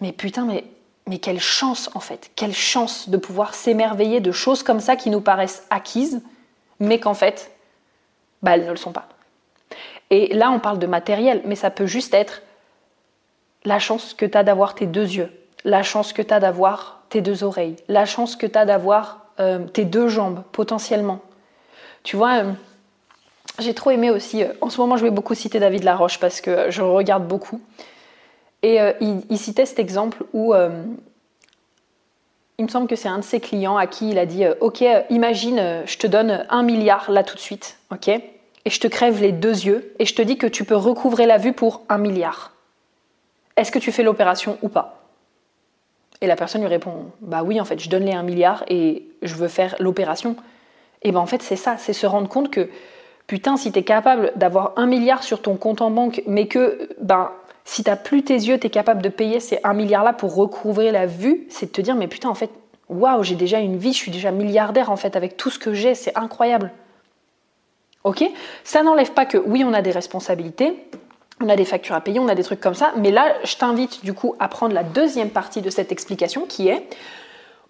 mais 0.00 0.12
putain, 0.12 0.44
mais, 0.44 0.64
mais 1.10 1.18
quelle 1.18 1.40
chance 1.40 1.90
en 1.94 2.00
fait, 2.00 2.30
quelle 2.36 2.54
chance 2.54 3.08
de 3.08 3.16
pouvoir 3.16 3.54
s'émerveiller 3.54 4.20
de 4.20 4.30
choses 4.30 4.62
comme 4.62 4.78
ça 4.78 4.94
qui 4.94 5.10
nous 5.10 5.20
paraissent 5.20 5.66
acquises, 5.68 6.22
mais 6.78 7.00
qu'en 7.00 7.14
fait, 7.14 7.50
bah, 8.42 8.52
elles 8.54 8.64
ne 8.64 8.70
le 8.70 8.76
sont 8.76 8.92
pas. 8.92 9.08
Et 10.10 10.32
là, 10.32 10.52
on 10.52 10.60
parle 10.60 10.78
de 10.78 10.86
matériel, 10.86 11.42
mais 11.44 11.56
ça 11.56 11.70
peut 11.70 11.86
juste 11.86 12.14
être 12.14 12.42
la 13.64 13.80
chance 13.80 14.14
que 14.14 14.24
tu 14.24 14.38
as 14.38 14.44
d'avoir 14.44 14.76
tes 14.76 14.86
deux 14.86 15.10
yeux, 15.10 15.32
la 15.64 15.82
chance 15.82 16.12
que 16.12 16.22
tu 16.22 16.32
as 16.32 16.38
d'avoir 16.38 17.02
tes 17.08 17.20
deux 17.20 17.42
oreilles, 17.42 17.74
la 17.88 18.06
chance 18.06 18.36
que 18.36 18.46
tu 18.46 18.56
as 18.56 18.64
d'avoir 18.64 19.26
euh, 19.40 19.66
tes 19.66 19.84
deux 19.84 20.06
jambes 20.06 20.44
potentiellement. 20.52 21.18
Tu 22.04 22.16
vois, 22.16 22.44
euh, 22.44 22.52
j'ai 23.58 23.74
trop 23.74 23.90
aimé 23.90 24.10
aussi, 24.10 24.44
euh, 24.44 24.52
en 24.60 24.70
ce 24.70 24.80
moment 24.80 24.96
je 24.96 25.02
vais 25.02 25.10
beaucoup 25.10 25.34
citer 25.34 25.58
David 25.58 25.82
Laroche 25.82 26.20
parce 26.20 26.40
que 26.40 26.70
je 26.70 26.82
regarde 26.82 27.26
beaucoup. 27.26 27.60
Et 28.62 28.80
euh, 28.80 28.92
il, 29.00 29.38
citait 29.38 29.64
cet 29.64 29.78
exemple 29.78 30.24
où 30.32 30.52
euh, 30.52 30.82
il 32.58 32.64
me 32.64 32.70
semble 32.70 32.88
que 32.88 32.96
c'est 32.96 33.08
un 33.08 33.18
de 33.18 33.24
ses 33.24 33.40
clients 33.40 33.76
à 33.76 33.86
qui 33.86 34.10
il 34.10 34.18
a 34.18 34.26
dit 34.26 34.44
euh, 34.44 34.54
Ok, 34.60 34.84
imagine, 35.08 35.82
je 35.86 35.96
te 35.96 36.06
donne 36.06 36.46
un 36.50 36.62
milliard 36.62 37.10
là 37.10 37.24
tout 37.24 37.36
de 37.36 37.40
suite, 37.40 37.78
ok 37.90 38.08
Et 38.08 38.22
je 38.66 38.80
te 38.80 38.86
crève 38.86 39.20
les 39.20 39.32
deux 39.32 39.64
yeux 39.64 39.94
et 39.98 40.04
je 40.04 40.14
te 40.14 40.20
dis 40.20 40.36
que 40.36 40.46
tu 40.46 40.64
peux 40.64 40.76
recouvrer 40.76 41.26
la 41.26 41.38
vue 41.38 41.54
pour 41.54 41.82
un 41.88 41.98
milliard. 41.98 42.52
Est-ce 43.56 43.72
que 43.72 43.78
tu 43.78 43.92
fais 43.92 44.02
l'opération 44.02 44.58
ou 44.62 44.68
pas? 44.68 45.04
Et 46.20 46.26
la 46.26 46.36
personne 46.36 46.60
lui 46.60 46.68
répond 46.68 47.06
Bah 47.22 47.42
oui, 47.42 47.60
en 47.60 47.64
fait, 47.64 47.78
je 47.78 47.88
donne 47.88 48.04
les 48.04 48.12
un 48.12 48.22
milliard 48.22 48.64
et 48.68 49.06
je 49.22 49.34
veux 49.36 49.48
faire 49.48 49.74
l'opération. 49.78 50.36
Et 51.02 51.12
ben 51.12 51.20
en 51.20 51.26
fait, 51.26 51.42
c'est 51.42 51.56
ça, 51.56 51.76
c'est 51.78 51.94
se 51.94 52.06
rendre 52.06 52.28
compte 52.28 52.50
que 52.50 52.68
putain, 53.26 53.56
si 53.56 53.72
tu 53.72 53.78
es 53.78 53.84
capable 53.84 54.32
d'avoir 54.36 54.74
un 54.76 54.84
milliard 54.86 55.22
sur 55.22 55.40
ton 55.40 55.56
compte 55.56 55.80
en 55.80 55.90
banque, 55.90 56.22
mais 56.26 56.46
que 56.46 56.90
ben 57.00 57.30
si 57.70 57.84
tu 57.84 57.90
n'as 57.90 57.94
plus 57.94 58.24
tes 58.24 58.34
yeux, 58.34 58.58
tu 58.58 58.66
es 58.66 58.70
capable 58.70 59.00
de 59.00 59.08
payer 59.08 59.38
ces 59.38 59.60
1 59.62 59.74
milliard-là 59.74 60.12
pour 60.12 60.34
recouvrir 60.34 60.92
la 60.92 61.06
vue, 61.06 61.46
c'est 61.50 61.66
de 61.66 61.70
te 61.70 61.80
dire, 61.80 61.94
mais 61.94 62.08
putain, 62.08 62.28
en 62.28 62.34
fait, 62.34 62.50
waouh, 62.88 63.22
j'ai 63.22 63.36
déjà 63.36 63.60
une 63.60 63.76
vie, 63.76 63.92
je 63.92 63.98
suis 63.98 64.10
déjà 64.10 64.32
milliardaire 64.32 64.90
en 64.90 64.96
fait 64.96 65.14
avec 65.14 65.36
tout 65.36 65.50
ce 65.50 65.58
que 65.60 65.72
j'ai, 65.72 65.94
c'est 65.94 66.18
incroyable. 66.18 66.72
Ok? 68.02 68.24
Ça 68.64 68.82
n'enlève 68.82 69.12
pas 69.12 69.24
que 69.24 69.38
oui, 69.38 69.62
on 69.64 69.72
a 69.72 69.82
des 69.82 69.92
responsabilités, 69.92 70.84
on 71.40 71.48
a 71.48 71.54
des 71.54 71.64
factures 71.64 71.94
à 71.94 72.00
payer, 72.00 72.18
on 72.18 72.26
a 72.26 72.34
des 72.34 72.42
trucs 72.42 72.58
comme 72.58 72.74
ça, 72.74 72.92
mais 72.96 73.12
là, 73.12 73.36
je 73.44 73.54
t'invite 73.54 74.04
du 74.04 74.14
coup 74.14 74.34
à 74.40 74.48
prendre 74.48 74.74
la 74.74 74.82
deuxième 74.82 75.30
partie 75.30 75.62
de 75.62 75.70
cette 75.70 75.92
explication 75.92 76.46
qui 76.46 76.66
est, 76.66 76.88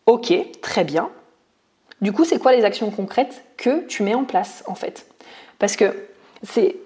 ok, 0.06 0.32
très 0.62 0.84
bien. 0.84 1.10
Du 2.00 2.12
coup, 2.12 2.24
c'est 2.24 2.38
quoi 2.38 2.52
les 2.52 2.64
actions 2.64 2.90
concrètes 2.90 3.44
que 3.58 3.84
tu 3.84 4.02
mets 4.02 4.14
en 4.14 4.24
place 4.24 4.64
en 4.66 4.74
fait? 4.74 5.04
Parce 5.58 5.76
que 5.76 5.94
c'est 6.42 6.76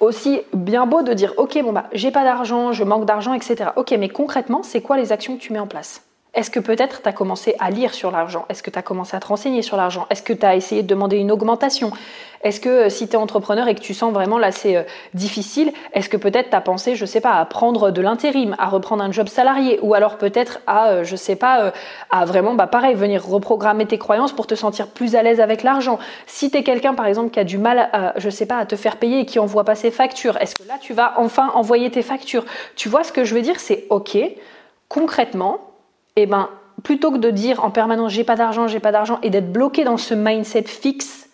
aussi 0.00 0.40
bien 0.52 0.86
beau 0.86 1.02
de 1.02 1.12
dire 1.12 1.34
ok 1.36 1.60
bon 1.62 1.72
bah 1.72 1.86
j'ai 1.92 2.10
pas 2.10 2.24
d'argent, 2.24 2.72
je 2.72 2.84
manque 2.84 3.04
d'argent, 3.04 3.34
etc. 3.34 3.70
Ok 3.76 3.92
mais 3.98 4.08
concrètement 4.08 4.62
c'est 4.62 4.80
quoi 4.80 4.96
les 4.96 5.12
actions 5.12 5.36
que 5.36 5.42
tu 5.42 5.52
mets 5.52 5.58
en 5.58 5.66
place? 5.66 6.02
Est-ce 6.32 6.50
que 6.50 6.60
peut-être 6.60 7.02
tu 7.02 7.08
as 7.08 7.12
commencé 7.12 7.56
à 7.58 7.70
lire 7.70 7.92
sur 7.92 8.12
l'argent? 8.12 8.44
Est-ce 8.48 8.62
que 8.62 8.70
tu 8.70 8.78
as 8.78 8.82
commencé 8.82 9.16
à 9.16 9.20
te 9.20 9.26
renseigner 9.26 9.62
sur 9.62 9.76
l'argent? 9.76 10.06
Est-ce 10.10 10.22
que 10.22 10.32
tu 10.32 10.46
as 10.46 10.54
essayé 10.54 10.82
de 10.82 10.86
demander 10.86 11.16
une 11.16 11.32
augmentation? 11.32 11.90
Est-ce 12.42 12.60
que 12.60 12.68
euh, 12.68 12.88
si 12.88 13.06
tu 13.08 13.14
es 13.14 13.16
entrepreneur 13.16 13.68
et 13.68 13.74
que 13.74 13.80
tu 13.80 13.92
sens 13.92 14.12
vraiment 14.14 14.38
là 14.38 14.50
c'est 14.50 14.76
euh, 14.76 14.84
difficile, 15.12 15.72
est-ce 15.92 16.08
que 16.08 16.16
peut-être 16.16 16.50
tu 16.50 16.56
as 16.56 16.60
pensé, 16.60 16.94
je 16.94 17.04
sais 17.04 17.20
pas, 17.20 17.32
à 17.32 17.44
prendre 17.44 17.90
de 17.90 18.00
l'intérim, 18.00 18.54
à 18.58 18.68
reprendre 18.68 19.02
un 19.02 19.10
job 19.10 19.28
salarié? 19.28 19.80
Ou 19.82 19.92
alors 19.94 20.18
peut-être 20.18 20.60
à, 20.66 20.90
euh, 20.90 21.04
je 21.04 21.16
sais 21.16 21.36
pas, 21.36 21.72
à 22.10 22.24
vraiment, 22.24 22.54
bah 22.54 22.68
pareil, 22.68 22.94
venir 22.94 23.26
reprogrammer 23.26 23.86
tes 23.86 23.98
croyances 23.98 24.32
pour 24.32 24.46
te 24.46 24.54
sentir 24.54 24.86
plus 24.86 25.16
à 25.16 25.22
l'aise 25.22 25.40
avec 25.40 25.64
l'argent? 25.64 25.98
Si 26.26 26.50
tu 26.50 26.58
es 26.58 26.62
quelqu'un 26.62 26.94
par 26.94 27.06
exemple 27.06 27.30
qui 27.30 27.40
a 27.40 27.44
du 27.44 27.58
mal, 27.58 27.90
à, 27.92 28.14
je 28.16 28.30
sais 28.30 28.46
pas, 28.46 28.58
à 28.58 28.66
te 28.66 28.76
faire 28.76 28.96
payer 28.96 29.20
et 29.20 29.26
qui 29.26 29.40
envoie 29.40 29.64
pas 29.64 29.74
ses 29.74 29.90
factures, 29.90 30.36
est-ce 30.38 30.54
que 30.54 30.66
là 30.66 30.78
tu 30.80 30.94
vas 30.94 31.14
enfin 31.16 31.50
envoyer 31.54 31.90
tes 31.90 32.02
factures? 32.02 32.44
Tu 32.76 32.88
vois 32.88 33.02
ce 33.02 33.12
que 33.12 33.24
je 33.24 33.34
veux 33.34 33.42
dire? 33.42 33.58
C'est 33.58 33.84
ok, 33.90 34.16
concrètement, 34.88 35.69
eh 36.16 36.26
ben, 36.26 36.48
plutôt 36.82 37.10
que 37.10 37.18
de 37.18 37.30
dire 37.30 37.64
en 37.64 37.70
permanence 37.70 38.12
j'ai 38.12 38.24
pas 38.24 38.36
d'argent, 38.36 38.68
j'ai 38.68 38.80
pas 38.80 38.92
d'argent 38.92 39.18
et 39.22 39.30
d'être 39.30 39.52
bloqué 39.52 39.84
dans 39.84 39.96
ce 39.96 40.14
mindset 40.14 40.64
fixe 40.64 41.28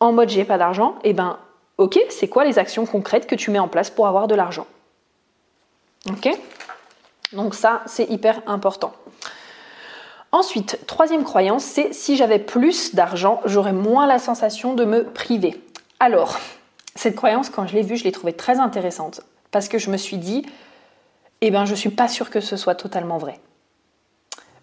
en 0.00 0.12
mode 0.12 0.28
j'ai 0.28 0.44
pas 0.44 0.58
d'argent, 0.58 0.96
eh 1.04 1.12
ben, 1.12 1.38
ok, 1.78 1.98
c'est 2.10 2.28
quoi 2.28 2.44
les 2.44 2.58
actions 2.58 2.86
concrètes 2.86 3.26
que 3.26 3.34
tu 3.34 3.50
mets 3.50 3.58
en 3.58 3.68
place 3.68 3.90
pour 3.90 4.06
avoir 4.06 4.26
de 4.26 4.34
l'argent? 4.34 4.66
Ok? 6.10 6.28
Donc 7.32 7.54
ça, 7.54 7.82
c'est 7.86 8.10
hyper 8.10 8.42
important. 8.46 8.92
Ensuite, 10.32 10.78
troisième 10.86 11.24
croyance, 11.24 11.62
c'est 11.62 11.92
si 11.92 12.16
j'avais 12.16 12.38
plus 12.38 12.94
d'argent, 12.94 13.40
j'aurais 13.44 13.72
moins 13.72 14.06
la 14.06 14.18
sensation 14.18 14.74
de 14.74 14.84
me 14.84 15.04
priver. 15.04 15.62
Alors, 16.00 16.38
cette 16.94 17.14
croyance, 17.14 17.48
quand 17.50 17.66
je 17.66 17.74
l'ai 17.74 17.82
vue, 17.82 17.96
je 17.96 18.04
l'ai 18.04 18.12
trouvée 18.12 18.32
très 18.32 18.58
intéressante 18.58 19.20
parce 19.50 19.68
que 19.68 19.78
je 19.78 19.90
me 19.90 19.96
suis 19.96 20.16
dit, 20.16 20.44
eh 21.42 21.50
ben, 21.50 21.64
je 21.64 21.74
suis 21.74 21.90
pas 21.90 22.08
sûre 22.08 22.30
que 22.30 22.40
ce 22.40 22.56
soit 22.56 22.74
totalement 22.74 23.18
vrai 23.18 23.38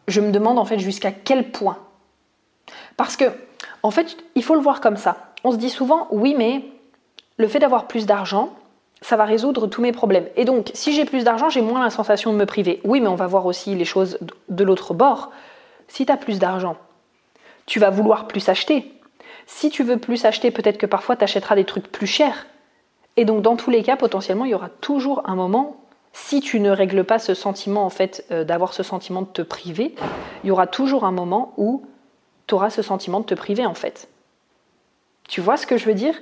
je 0.10 0.22
me 0.22 0.32
demande 0.32 0.60
en 0.60 0.66
fait 0.66 0.80
jusqu'à 0.80 1.12
quel 1.12 1.52
point. 1.52 1.78
Parce 2.98 3.16
que, 3.16 3.26
en 3.84 3.92
fait, 3.92 4.18
il 4.36 4.44
faut 4.44 4.56
le 4.56 4.62
voir 4.62 4.82
comme 4.82 4.98
ça. 4.98 5.34
On 5.44 5.52
se 5.52 5.58
dit 5.58 5.70
souvent, 5.70 6.08
oui, 6.12 6.36
mais 6.38 6.64
le 7.38 7.48
fait 7.48 7.60
d'avoir 7.60 7.88
plus 7.88 8.06
d'argent, 8.06 8.54
ça 9.02 9.16
va 9.16 9.26
résoudre 9.26 9.68
tous 9.68 9.82
mes 9.82 9.92
problèmes. 9.92 10.28
Et 10.36 10.46
donc, 10.46 10.72
si 10.74 10.94
j'ai 10.94 11.06
plus 11.06 11.24
d'argent, 11.24 11.50
j'ai 11.50 11.62
moins 11.62 11.82
la 11.82 11.90
sensation 11.90 12.34
de 12.34 12.38
me 12.38 12.46
priver. 12.46 12.82
Oui, 12.84 13.00
mais 13.00 13.08
on 13.08 13.16
va 13.16 13.28
voir 13.28 13.46
aussi 13.46 13.76
les 13.76 13.86
choses 13.86 14.20
de 14.50 14.64
l'autre 14.64 14.94
bord. 14.94 15.32
Si 15.88 16.06
tu 16.06 16.12
as 16.12 16.18
plus 16.18 16.40
d'argent, 16.40 16.76
tu 17.66 17.80
vas 17.80 17.90
vouloir 17.90 18.28
plus 18.28 18.50
acheter. 18.50 18.92
Si 19.46 19.70
tu 19.70 19.84
veux 19.84 19.98
plus 19.98 20.26
acheter, 20.26 20.52
peut-être 20.52 20.78
que 20.78 20.86
parfois 20.86 21.16
tu 21.16 21.24
achèteras 21.24 21.56
des 21.56 21.64
trucs 21.64 21.90
plus 21.92 22.08
chers. 22.08 22.46
Et 23.16 23.26
donc 23.26 23.42
dans 23.42 23.56
tous 23.56 23.72
les 23.72 23.84
cas, 23.84 23.96
potentiellement, 23.96 24.46
il 24.46 24.52
y 24.52 24.56
aura 24.56 24.70
toujours 24.70 25.22
un 25.26 25.36
moment, 25.36 25.79
si 26.14 26.42
tu 26.42 26.60
ne 26.60 26.72
règles 26.72 27.04
pas 27.04 27.20
ce 27.20 27.34
sentiment, 27.34 27.86
en 27.86 27.90
fait, 27.90 28.26
euh, 28.32 28.44
d'avoir 28.44 28.74
ce 28.74 28.84
sentiment 28.84 29.22
de 29.22 29.28
te 29.28 29.42
priver, 29.42 29.96
il 30.44 30.48
y 30.48 30.52
aura 30.52 30.68
toujours 30.68 31.04
un 31.04 31.12
moment 31.12 31.54
où 31.58 31.86
tu 32.48 32.56
auras 32.56 32.70
ce 32.70 32.82
sentiment 32.82 33.20
de 33.20 33.26
te 33.26 33.36
priver, 33.36 33.66
en 33.66 33.74
fait. 33.74 34.10
Tu 35.28 35.42
vois 35.42 35.58
ce 35.58 35.68
que 35.68 35.78
je 35.78 35.86
veux 35.86 35.94
dire? 35.94 36.16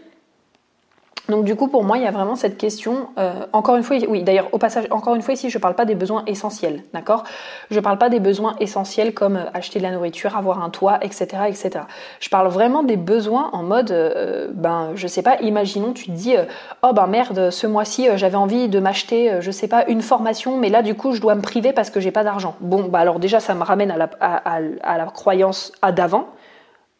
Donc 1.30 1.44
du 1.44 1.56
coup, 1.56 1.68
pour 1.68 1.84
moi, 1.84 1.98
il 1.98 2.04
y 2.04 2.08
a 2.08 2.12
vraiment 2.12 2.36
cette 2.36 2.58
question. 2.58 3.10
Euh, 3.18 3.34
encore 3.52 3.76
une 3.76 3.84
fois, 3.84 3.98
oui. 4.08 4.24
D'ailleurs, 4.24 4.48
au 4.54 4.58
passage, 4.58 4.86
encore 4.92 5.16
une 5.16 5.22
fois 5.22 5.34
ici, 5.34 5.50
je 5.50 5.58
ne 5.58 5.62
parle 5.62 5.76
pas 5.76 5.86
des 5.86 5.96
besoins 5.96 6.24
essentiels, 6.26 6.84
d'accord? 6.94 7.24
Je 7.70 7.76
ne 7.76 7.82
parle 7.82 7.98
pas 7.98 8.10
des 8.10 8.20
besoins 8.20 8.56
essentiels 8.60 9.14
comme 9.14 9.36
euh, 9.36 9.50
acheter 9.54 9.80
de 9.80 9.84
la 9.84 9.92
nourriture, 9.92 10.38
avoir 10.38 10.64
un 10.64 10.70
toit, 10.70 11.00
etc., 11.02 11.28
etc. 11.48 11.72
Je 12.20 12.30
parle 12.30 12.48
vraiment 12.48 12.84
des 12.84 12.96
besoins 12.96 13.50
en 13.52 13.64
mode, 13.64 13.92
euh, 13.92 14.48
ben, 14.54 14.92
je 14.96 15.08
sais 15.08 15.22
pas. 15.22 15.38
Imaginons, 15.42 15.92
tu 15.92 16.06
te 16.06 16.12
dis, 16.12 16.36
oh 16.84 16.94
ben 16.94 17.08
merde, 17.08 17.50
ce 17.50 17.68
mois-ci, 17.68 18.08
j'avais 18.16 18.38
envie 18.38 18.70
de 18.70 18.80
m'acheter, 18.80 19.38
je 19.42 19.52
sais 19.52 19.68
pas, 19.68 19.86
une 19.88 20.02
formation, 20.02 20.58
mais 20.58 20.70
là, 20.70 20.82
du 20.82 20.96
coup, 20.96 21.14
je 21.14 21.22
dois 21.22 21.36
me 21.36 21.42
priver 21.42 21.74
parce 21.74 21.90
que 21.90 22.00
j'ai 22.00 22.12
pas 22.12 22.24
d'argent. 22.24 22.56
Bon, 22.62 22.84
bah 22.84 23.00
alors 23.00 23.20
déjà, 23.20 23.40
ça 23.40 23.54
me 23.54 23.64
ramène 23.64 23.92
à 23.92 23.98
la, 23.98 24.10
à 24.20 24.98
la 24.98 25.06
croyance 25.06 25.72
à 25.82 25.92
d'avant 25.92 26.28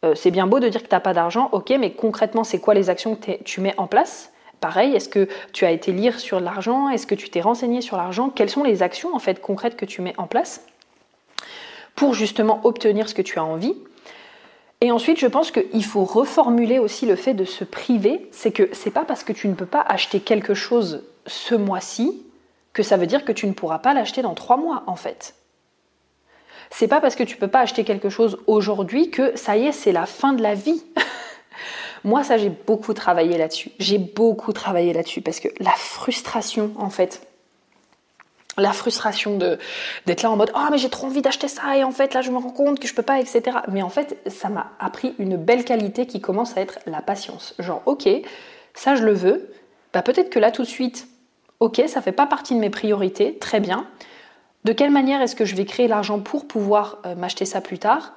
euh, 0.04 0.14
c'est 0.14 0.30
bien 0.30 0.46
beau 0.46 0.60
de 0.60 0.68
dire 0.68 0.82
que 0.82 0.88
tu 0.88 0.94
n'as 0.94 1.00
pas 1.00 1.14
d'argent, 1.14 1.48
ok, 1.52 1.70
mais 1.78 1.92
concrètement, 1.92 2.44
c'est 2.44 2.60
quoi 2.60 2.74
les 2.74 2.90
actions 2.90 3.16
que 3.16 3.42
tu 3.42 3.60
mets 3.60 3.74
en 3.78 3.86
place? 3.86 4.32
Pareil, 4.60 4.94
est-ce 4.94 5.08
que 5.08 5.28
tu 5.52 5.64
as 5.64 5.70
été 5.70 5.92
lire 5.92 6.18
sur 6.18 6.40
l'argent? 6.40 6.88
Est-ce 6.88 7.06
que 7.06 7.14
tu 7.14 7.30
t'es 7.30 7.40
renseigné 7.40 7.80
sur 7.80 7.96
l'argent? 7.96 8.30
Quelles 8.30 8.50
sont 8.50 8.64
les 8.64 8.82
actions 8.82 9.14
en 9.14 9.18
fait 9.18 9.40
concrètes 9.40 9.76
que 9.76 9.84
tu 9.84 10.02
mets 10.02 10.14
en 10.18 10.26
place 10.26 10.66
pour 11.94 12.14
justement 12.14 12.60
obtenir 12.64 13.08
ce 13.08 13.14
que 13.14 13.22
tu 13.22 13.38
as 13.38 13.44
envie? 13.44 13.76
Et 14.80 14.92
ensuite, 14.92 15.18
je 15.18 15.26
pense 15.26 15.50
qu'il 15.50 15.84
faut 15.84 16.04
reformuler 16.04 16.78
aussi 16.78 17.06
le 17.06 17.16
fait 17.16 17.34
de 17.34 17.44
se 17.44 17.64
priver. 17.64 18.28
C'est 18.30 18.52
que 18.52 18.68
c'est 18.72 18.92
pas 18.92 19.04
parce 19.04 19.24
que 19.24 19.32
tu 19.32 19.48
ne 19.48 19.54
peux 19.54 19.66
pas 19.66 19.80
acheter 19.80 20.20
quelque 20.20 20.54
chose 20.54 21.04
ce 21.26 21.54
mois-ci 21.54 22.22
que 22.72 22.82
ça 22.84 22.96
veut 22.96 23.06
dire 23.06 23.24
que 23.24 23.32
tu 23.32 23.46
ne 23.46 23.52
pourras 23.52 23.80
pas 23.80 23.92
l'acheter 23.92 24.22
dans 24.22 24.34
trois 24.34 24.56
mois, 24.56 24.84
en 24.86 24.94
fait. 24.94 25.34
C'est 26.70 26.88
pas 26.88 27.00
parce 27.00 27.16
que 27.16 27.22
tu 27.22 27.36
peux 27.36 27.48
pas 27.48 27.60
acheter 27.60 27.84
quelque 27.84 28.08
chose 28.08 28.38
aujourd'hui 28.46 29.10
que 29.10 29.36
ça 29.36 29.56
y 29.56 29.66
est, 29.66 29.72
c'est 29.72 29.92
la 29.92 30.06
fin 30.06 30.32
de 30.32 30.42
la 30.42 30.54
vie. 30.54 30.82
Moi, 32.04 32.22
ça, 32.22 32.38
j'ai 32.38 32.50
beaucoup 32.50 32.94
travaillé 32.94 33.38
là-dessus. 33.38 33.70
J'ai 33.78 33.98
beaucoup 33.98 34.52
travaillé 34.52 34.92
là-dessus 34.92 35.20
parce 35.20 35.40
que 35.40 35.48
la 35.58 35.72
frustration, 35.72 36.72
en 36.78 36.90
fait, 36.90 37.26
la 38.58 38.72
frustration 38.72 39.36
de 39.36 39.58
d'être 40.06 40.22
là 40.22 40.30
en 40.30 40.36
mode 40.36 40.50
oh 40.54 40.66
mais 40.70 40.78
j'ai 40.78 40.90
trop 40.90 41.06
envie 41.06 41.22
d'acheter 41.22 41.46
ça 41.46 41.76
et 41.76 41.84
en 41.84 41.92
fait 41.92 42.12
là 42.12 42.22
je 42.22 42.32
me 42.32 42.38
rends 42.38 42.50
compte 42.50 42.80
que 42.80 42.88
je 42.88 42.94
peux 42.94 43.02
pas 43.02 43.20
etc 43.20 43.58
mais 43.68 43.82
en 43.82 43.88
fait 43.88 44.18
ça 44.26 44.48
m'a 44.48 44.72
appris 44.80 45.14
une 45.18 45.36
belle 45.36 45.64
qualité 45.64 46.06
qui 46.06 46.20
commence 46.20 46.56
à 46.56 46.60
être 46.60 46.80
la 46.86 47.00
patience. 47.00 47.54
Genre 47.58 47.82
ok 47.86 48.08
ça 48.74 48.96
je 48.96 49.04
le 49.04 49.12
veux. 49.12 49.52
Bah 49.92 50.02
peut-être 50.02 50.30
que 50.30 50.38
là 50.38 50.50
tout 50.50 50.62
de 50.62 50.68
suite 50.68 51.06
ok 51.60 51.82
ça 51.86 52.02
fait 52.02 52.12
pas 52.12 52.26
partie 52.26 52.54
de 52.54 52.58
mes 52.58 52.70
priorités. 52.70 53.38
Très 53.38 53.60
bien 53.60 53.86
de 54.64 54.72
quelle 54.72 54.90
manière 54.90 55.22
est-ce 55.22 55.36
que 55.36 55.44
je 55.44 55.54
vais 55.54 55.64
créer 55.64 55.88
l'argent 55.88 56.20
pour 56.20 56.46
pouvoir 56.46 56.98
euh, 57.06 57.14
m'acheter 57.14 57.44
ça 57.44 57.60
plus 57.60 57.78
tard 57.78 58.14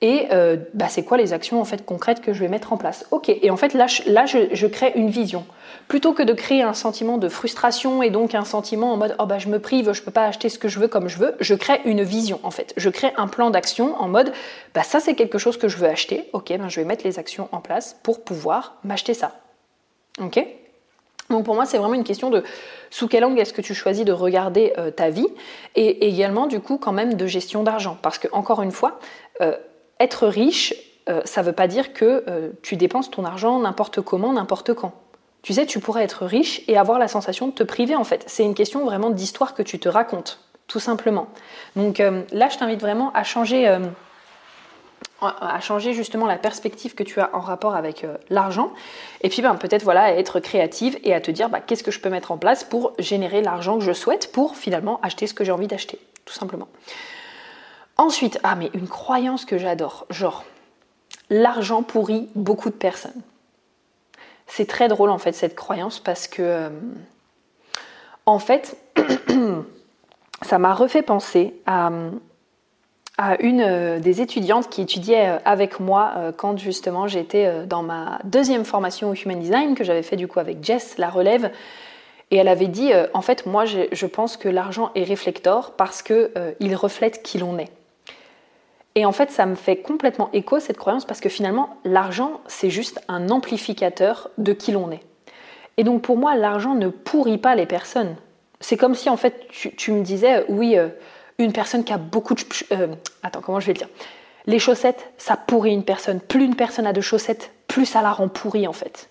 et 0.00 0.26
euh, 0.32 0.56
bah, 0.74 0.88
c'est 0.88 1.04
quoi 1.04 1.16
les 1.16 1.32
actions 1.32 1.60
en 1.60 1.64
fait 1.64 1.86
concrètes 1.86 2.20
que 2.20 2.34
je 2.34 2.40
vais 2.40 2.48
mettre 2.48 2.72
en 2.72 2.76
place? 2.76 3.06
Ok, 3.10 3.30
et 3.30 3.50
en 3.50 3.56
fait 3.56 3.72
là, 3.74 3.86
je, 3.86 4.02
là 4.06 4.26
je, 4.26 4.66
crée 4.66 4.92
une 4.96 5.08
vision. 5.08 5.46
Plutôt 5.88 6.12
que 6.12 6.22
de 6.22 6.32
créer 6.32 6.62
un 6.62 6.74
sentiment 6.74 7.16
de 7.16 7.28
frustration 7.28 8.02
et 8.02 8.10
donc 8.10 8.34
un 8.34 8.44
sentiment 8.44 8.92
en 8.92 8.96
mode 8.96 9.16
oh 9.18 9.26
bah 9.26 9.38
je 9.38 9.48
me 9.48 9.58
prive, 9.58 9.92
je 9.92 10.02
peux 10.02 10.10
pas 10.10 10.26
acheter 10.26 10.48
ce 10.48 10.58
que 10.58 10.68
je 10.68 10.78
veux 10.78 10.88
comme 10.88 11.08
je 11.08 11.18
veux, 11.18 11.36
je 11.40 11.54
crée 11.54 11.80
une 11.84 12.02
vision 12.02 12.38
en 12.42 12.50
fait. 12.50 12.74
Je 12.76 12.90
crée 12.90 13.12
un 13.16 13.28
plan 13.28 13.50
d'action 13.50 13.94
en 13.98 14.08
mode 14.08 14.32
bah 14.74 14.82
ça 14.82 15.00
c'est 15.00 15.14
quelque 15.14 15.38
chose 15.38 15.56
que 15.56 15.68
je 15.68 15.78
veux 15.78 15.88
acheter, 15.88 16.28
ok, 16.32 16.48
ben 16.48 16.68
je 16.68 16.80
vais 16.80 16.86
mettre 16.86 17.04
les 17.04 17.18
actions 17.18 17.48
en 17.52 17.60
place 17.60 17.96
pour 18.02 18.24
pouvoir 18.24 18.76
m'acheter 18.84 19.14
ça. 19.14 19.32
Ok? 20.20 20.44
Donc 21.34 21.44
pour 21.44 21.54
moi, 21.54 21.66
c'est 21.66 21.78
vraiment 21.78 21.94
une 21.94 22.04
question 22.04 22.30
de 22.30 22.44
sous 22.90 23.08
quel 23.08 23.24
angle 23.24 23.40
est-ce 23.40 23.52
que 23.52 23.60
tu 23.60 23.74
choisis 23.74 24.04
de 24.04 24.12
regarder 24.12 24.72
euh, 24.78 24.90
ta 24.92 25.10
vie 25.10 25.26
et 25.74 26.06
également 26.06 26.46
du 26.46 26.60
coup 26.60 26.78
quand 26.78 26.92
même 26.92 27.14
de 27.14 27.26
gestion 27.26 27.64
d'argent. 27.64 27.98
Parce 28.02 28.18
que 28.18 28.28
encore 28.30 28.62
une 28.62 28.70
fois, 28.70 29.00
euh, 29.40 29.56
être 29.98 30.28
riche, 30.28 30.74
euh, 31.08 31.20
ça 31.24 31.42
ne 31.42 31.46
veut 31.46 31.52
pas 31.52 31.66
dire 31.66 31.92
que 31.92 32.52
tu 32.62 32.76
dépenses 32.76 33.10
ton 33.10 33.24
argent 33.24 33.58
n'importe 33.58 34.00
comment, 34.00 34.32
n'importe 34.32 34.74
quand. 34.74 34.92
Tu 35.42 35.52
sais, 35.52 35.66
tu 35.66 35.80
pourrais 35.80 36.04
être 36.04 36.24
riche 36.24 36.62
et 36.68 36.78
avoir 36.78 36.98
la 36.98 37.08
sensation 37.08 37.48
de 37.48 37.52
te 37.52 37.64
priver 37.64 37.96
en 37.96 38.04
fait. 38.04 38.22
C'est 38.26 38.44
une 38.44 38.54
question 38.54 38.84
vraiment 38.84 39.10
d'histoire 39.10 39.54
que 39.54 39.62
tu 39.62 39.78
te 39.78 39.88
racontes, 39.88 40.38
tout 40.68 40.80
simplement. 40.80 41.26
Donc 41.76 41.98
là, 41.98 42.48
je 42.48 42.56
t'invite 42.56 42.80
vraiment 42.80 43.12
à 43.12 43.24
changer 43.24 43.76
à 45.26 45.60
changer 45.60 45.92
justement 45.92 46.26
la 46.26 46.36
perspective 46.36 46.94
que 46.94 47.02
tu 47.02 47.20
as 47.20 47.34
en 47.34 47.40
rapport 47.40 47.74
avec 47.74 48.04
euh, 48.04 48.16
l'argent. 48.30 48.72
Et 49.22 49.28
puis 49.28 49.42
ben, 49.42 49.54
peut-être 49.56 49.82
voilà, 49.82 50.04
à 50.04 50.10
être 50.12 50.40
créative 50.40 50.98
et 51.04 51.14
à 51.14 51.20
te 51.20 51.30
dire 51.30 51.48
bah, 51.48 51.60
qu'est-ce 51.60 51.82
que 51.82 51.90
je 51.90 52.00
peux 52.00 52.10
mettre 52.10 52.32
en 52.32 52.38
place 52.38 52.64
pour 52.64 52.92
générer 52.98 53.42
l'argent 53.42 53.78
que 53.78 53.84
je 53.84 53.92
souhaite 53.92 54.32
pour 54.32 54.56
finalement 54.56 55.00
acheter 55.02 55.26
ce 55.26 55.34
que 55.34 55.44
j'ai 55.44 55.52
envie 55.52 55.66
d'acheter, 55.66 55.98
tout 56.24 56.34
simplement. 56.34 56.68
Ensuite, 57.96 58.38
ah 58.42 58.56
mais 58.56 58.70
une 58.74 58.88
croyance 58.88 59.44
que 59.44 59.58
j'adore, 59.58 60.06
genre 60.10 60.44
l'argent 61.30 61.82
pourrit 61.82 62.28
beaucoup 62.34 62.70
de 62.70 62.74
personnes. 62.74 63.22
C'est 64.46 64.66
très 64.66 64.88
drôle 64.88 65.10
en 65.10 65.18
fait 65.18 65.32
cette 65.32 65.54
croyance 65.54 66.00
parce 66.00 66.28
que 66.28 66.42
euh, 66.42 66.68
en 68.26 68.38
fait 68.38 68.76
ça 70.42 70.58
m'a 70.58 70.74
refait 70.74 71.02
penser 71.02 71.54
à 71.66 71.90
à 73.16 73.40
une 73.42 73.60
euh, 73.60 74.00
des 74.00 74.20
étudiantes 74.20 74.68
qui 74.68 74.82
étudiait 74.82 75.28
euh, 75.28 75.38
avec 75.44 75.78
moi 75.78 76.12
euh, 76.16 76.32
quand 76.32 76.58
justement 76.58 77.06
j'étais 77.06 77.66
dans 77.66 77.82
ma 77.82 78.18
deuxième 78.24 78.64
formation 78.64 79.10
au 79.10 79.14
Human 79.14 79.38
Design 79.38 79.74
que 79.74 79.84
j'avais 79.84 80.02
fait 80.02 80.16
du 80.16 80.26
coup 80.26 80.40
avec 80.40 80.64
Jess, 80.64 80.98
la 80.98 81.08
relève. 81.08 81.50
Et 82.30 82.36
elle 82.36 82.48
avait 82.48 82.68
dit, 82.68 82.90
en 83.12 83.20
fait, 83.20 83.46
moi 83.46 83.64
je 83.66 84.06
pense 84.06 84.36
que 84.36 84.48
l'argent 84.48 84.90
est 84.96 85.04
réflector 85.04 85.72
parce 85.72 86.02
qu'il 86.02 86.74
reflète 86.74 87.22
qui 87.22 87.38
l'on 87.38 87.58
est. 87.58 87.70
Et 88.96 89.04
en 89.04 89.12
fait, 89.12 89.30
ça 89.30 89.46
me 89.46 89.54
fait 89.54 89.76
complètement 89.76 90.30
écho 90.32 90.58
cette 90.58 90.78
croyance 90.78 91.04
parce 91.04 91.20
que 91.20 91.28
finalement, 91.28 91.76
l'argent, 91.84 92.40
c'est 92.46 92.70
juste 92.70 93.00
un 93.08 93.28
amplificateur 93.28 94.30
de 94.38 94.52
qui 94.52 94.72
l'on 94.72 94.90
est. 94.90 95.02
Et 95.76 95.84
donc 95.84 96.02
pour 96.02 96.16
moi, 96.16 96.34
l'argent 96.34 96.74
ne 96.74 96.88
pourrit 96.88 97.38
pas 97.38 97.54
les 97.54 97.66
personnes. 97.66 98.16
C'est 98.58 98.78
comme 98.78 98.94
si 98.94 99.10
en 99.10 99.18
fait 99.18 99.46
tu 99.50 99.92
me 99.92 100.02
disais, 100.02 100.44
oui, 100.48 100.76
une 101.38 101.52
personne 101.52 101.84
qui 101.84 101.92
a 101.92 101.98
beaucoup 101.98 102.34
de... 102.34 102.42
Euh, 102.72 102.94
attends, 103.22 103.40
comment 103.40 103.60
je 103.60 103.66
vais 103.66 103.72
le 103.72 103.78
dire? 103.78 103.88
Les 104.46 104.58
chaussettes, 104.58 105.12
ça 105.16 105.36
pourrit 105.36 105.72
une 105.72 105.84
personne. 105.84 106.20
Plus 106.20 106.44
une 106.44 106.56
personne 106.56 106.86
a 106.86 106.92
de 106.92 107.00
chaussettes, 107.00 107.52
plus 107.66 107.86
ça 107.86 108.02
la 108.02 108.12
rend 108.12 108.28
pourrie 108.28 108.66
en 108.66 108.72
fait. 108.72 109.08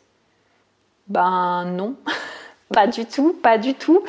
Ben 1.08 1.66
non, 1.66 1.96
pas 2.74 2.88
du 2.88 3.06
tout, 3.06 3.34
pas 3.34 3.58
du 3.58 3.74
tout. 3.74 4.04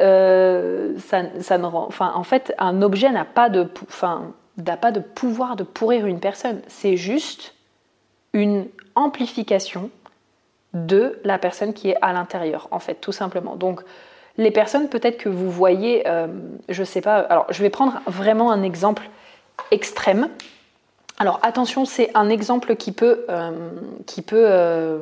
Euh, 0.00 0.98
ça, 0.98 1.22
ça, 1.40 1.56
rend, 1.56 1.86
enfin, 1.86 2.12
en 2.14 2.24
fait, 2.24 2.54
un 2.58 2.82
objet 2.82 3.10
n'a 3.10 3.24
pas 3.24 3.48
de, 3.48 3.68
enfin, 3.82 4.32
n'a 4.58 4.76
pas 4.76 4.92
de 4.92 5.00
pouvoir 5.00 5.56
de 5.56 5.62
pourrir 5.62 6.06
une 6.06 6.20
personne. 6.20 6.60
C'est 6.66 6.96
juste 6.96 7.54
une 8.32 8.66
amplification 8.94 9.90
de 10.74 11.18
la 11.24 11.38
personne 11.38 11.72
qui 11.72 11.90
est 11.90 11.96
à 12.02 12.12
l'intérieur, 12.12 12.68
en 12.70 12.78
fait, 12.78 12.96
tout 12.96 13.12
simplement. 13.12 13.56
Donc, 13.56 13.82
les 14.38 14.52
personnes 14.52 14.88
peut-être 14.88 15.18
que 15.18 15.28
vous 15.28 15.50
voyez, 15.50 16.06
euh, 16.06 16.28
je 16.68 16.80
ne 16.80 16.86
sais 16.86 17.00
pas, 17.00 17.18
alors 17.18 17.46
je 17.50 17.60
vais 17.60 17.70
prendre 17.70 18.00
vraiment 18.06 18.50
un 18.52 18.62
exemple 18.62 19.02
extrême. 19.72 20.28
Alors 21.18 21.40
attention, 21.42 21.84
c'est 21.84 22.10
un 22.14 22.30
exemple 22.30 22.76
qui 22.76 22.92
peut, 22.92 23.26
euh, 23.28 23.50
euh, 24.32 25.00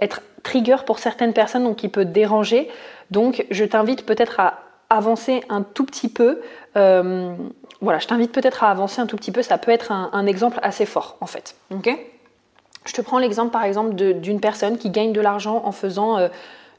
être 0.00 0.22
trigger 0.42 0.78
pour 0.86 0.98
certaines 0.98 1.34
personnes, 1.34 1.64
donc 1.64 1.76
qui 1.76 1.90
peut 1.90 2.06
déranger. 2.06 2.70
Donc 3.10 3.44
je 3.50 3.64
t'invite 3.66 4.06
peut-être 4.06 4.40
à 4.40 4.60
avancer 4.88 5.42
un 5.50 5.62
tout 5.62 5.84
petit 5.84 6.08
peu. 6.08 6.40
voilà, 6.74 7.98
je 7.98 8.06
t'invite 8.06 8.32
peut-être 8.32 8.64
à 8.64 8.70
avancer 8.70 9.02
un 9.02 9.06
tout 9.06 9.16
petit 9.16 9.30
peu. 9.30 9.42
Ça 9.42 9.58
peut 9.58 9.70
être 9.70 9.92
un, 9.92 10.26
exemple 10.26 10.58
assez 10.62 10.86
fort 10.86 11.18
en 11.20 11.26
fait. 11.26 11.54
Ok? 11.70 11.90
Je 12.86 12.94
te 12.94 13.02
prends 13.02 13.18
l'exemple 13.18 13.50
par 13.50 13.64
exemple 13.64 13.94
d'une 13.94 14.40
personne 14.40 14.78
qui 14.78 14.88
gagne 14.88 15.12
de 15.12 15.20
l'argent 15.20 15.60
en 15.66 15.72
faisant 15.72 16.30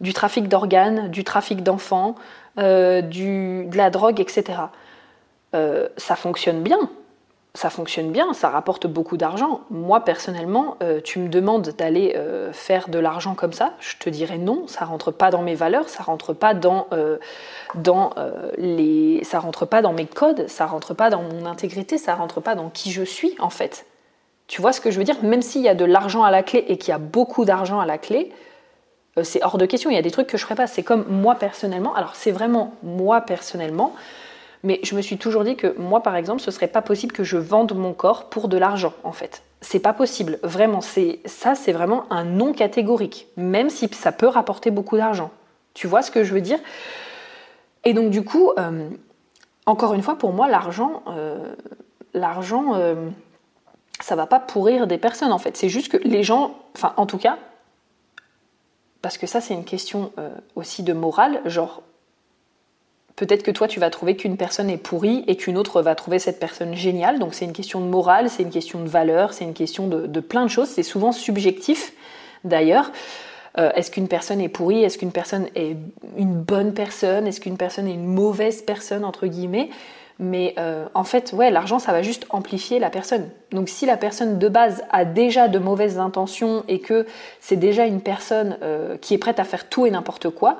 du 0.01 0.13
trafic 0.13 0.47
d'organes, 0.47 1.09
du 1.09 1.23
trafic 1.23 1.63
d'enfants, 1.63 2.15
euh, 2.57 3.01
de 3.01 3.77
la 3.77 3.89
drogue, 3.89 4.19
etc. 4.19 4.59
Euh, 5.55 5.87
ça 5.97 6.15
fonctionne 6.15 6.61
bien. 6.61 6.89
Ça 7.55 7.71
fonctionne 7.71 8.11
bien, 8.11 8.33
ça 8.33 8.49
rapporte 8.49 8.85
beaucoup 8.85 9.17
d'argent. 9.17 9.61
Moi, 9.71 10.01
personnellement, 10.01 10.77
euh, 10.83 11.01
tu 11.03 11.17
me 11.17 11.29
demandes 11.29 11.69
d'aller 11.77 12.15
faire 12.53 12.89
de 12.89 12.99
l'argent 12.99 13.33
comme 13.33 13.53
ça, 13.53 13.73
je 13.79 13.97
te 13.97 14.09
dirais 14.09 14.37
non, 14.37 14.67
ça 14.67 14.85
rentre 14.85 15.11
pas 15.11 15.31
dans 15.31 15.41
mes 15.41 15.55
valeurs, 15.55 15.89
ça 15.89 16.03
rentre 16.03 16.33
pas 16.33 16.53
dans, 16.53 16.87
les, 18.57 19.23
ça 19.23 19.39
rentre 19.39 19.65
pas 19.65 19.81
dans 19.81 19.93
mes 19.93 20.05
codes, 20.05 20.47
ça 20.47 20.67
rentre 20.67 20.93
pas 20.93 21.09
dans 21.09 21.23
mon 21.23 21.45
intégrité, 21.47 21.97
ça 21.97 22.13
rentre 22.13 22.39
pas 22.39 22.53
dans 22.53 22.69
qui 22.69 22.91
je 22.91 23.03
suis 23.03 23.35
en 23.39 23.49
fait. 23.49 23.85
Tu 24.47 24.61
vois 24.61 24.71
ce 24.71 24.79
que 24.79 24.91
je 24.91 24.99
veux 24.99 25.03
dire? 25.03 25.21
Même 25.23 25.41
s'il 25.41 25.61
y 25.61 25.69
a 25.69 25.75
de 25.75 25.85
l'argent 25.85 26.23
à 26.23 26.31
la 26.31 26.43
clé 26.43 26.65
et 26.67 26.77
qu'il 26.77 26.91
y 26.91 26.95
a 26.95 26.99
beaucoup 26.99 27.45
d'argent 27.45 27.79
à 27.79 27.85
la 27.85 27.97
clé, 27.97 28.31
c'est 29.23 29.43
hors 29.43 29.57
de 29.57 29.65
question. 29.65 29.89
Il 29.89 29.95
y 29.95 29.99
a 29.99 30.01
des 30.01 30.11
trucs 30.11 30.27
que 30.27 30.37
je 30.37 30.43
ferais 30.43 30.55
pas. 30.55 30.67
C'est 30.67 30.83
comme 30.83 31.05
moi 31.09 31.35
personnellement. 31.35 31.93
Alors 31.95 32.15
c'est 32.15 32.31
vraiment 32.31 32.73
moi 32.83 33.21
personnellement. 33.21 33.93
Mais 34.63 34.79
je 34.83 34.95
me 34.95 35.01
suis 35.01 35.17
toujours 35.17 35.43
dit 35.43 35.55
que 35.55 35.73
moi, 35.77 36.03
par 36.03 36.15
exemple, 36.15 36.41
ce 36.41 36.51
serait 36.51 36.67
pas 36.67 36.81
possible 36.81 37.13
que 37.13 37.23
je 37.23 37.37
vende 37.37 37.73
mon 37.73 37.93
corps 37.93 38.25
pour 38.25 38.49
de 38.49 38.57
l'argent, 38.57 38.93
en 39.03 39.13
fait. 39.13 39.41
c'est 39.61 39.79
pas 39.79 39.93
possible. 39.93 40.39
Vraiment, 40.43 40.81
c'est 40.81 41.19
ça, 41.25 41.55
c'est 41.55 41.71
vraiment 41.71 42.05
un 42.09 42.23
non 42.23 42.53
catégorique, 42.53 43.27
même 43.37 43.69
si 43.69 43.89
ça 43.93 44.11
peut 44.11 44.27
rapporter 44.27 44.71
beaucoup 44.71 44.97
d'argent. 44.97 45.31
Tu 45.73 45.87
vois 45.87 46.01
ce 46.01 46.11
que 46.11 46.23
je 46.23 46.33
veux 46.33 46.41
dire? 46.41 46.59
Et 47.85 47.93
donc 47.93 48.09
du 48.09 48.23
coup, 48.23 48.51
euh, 48.57 48.89
encore 49.65 49.93
une 49.93 50.01
fois, 50.01 50.17
pour 50.17 50.33
moi, 50.33 50.47
l'argent, 50.47 51.03
euh, 51.07 51.53
l'argent, 52.13 52.75
euh, 52.75 53.09
ça 54.01 54.15
va 54.15 54.27
pas 54.27 54.39
pourrir 54.39 54.87
des 54.87 54.97
personnes 54.97 55.31
en 55.31 55.37
fait. 55.37 55.57
C'est 55.57 55.69
juste 55.69 55.89
que 55.89 55.97
les 55.97 56.23
gens, 56.23 56.55
enfin 56.75 56.93
en 56.97 57.05
tout 57.05 57.17
cas, 57.17 57.37
parce 59.01 59.17
que 59.17 59.27
ça 59.27 59.41
c'est 59.41 59.53
une 59.53 59.65
question 59.65 60.11
aussi 60.55 60.83
de 60.83 60.93
morale, 60.93 61.41
genre 61.45 61.81
Peut-être 63.19 63.43
que 63.43 63.51
toi, 63.51 63.67
tu 63.67 63.81
vas 63.81 63.89
trouver 63.89 64.15
qu'une 64.15 64.37
personne 64.37 64.69
est 64.69 64.77
pourrie 64.77 65.25
et 65.27 65.35
qu'une 65.35 65.57
autre 65.57 65.81
va 65.81 65.93
trouver 65.93 66.19
cette 66.19 66.39
personne 66.39 66.73
géniale. 66.73 67.19
Donc 67.19 67.33
c'est 67.33 67.43
une 67.43 67.51
question 67.51 67.81
de 67.81 67.85
morale, 67.85 68.29
c'est 68.29 68.43
une 68.43 68.49
question 68.49 68.81
de 68.81 68.87
valeur, 68.87 69.33
c'est 69.33 69.43
une 69.43 69.53
question 69.53 69.89
de, 69.89 70.19
plein 70.21 70.45
de 70.45 70.49
choses. 70.49 70.69
C'est 70.69 70.83
souvent 70.83 71.11
subjectif 71.11 71.91
d'ailleurs. 72.45 72.93
Euh, 73.57 73.73
est-ce 73.75 73.91
qu'une 73.91 74.07
personne 74.07 74.39
est 74.39 74.47
pourrie? 74.47 74.85
Est-ce 74.85 74.97
qu'une 74.97 75.11
personne 75.11 75.49
est 75.55 75.75
une 76.15 76.33
bonne 76.33 76.73
personne? 76.73 77.27
Est-ce 77.27 77.41
qu'une 77.41 77.57
personne 77.57 77.89
est 77.89 77.93
une 77.93 78.05
mauvaise 78.05 78.61
personne, 78.61 79.03
entre 79.03 79.27
guillemets? 79.27 79.69
Mais 80.19 80.53
euh, 80.59 80.85
en 80.93 81.05
fait, 81.05 81.31
ouais, 81.33 81.49
l'argent, 81.49 81.79
ça 81.79 81.93
va 81.93 82.01
juste 82.01 82.25
amplifier 82.29 82.77
la 82.79 82.89
personne. 82.89 83.29
Donc 83.51 83.69
si 83.69 83.85
la 83.85 83.95
personne 83.95 84.37
de 84.37 84.49
base 84.49 84.83
a 84.91 85.05
déjà 85.05 85.47
de 85.47 85.59
mauvaises 85.59 85.97
intentions 85.97 86.65
et 86.67 86.79
que 86.79 87.07
c'est 87.39 87.55
déjà 87.55 87.85
une 87.85 88.01
personne 88.01 88.57
euh, 88.61 88.97
qui 88.97 89.13
est 89.13 89.17
prête 89.17 89.39
à 89.39 89.45
faire 89.45 89.69
tout 89.69 89.85
et 89.85 89.91
n'importe 89.91 90.29
quoi, 90.29 90.57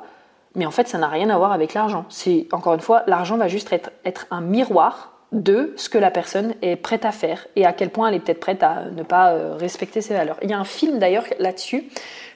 mais 0.56 0.66
en 0.66 0.72
fait, 0.72 0.88
ça 0.88 0.98
n'a 0.98 1.10
rien 1.10 1.30
à 1.30 1.38
voir 1.38 1.52
avec 1.52 1.74
l'argent. 1.74 2.06
Encore 2.54 2.74
une 2.74 2.80
fois, 2.80 3.04
l'argent 3.06 3.38
va 3.38 3.50
juste 3.50 3.72
être, 4.06 4.28
un 4.32 4.42
miroir 4.42 5.12
de 5.34 5.74
ce 5.76 5.90
que 5.90 5.98
la 5.98 6.10
personne 6.10 6.56
est 6.62 6.76
prête 6.76 7.06
à 7.06 7.12
faire 7.12 7.46
et 7.56 7.66
à 7.66 7.74
quel 7.74 7.90
point 7.92 8.08
elle 8.08 8.16
est 8.16 8.20
peut-être 8.20 8.40
prête 8.40 8.64
à 8.64 8.86
ne 8.86 9.04
pas 9.04 9.34
euh, 9.34 9.56
respecter 9.56 10.02
ses 10.02 10.16
valeurs. 10.16 10.38
Il 10.42 10.50
y 10.50 10.54
a 10.54 10.58
un 10.58 10.64
film 10.64 11.00
d'ailleurs 11.00 11.26
là-dessus. 11.38 11.84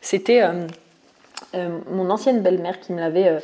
C'était 0.01 0.43
mon 1.89 2.09
ancienne 2.09 2.41
belle-mère 2.41 2.81
qui 2.81 2.91
me 2.91 2.99
l'avait 2.99 3.39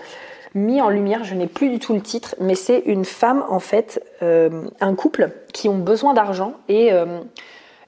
mis 0.56 0.82
en 0.82 0.90
lumière. 0.90 1.24
Je 1.24 1.36
n'ai 1.36 1.48
plus 1.48 1.70
du 1.70 1.80
tout 1.80 1.94
le 1.94 2.02
titre, 2.02 2.36
mais 2.40 2.56
c'est 2.56 2.80
une 2.86 3.06
femme 3.06 3.44
en 3.50 3.60
fait, 3.60 4.04
un 4.22 4.96
couple 4.96 5.32
qui 5.54 5.70
ont 5.70 5.78
besoin 5.78 6.14
d'argent 6.14 6.54
et 6.68 6.92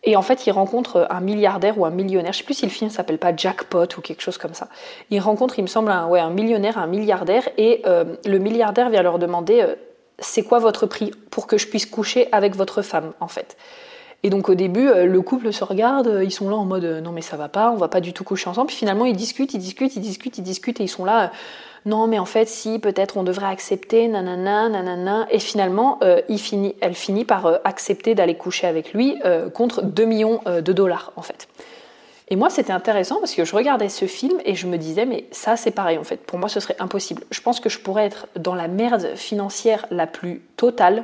et 0.03 0.15
en 0.15 0.21
fait, 0.21 0.47
il 0.47 0.51
rencontre 0.51 1.07
un 1.09 1.21
milliardaire 1.21 1.77
ou 1.79 1.85
un 1.85 1.91
millionnaire. 1.91 2.33
Je 2.33 2.39
sais 2.39 2.43
plus 2.43 2.55
si 2.55 2.65
le 2.65 2.71
film 2.71 2.89
s'appelle 2.89 3.19
pas 3.19 3.35
Jackpot 3.35 3.85
ou 3.97 4.01
quelque 4.01 4.21
chose 4.21 4.37
comme 4.37 4.53
ça. 4.53 4.67
Il 5.11 5.19
rencontre, 5.19 5.59
il 5.59 5.61
me 5.61 5.67
semble, 5.67 5.91
un, 5.91 6.07
ouais, 6.07 6.19
un 6.19 6.31
millionnaire, 6.31 6.79
un 6.79 6.87
milliardaire, 6.87 7.47
et 7.57 7.83
euh, 7.85 8.15
le 8.25 8.39
milliardaire 8.39 8.89
vient 8.89 9.03
leur 9.03 9.19
demander 9.19 9.61
euh, 9.61 9.75
c'est 10.17 10.43
quoi 10.43 10.57
votre 10.57 10.87
prix 10.87 11.11
pour 11.29 11.45
que 11.45 11.57
je 11.57 11.67
puisse 11.67 11.85
coucher 11.85 12.29
avec 12.31 12.55
votre 12.55 12.81
femme, 12.81 13.13
en 13.19 13.27
fait. 13.27 13.57
Et 14.23 14.29
donc 14.29 14.49
au 14.49 14.55
début, 14.55 14.87
euh, 14.87 15.05
le 15.05 15.21
couple 15.21 15.53
se 15.53 15.63
regarde, 15.63 16.21
ils 16.23 16.31
sont 16.31 16.49
là 16.49 16.55
en 16.55 16.65
mode 16.65 16.83
non 17.03 17.11
mais 17.11 17.23
ça 17.23 17.37
va 17.37 17.49
pas, 17.49 17.71
on 17.71 17.75
va 17.77 17.87
pas 17.87 18.01
du 18.01 18.13
tout 18.13 18.23
coucher 18.23 18.49
ensemble. 18.49 18.67
Puis 18.67 18.77
finalement, 18.77 19.05
ils 19.05 19.15
discutent, 19.15 19.53
ils 19.53 19.59
discutent, 19.59 19.95
ils 19.95 20.01
discutent, 20.01 20.37
ils 20.39 20.43
discutent, 20.43 20.79
et 20.79 20.83
ils 20.83 20.89
sont 20.89 21.05
là 21.05 21.31
non 21.85 22.07
mais 22.07 22.19
en 22.19 22.25
fait 22.25 22.47
si 22.47 22.79
peut-être 22.79 23.17
on 23.17 23.23
devrait 23.23 23.47
accepter 23.47 24.07
nanana 24.07 24.69
nanana 24.69 25.27
et 25.31 25.39
finalement 25.39 25.97
euh, 26.03 26.21
il 26.29 26.39
finit, 26.39 26.75
elle 26.79 26.93
finit 26.93 27.25
par 27.25 27.45
euh, 27.47 27.57
accepter 27.63 28.13
d'aller 28.13 28.35
coucher 28.35 28.67
avec 28.67 28.93
lui 28.93 29.17
euh, 29.25 29.49
contre 29.49 29.81
2 29.81 30.05
millions 30.05 30.41
de 30.45 30.73
dollars 30.73 31.11
en 31.15 31.21
fait. 31.21 31.47
Et 32.27 32.35
moi 32.35 32.49
c'était 32.49 32.71
intéressant 32.71 33.19
parce 33.19 33.33
que 33.33 33.45
je 33.45 33.55
regardais 33.55 33.89
ce 33.89 34.05
film 34.05 34.39
et 34.45 34.55
je 34.55 34.67
me 34.67 34.77
disais 34.77 35.05
mais 35.05 35.25
ça 35.31 35.57
c'est 35.57 35.71
pareil 35.71 35.97
en 35.97 36.03
fait 36.03 36.17
pour 36.17 36.37
moi 36.37 36.49
ce 36.49 36.59
serait 36.59 36.75
impossible. 36.79 37.23
Je 37.31 37.41
pense 37.41 37.59
que 37.59 37.69
je 37.69 37.79
pourrais 37.79 38.05
être 38.05 38.27
dans 38.35 38.55
la 38.55 38.67
merde 38.67 39.15
financière 39.15 39.85
la 39.89 40.07
plus 40.07 40.41
totale. 40.57 41.03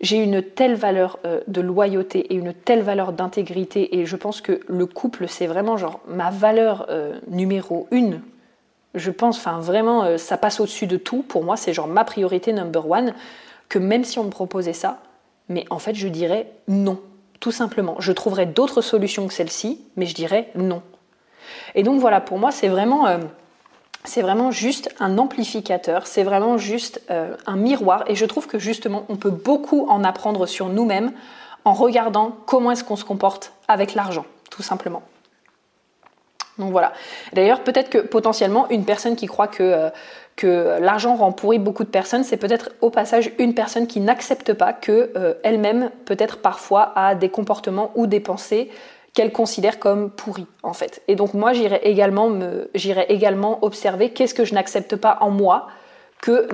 J'ai 0.00 0.16
une 0.16 0.42
telle 0.42 0.74
valeur 0.74 1.20
de 1.46 1.60
loyauté 1.60 2.32
et 2.32 2.34
une 2.34 2.52
telle 2.52 2.82
valeur 2.82 3.12
d'intégrité 3.12 3.98
et 4.00 4.04
je 4.04 4.16
pense 4.16 4.40
que 4.40 4.58
le 4.66 4.86
couple 4.86 5.28
c'est 5.28 5.46
vraiment 5.46 5.76
genre 5.76 6.00
ma 6.08 6.30
valeur 6.30 6.88
numéro 7.28 7.86
une 7.92 8.20
je 8.94 9.10
pense, 9.10 9.38
enfin 9.38 9.58
vraiment, 9.60 10.04
euh, 10.04 10.18
ça 10.18 10.36
passe 10.36 10.60
au-dessus 10.60 10.86
de 10.86 10.96
tout. 10.96 11.22
Pour 11.22 11.44
moi, 11.44 11.56
c'est 11.56 11.72
genre 11.72 11.88
ma 11.88 12.04
priorité 12.04 12.52
number 12.52 12.88
one, 12.88 13.14
que 13.68 13.78
même 13.78 14.04
si 14.04 14.18
on 14.18 14.24
me 14.24 14.30
proposait 14.30 14.72
ça, 14.72 14.98
mais 15.48 15.64
en 15.70 15.78
fait, 15.78 15.94
je 15.94 16.08
dirais 16.08 16.52
non, 16.68 17.00
tout 17.40 17.52
simplement. 17.52 17.96
Je 17.98 18.12
trouverais 18.12 18.46
d'autres 18.46 18.82
solutions 18.82 19.26
que 19.26 19.34
celle-ci, 19.34 19.80
mais 19.96 20.06
je 20.06 20.14
dirais 20.14 20.50
non. 20.54 20.82
Et 21.74 21.82
donc 21.82 22.00
voilà, 22.00 22.20
pour 22.20 22.38
moi, 22.38 22.50
c'est 22.50 22.68
vraiment, 22.68 23.06
euh, 23.06 23.18
juste 24.50 24.94
un 25.00 25.18
amplificateur, 25.18 26.06
c'est 26.06 26.22
vraiment 26.22 26.58
juste 26.58 27.02
euh, 27.10 27.36
un 27.46 27.56
miroir. 27.56 28.04
Et 28.08 28.14
je 28.14 28.26
trouve 28.26 28.46
que 28.46 28.58
justement, 28.58 29.04
on 29.08 29.16
peut 29.16 29.30
beaucoup 29.30 29.86
en 29.88 30.04
apprendre 30.04 30.46
sur 30.46 30.68
nous-mêmes 30.68 31.12
en 31.64 31.72
regardant 31.72 32.36
comment 32.46 32.72
est-ce 32.72 32.84
qu'on 32.84 32.96
se 32.96 33.04
comporte 33.04 33.52
avec 33.68 33.94
l'argent, 33.94 34.26
tout 34.50 34.62
simplement. 34.62 35.02
Donc 36.62 36.70
voilà. 36.70 36.92
D'ailleurs, 37.32 37.64
peut-être 37.64 37.90
que 37.90 37.98
potentiellement, 37.98 38.68
une 38.70 38.84
personne 38.84 39.16
qui 39.16 39.26
croit 39.26 39.48
que, 39.48 39.62
euh, 39.62 39.90
que 40.36 40.78
l'argent 40.80 41.16
rend 41.16 41.32
pourri 41.32 41.58
beaucoup 41.58 41.82
de 41.82 41.88
personnes, 41.88 42.22
c'est 42.22 42.36
peut-être 42.36 42.70
au 42.80 42.90
passage 42.90 43.32
une 43.38 43.52
personne 43.52 43.88
qui 43.88 43.98
n'accepte 43.98 44.52
pas 44.52 44.72
que 44.72 45.10
euh, 45.16 45.34
elle-même, 45.42 45.90
peut-être 46.04 46.38
parfois, 46.38 46.92
a 46.94 47.16
des 47.16 47.28
comportements 47.30 47.90
ou 47.96 48.06
des 48.06 48.20
pensées 48.20 48.70
qu'elle 49.12 49.32
considère 49.32 49.80
comme 49.80 50.10
pourris, 50.10 50.46
en 50.62 50.72
fait. 50.72 51.02
Et 51.08 51.16
donc 51.16 51.34
moi, 51.34 51.52
j'irai 51.52 51.80
également, 51.82 52.30
me, 52.30 52.70
également 53.08 53.58
observer 53.62 54.10
qu'est-ce 54.10 54.34
que 54.34 54.44
je 54.44 54.54
n'accepte 54.54 54.94
pas 54.94 55.18
en 55.20 55.30
moi 55.30 55.66
que 56.22 56.48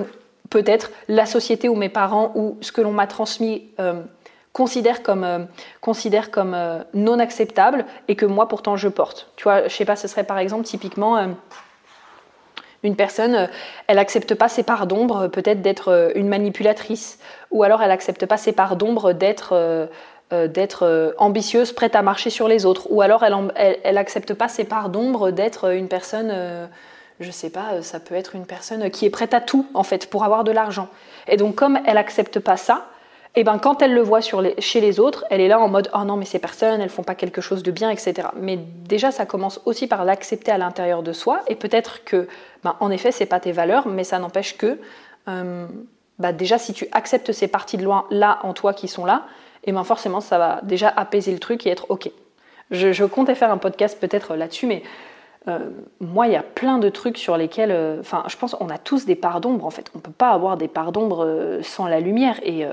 peut-être 0.49 0.91
la 1.07 1.27
société 1.27 1.69
ou 1.69 1.75
mes 1.75 1.89
parents 1.89 2.31
ou 2.35 2.57
ce 2.61 2.71
que 2.71 2.81
l'on 2.81 2.91
m'a 2.91 3.07
transmis 3.07 3.69
euh, 3.79 4.01
considère 4.53 5.03
comme, 5.03 5.23
euh, 5.23 5.39
considère 5.81 6.31
comme 6.31 6.53
euh, 6.53 6.79
non 6.93 7.19
acceptable 7.19 7.85
et 8.07 8.15
que 8.15 8.25
moi 8.25 8.47
pourtant 8.47 8.75
je 8.75 8.87
porte. 8.87 9.31
Tu 9.35 9.43
vois, 9.43 9.67
je 9.67 9.75
sais 9.75 9.85
pas, 9.85 9.95
ce 9.95 10.07
serait 10.07 10.23
par 10.23 10.39
exemple 10.39 10.63
typiquement 10.63 11.17
euh, 11.17 11.27
une 12.83 12.95
personne, 12.95 13.49
elle 13.87 13.99
accepte 13.99 14.35
pas 14.35 14.47
ses 14.47 14.63
parts 14.63 14.87
d'ombre 14.87 15.27
peut-être 15.27 15.61
d'être 15.61 16.13
une 16.15 16.29
manipulatrice 16.29 17.19
ou 17.51 17.63
alors 17.63 17.81
elle 17.81 17.91
accepte 17.91 18.25
pas 18.25 18.37
ses 18.37 18.53
parts 18.53 18.77
d'ombre 18.77 19.11
d'être 19.11 19.89
d'être 20.31 21.13
ambitieuse, 21.17 21.73
prête 21.73 21.93
à 21.93 22.01
marcher 22.01 22.29
sur 22.29 22.47
les 22.47 22.65
autres 22.65 22.87
ou 22.89 23.01
alors 23.01 23.25
elle, 23.25 23.35
elle, 23.55 23.79
elle 23.83 23.97
accepte 23.97 24.33
pas 24.33 24.47
ses 24.47 24.63
parts 24.63 24.87
d'ombre 24.87 25.31
d'être 25.31 25.73
une 25.73 25.89
personne 25.89 26.69
je 27.19 27.31
sais 27.31 27.49
pas, 27.49 27.81
ça 27.81 27.99
peut 27.99 28.15
être 28.15 28.33
une 28.33 28.45
personne 28.45 28.89
qui 28.89 29.05
est 29.05 29.09
prête 29.09 29.33
à 29.33 29.41
tout 29.41 29.67
en 29.73 29.83
fait 29.83 30.09
pour 30.09 30.23
avoir 30.23 30.45
de 30.45 30.53
l'argent. 30.53 30.87
Et 31.27 31.35
donc 31.35 31.55
comme 31.55 31.79
elle 31.85 31.97
accepte 31.97 32.39
pas 32.39 32.55
ça, 32.55 32.87
et 33.35 33.43
ben 33.43 33.59
quand 33.59 33.81
elle 33.81 33.93
le 33.93 34.01
voit 34.01 34.21
chez 34.21 34.81
les 34.81 34.99
autres, 34.99 35.23
elle 35.29 35.39
est 35.39 35.47
là 35.47 35.59
en 35.59 35.67
mode 35.67 35.89
oh 35.93 36.03
non 36.03 36.17
mais 36.17 36.25
ces 36.25 36.39
personnes 36.39 36.81
elles 36.81 36.89
font 36.89 37.03
pas 37.03 37.15
quelque 37.15 37.41
chose 37.41 37.61
de 37.61 37.71
bien 37.71 37.89
etc. 37.89 38.29
Mais 38.35 38.57
déjà 38.57 39.11
ça 39.11 39.25
commence 39.25 39.61
aussi 39.65 39.87
par 39.87 40.03
l'accepter 40.03 40.51
à 40.51 40.57
l'intérieur 40.57 41.03
de 41.03 41.13
soi 41.13 41.41
et 41.47 41.55
peut-être 41.55 42.03
que 42.03 42.27
ben, 42.63 42.75
en 42.79 42.89
effet 42.89 43.11
c'est 43.11 43.27
pas 43.27 43.39
tes 43.39 43.51
valeurs 43.51 43.87
mais 43.87 44.03
ça 44.03 44.17
n'empêche 44.17 44.57
que 44.57 44.79
euh, 45.27 45.67
bah, 46.17 46.31
déjà 46.33 46.57
si 46.57 46.73
tu 46.73 46.87
acceptes 46.91 47.31
ces 47.31 47.47
parties 47.47 47.77
de 47.77 47.83
loin 47.83 48.05
là 48.09 48.39
en 48.43 48.53
toi 48.53 48.73
qui 48.73 48.87
sont 48.87 49.05
là, 49.05 49.25
et 49.63 49.71
ben 49.71 49.83
forcément 49.83 50.21
ça 50.21 50.39
va 50.39 50.59
déjà 50.63 50.89
apaiser 50.89 51.31
le 51.31 51.39
truc 51.39 51.67
et 51.67 51.69
être 51.69 51.85
ok. 51.89 52.09
Je, 52.71 52.91
je 52.91 53.05
comptais 53.05 53.35
faire 53.35 53.51
un 53.51 53.57
podcast 53.57 53.99
peut-être 53.99 54.35
là-dessus 54.35 54.65
mais 54.65 54.81
euh, 55.47 55.69
moi, 56.01 56.27
il 56.27 56.33
y 56.33 56.35
a 56.35 56.43
plein 56.43 56.79
de 56.79 56.89
trucs 56.89 57.17
sur 57.17 57.37
lesquels, 57.37 57.71
euh, 57.71 57.99
enfin, 58.01 58.23
je 58.27 58.35
pense 58.35 58.55
qu'on 58.55 58.69
a 58.69 58.77
tous 58.77 59.05
des 59.05 59.15
parts 59.15 59.39
d'ombre 59.39 59.65
en 59.65 59.69
fait. 59.69 59.89
On 59.95 59.99
peut 59.99 60.11
pas 60.11 60.31
avoir 60.31 60.57
des 60.57 60.67
parts 60.67 60.91
d'ombre 60.91 61.25
euh, 61.25 61.63
sans 61.63 61.87
la 61.87 62.01
lumière. 62.01 62.39
Et 62.43 62.65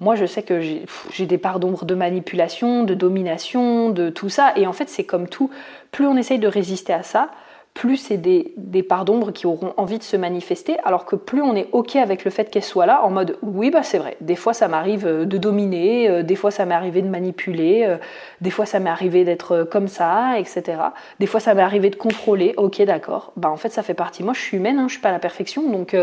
moi, 0.00 0.14
je 0.14 0.24
sais 0.26 0.42
que 0.42 0.60
j'ai 0.60 1.26
des 1.26 1.38
parts 1.38 1.58
d'ombre 1.58 1.84
de 1.84 1.94
manipulation, 1.94 2.84
de 2.84 2.94
domination, 2.94 3.90
de 3.90 4.10
tout 4.10 4.28
ça. 4.28 4.52
Et 4.56 4.66
en 4.66 4.72
fait, 4.72 4.88
c'est 4.88 5.04
comme 5.04 5.28
tout. 5.28 5.50
Plus 5.90 6.06
on 6.06 6.16
essaye 6.16 6.38
de 6.38 6.48
résister 6.48 6.92
à 6.92 7.02
ça, 7.02 7.30
plus 7.74 7.96
c'est 7.96 8.18
des, 8.18 8.82
parts 8.82 9.04
d'ombre 9.04 9.32
qui 9.32 9.46
auront 9.46 9.72
envie 9.76 9.98
de 9.98 10.02
se 10.02 10.16
manifester, 10.16 10.76
alors 10.84 11.06
que 11.06 11.16
plus 11.16 11.40
on 11.40 11.56
est 11.56 11.68
OK 11.72 11.96
avec 11.96 12.24
le 12.24 12.30
fait 12.30 12.50
qu'elles 12.50 12.62
soient 12.62 12.86
là, 12.86 13.02
en 13.02 13.10
mode 13.10 13.38
oui, 13.42 13.70
bah 13.70 13.82
c'est 13.82 13.98
vrai, 13.98 14.16
des 14.20 14.36
fois 14.36 14.52
ça 14.52 14.68
m'arrive 14.68 15.06
euh, 15.06 15.24
de 15.24 15.38
dominer, 15.38 16.08
euh, 16.08 16.22
des 16.22 16.36
fois 16.36 16.50
ça 16.50 16.66
m'est 16.66 16.74
arrivé 16.74 17.00
de 17.00 17.08
manipuler, 17.08 17.84
euh, 17.86 17.96
des 18.40 18.50
fois 18.50 18.66
ça 18.66 18.78
m'est 18.78 18.90
arrivé 18.90 19.24
d'être 19.24 19.64
comme 19.70 19.88
ça, 19.88 20.38
etc. 20.38 20.82
Des 21.18 21.26
fois 21.26 21.40
ça 21.40 21.54
m'est 21.54 21.62
arrivé 21.62 21.88
de 21.88 21.96
contrôler, 21.96 22.54
ok, 22.56 22.82
d'accord, 22.82 23.32
bah 23.36 23.50
en 23.50 23.56
fait 23.56 23.70
ça 23.70 23.82
fait 23.82 23.94
partie. 23.94 24.22
Moi 24.22 24.34
je 24.34 24.40
suis 24.40 24.56
humaine, 24.58 24.78
hein, 24.78 24.88
je 24.88 24.94
suis 24.94 25.02
pas 25.02 25.12
la 25.12 25.18
perfection, 25.18 25.70
donc 25.70 25.96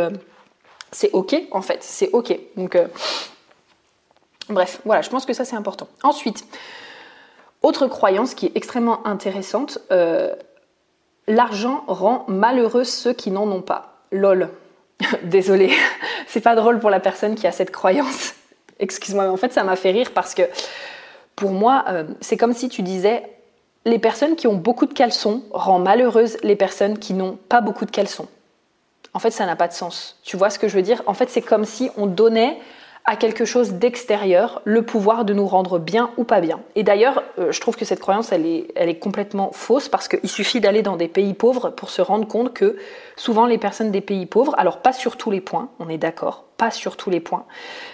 c'est 0.92 1.12
OK 1.14 1.36
en 1.52 1.62
fait, 1.62 1.84
c'est 1.84 2.10
OK. 2.14 2.38
Donc 2.56 2.78
bref, 4.50 4.82
voilà, 4.86 5.02
je 5.02 5.10
pense 5.10 5.26
que 5.26 5.34
ça 5.34 5.46
c'est 5.46 5.56
important. 5.56 5.88
Ensuite, 6.02 6.46
autre 7.62 7.88
croyance 7.88 8.34
qui 8.34 8.48
est 8.48 8.52
extrêmement 8.56 9.06
intéressante, 9.06 9.80
L'argent 11.30 11.84
rend 11.88 12.26
malheureux 12.28 12.84
ceux 12.84 13.14
qui 13.14 13.30
n'en 13.30 13.48
ont 13.50 13.62
pas. 13.62 14.00
Lol. 14.12 14.50
Désolée, 15.24 15.72
c'est 16.28 16.42
pas 16.42 16.56
drôle 16.56 16.80
pour 16.80 16.90
la 16.90 17.00
personne 17.00 17.36
qui 17.36 17.46
a 17.46 17.52
cette 17.52 17.72
croyance. 17.72 18.34
Excuse-moi, 18.80 19.26
mais 19.26 19.30
en 19.30 19.38
fait 19.38 19.54
ça 19.54 19.64
m'a 19.64 19.76
fait 19.76 19.92
rire 19.92 20.12
parce 20.14 20.34
que 20.34 20.42
pour 21.36 21.52
moi, 21.52 21.86
euh, 21.88 22.04
c'est 22.20 22.36
comme 22.36 22.54
si 22.54 22.68
tu 22.68 22.82
disais 22.82 23.24
les 23.86 24.00
personnes 24.00 24.36
qui 24.36 24.48
ont 24.48 24.56
beaucoup 24.56 24.88
de 24.88 24.94
caleçons 24.94 25.44
rendent 25.52 25.84
malheureuses 25.84 26.38
les 26.42 26.56
personnes 26.56 26.98
qui 26.98 27.14
n'ont 27.14 27.38
pas 27.48 27.62
beaucoup 27.62 27.86
de 27.86 27.92
caleçons. 27.92 28.28
En 29.14 29.20
fait, 29.20 29.32
ça 29.32 29.46
n'a 29.46 29.56
pas 29.56 29.68
de 29.68 29.74
sens. 29.74 30.18
Tu 30.24 30.36
vois 30.36 30.50
ce 30.50 30.58
que 30.60 30.68
je 30.68 30.76
veux 30.76 30.82
dire? 30.82 31.04
En 31.06 31.14
fait, 31.14 31.30
c'est 31.30 31.42
comme 31.42 31.66
si 31.66 31.92
on 31.96 32.08
donnait 32.08 32.58
à 33.10 33.16
quelque 33.16 33.44
chose 33.44 33.72
d'extérieur 33.74 34.62
le 34.66 34.84
pouvoir 34.84 35.26
de 35.26 35.34
nous 35.34 35.48
rendre 35.48 35.80
bien 35.80 36.12
ou 36.18 36.24
pas 36.24 36.42
bien. 36.42 36.60
Et 36.76 36.84
d'ailleurs, 36.84 37.24
euh, 37.40 37.52
je 37.52 37.60
trouve 37.60 37.76
que 37.76 37.84
cette 37.84 38.00
croyance, 38.00 38.32
elle 38.32 38.46
est, 38.46 38.68
elle 38.76 38.88
est 38.88 39.00
complètement 39.00 39.52
fausse 39.52 39.90
parce 39.90 40.08
qu'il 40.08 40.30
suffit 40.30 40.60
d'aller 40.60 40.84
dans 40.84 40.96
des 40.96 41.08
pays 41.08 41.34
pauvres 41.34 41.72
pour 41.72 41.90
se 41.90 42.04
rendre 42.04 42.28
compte 42.28 42.54
que 42.54 42.78
souvent 43.16 43.48
les 43.48 43.58
personnes 43.58 43.90
des 43.90 44.02
pays 44.02 44.28
pauvres, 44.28 44.54
alors 44.60 44.78
pas 44.84 44.94
sur 44.94 45.18
tous 45.18 45.32
les 45.32 45.42
points, 45.42 45.70
on 45.80 45.90
est 45.90 45.98
d'accord, 45.98 46.44
pas 46.58 46.70
sur 46.70 46.98
tous 46.98 47.10
les 47.10 47.20
points, 47.20 47.46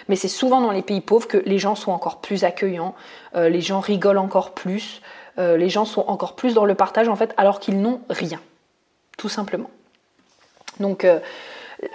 mais 0.08 0.16
c'est 0.16 0.28
souvent 0.28 0.60
dans 0.60 0.70
les 0.70 0.82
pays 0.82 1.00
pauvres 1.00 1.26
que 1.26 1.38
les 1.46 1.58
gens 1.58 1.76
sont 1.76 1.92
encore 1.92 2.20
plus 2.20 2.44
accueillants, 2.44 2.94
euh, 3.36 3.48
les 3.48 3.62
gens 3.62 3.80
rigolent 3.80 4.18
encore 4.18 4.50
plus, 4.50 5.00
euh, 5.38 5.56
les 5.56 5.70
gens 5.70 5.86
sont 5.86 6.04
encore 6.08 6.36
plus 6.36 6.52
dans 6.52 6.66
le 6.66 6.74
partage 6.74 7.08
en 7.08 7.16
fait, 7.16 7.32
alors 7.38 7.58
qu'ils 7.58 7.80
n'ont 7.80 8.02
rien, 8.10 8.42
tout 9.16 9.30
simplement. 9.30 9.70
Donc, 10.78 11.06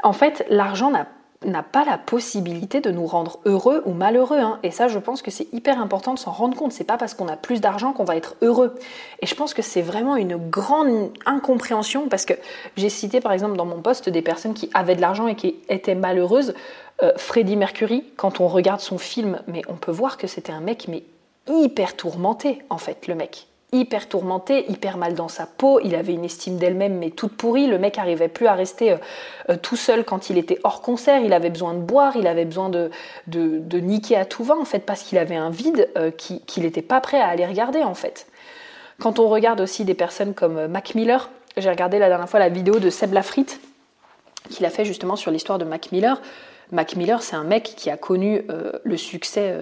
en 0.01 0.13
fait, 0.13 0.43
l'argent 0.49 0.89
n'a 0.89 1.05
n'a 1.43 1.63
pas 1.63 1.83
la 1.85 1.97
possibilité 1.97 2.81
de 2.81 2.91
nous 2.91 3.05
rendre 3.05 3.39
heureux 3.45 3.81
ou 3.85 3.93
malheureux. 3.93 4.39
Hein. 4.39 4.59
Et 4.63 4.71
ça, 4.71 4.87
je 4.87 4.99
pense 4.99 5.21
que 5.21 5.31
c'est 5.31 5.51
hyper 5.53 5.81
important 5.81 6.13
de 6.13 6.19
s'en 6.19 6.31
rendre 6.31 6.55
compte. 6.55 6.71
C'est 6.71 6.83
pas 6.83 6.97
parce 6.97 7.13
qu'on 7.13 7.27
a 7.27 7.35
plus 7.35 7.61
d'argent 7.61 7.93
qu'on 7.93 8.03
va 8.03 8.15
être 8.15 8.35
heureux. 8.41 8.75
Et 9.21 9.25
je 9.25 9.33
pense 9.33 9.53
que 9.53 9.61
c'est 9.61 9.81
vraiment 9.81 10.15
une 10.15 10.37
grande 10.37 11.11
incompréhension 11.25 12.09
parce 12.09 12.25
que 12.25 12.33
j'ai 12.75 12.89
cité 12.89 13.21
par 13.21 13.31
exemple 13.31 13.57
dans 13.57 13.65
mon 13.65 13.81
poste 13.81 14.09
des 14.09 14.21
personnes 14.21 14.53
qui 14.53 14.69
avaient 14.73 14.95
de 14.95 15.01
l'argent 15.01 15.27
et 15.27 15.35
qui 15.35 15.55
étaient 15.67 15.95
malheureuses. 15.95 16.53
Euh, 17.01 17.11
Freddie 17.17 17.55
Mercury, 17.55 18.03
quand 18.17 18.39
on 18.39 18.47
regarde 18.47 18.79
son 18.79 18.99
film, 18.99 19.41
mais 19.47 19.63
on 19.67 19.75
peut 19.75 19.91
voir 19.91 20.17
que 20.17 20.27
c'était 20.27 20.53
un 20.53 20.61
mec 20.61 20.87
mais 20.87 21.03
hyper 21.47 21.95
tourmenté 21.95 22.61
en 22.69 22.77
fait, 22.77 23.07
le 23.07 23.15
mec 23.15 23.47
hyper 23.73 24.09
tourmenté, 24.09 24.69
hyper 24.69 24.97
mal 24.97 25.13
dans 25.13 25.29
sa 25.29 25.45
peau, 25.45 25.79
il 25.79 25.95
avait 25.95 26.13
une 26.13 26.25
estime 26.25 26.57
d'elle-même 26.57 26.97
mais 26.97 27.09
toute 27.09 27.37
pourrie, 27.37 27.67
le 27.67 27.79
mec 27.79 27.97
arrivait 27.97 28.27
plus 28.27 28.47
à 28.47 28.53
rester 28.53 28.91
euh, 28.91 28.97
euh, 29.49 29.57
tout 29.61 29.77
seul 29.77 30.03
quand 30.03 30.29
il 30.29 30.37
était 30.37 30.59
hors 30.65 30.81
concert, 30.81 31.21
il 31.21 31.31
avait 31.31 31.49
besoin 31.49 31.73
de 31.73 31.79
boire, 31.79 32.17
il 32.17 32.27
avait 32.27 32.43
besoin 32.43 32.69
de, 32.69 32.89
niquer 33.79 34.17
à 34.17 34.25
tout 34.25 34.43
va 34.43 34.57
en 34.57 34.65
fait 34.65 34.79
parce 34.79 35.03
qu'il 35.03 35.17
avait 35.17 35.37
un 35.37 35.49
vide 35.49 35.89
euh, 35.97 36.11
qu'il 36.11 36.63
n'était 36.63 36.81
pas 36.81 36.99
prêt 36.99 37.21
à 37.21 37.27
aller 37.27 37.45
regarder 37.45 37.83
en 37.83 37.93
fait. 37.93 38.27
Quand 38.99 39.19
on 39.19 39.29
regarde 39.29 39.61
aussi 39.61 39.85
des 39.85 39.93
personnes 39.93 40.33
comme 40.33 40.67
Mac 40.67 40.93
Miller, 40.93 41.29
j'ai 41.55 41.69
regardé 41.69 41.97
la 41.97 42.09
dernière 42.09 42.29
fois 42.29 42.39
la 42.39 42.49
vidéo 42.49 42.79
de 42.79 42.89
Seb 42.89 43.13
Lafrite 43.13 43.61
qu'il 44.49 44.65
a 44.65 44.69
fait 44.69 44.85
justement 44.85 45.15
sur 45.15 45.31
l'histoire 45.31 45.59
de 45.59 45.65
Mac 45.65 45.91
Miller. 45.91 46.21
Mac 46.71 46.95
Miller, 46.95 47.21
c'est 47.23 47.35
un 47.35 47.43
mec 47.43 47.63
qui 47.63 47.89
a 47.89 47.97
connu 47.97 48.43
le 48.83 48.97
succès 48.97 49.55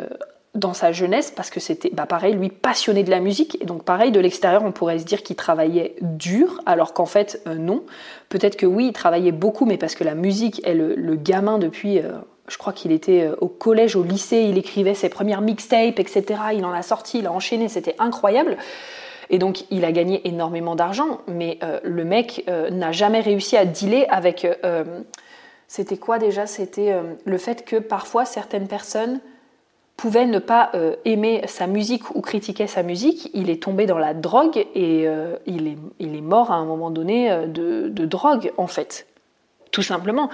dans 0.56 0.74
sa 0.74 0.92
jeunesse 0.92 1.32
parce 1.32 1.52
que 1.52 1.60
c'était 1.60 1.92
bah 1.94 2.08
pareil 2.08 2.34
lui 2.34 2.50
passionné 2.50 3.04
de 3.04 3.12
la 3.12 3.20
musique 3.20 3.62
et 3.62 3.66
donc 3.66 3.84
pareil 3.84 4.12
de 4.12 4.20
l'extérieur 4.20 4.64
on 4.64 4.72
pourrait 4.72 4.98
se 4.98 5.06
dire 5.06 5.22
qu'il 5.22 5.36
travaillait 5.36 5.96
dur 6.02 6.62
alors 6.66 6.94
qu'en 6.94 7.06
fait 7.06 7.42
euh, 7.48 7.56
non. 7.56 7.84
Peut-être 8.30 8.56
que 8.56 8.66
oui 8.66 8.88
il 8.88 8.94
travaillait 8.94 9.32
beaucoup 9.32 9.66
mais 9.66 9.78
parce 9.78 9.94
que 9.94 10.04
la 10.04 10.16
musique 10.16 10.66
est 10.66 10.74
le, 10.74 11.16
gamin 11.16 11.60
depuis 11.60 12.00
euh, 12.00 12.14
je 12.48 12.58
crois 12.58 12.74
qu'il 12.74 12.92
était 12.92 13.22
euh, 13.22 13.36
au 13.42 13.48
collège 13.48 13.96
au 13.96 14.04
lycée 14.04 14.42
il 14.42 14.58
écrivait 14.58 14.96
ses 14.96 15.10
premières 15.10 15.42
mixtapes 15.42 16.00
etc 16.00 16.42
il 16.56 16.66
en 16.66 16.72
a 16.72 16.82
sorti 16.82 17.20
il 17.20 17.28
a 17.28 17.32
enchaîné 17.32 17.68
c'était 17.70 17.96
incroyable. 18.00 18.58
Et 19.30 19.38
donc 19.38 19.66
il 19.70 19.86
a 19.86 19.92
gagné 19.92 20.28
énormément 20.28 20.76
d'argent 20.76 21.20
mais 21.28 21.60
le 21.84 22.04
mec 22.04 22.50
n'a 22.72 22.92
jamais 22.92 23.20
réussi 23.20 23.56
à 23.56 23.64
dealer 23.66 24.08
avec 24.10 24.48
c'était 25.68 25.98
quoi 25.98 26.18
déjà? 26.18 26.48
C'était 26.48 26.96
le 27.24 27.38
fait 27.38 27.64
que 27.64 27.76
parfois 27.76 28.26
certaines 28.26 28.68
personnes 28.68 29.20
pouvait 30.00 30.26
ne 30.26 30.40
pas 30.40 30.70
euh, 30.76 30.96
aimer 31.04 31.42
sa 31.46 31.68
musique 31.68 32.16
ou 32.16 32.22
critiquer 32.22 32.68
sa 32.68 32.84
musique, 32.84 33.30
il 33.34 33.50
est 33.50 33.62
tombé 33.62 33.86
dans 33.86 33.98
la 33.98 34.14
drogue 34.14 34.66
et 34.74 35.06
euh, 35.06 35.36
il, 35.46 35.68
est, 35.68 35.78
il, 36.00 36.16
est, 36.16 36.22
mort 36.22 36.52
à 36.52 36.56
un 36.56 36.64
moment 36.64 36.90
donné 36.90 37.30
euh, 37.30 37.48
de, 37.48 38.06
drogue 38.06 38.54
en 38.56 38.68
fait. 38.68 39.08
Tout 39.72 39.82
simplement. 39.82 40.30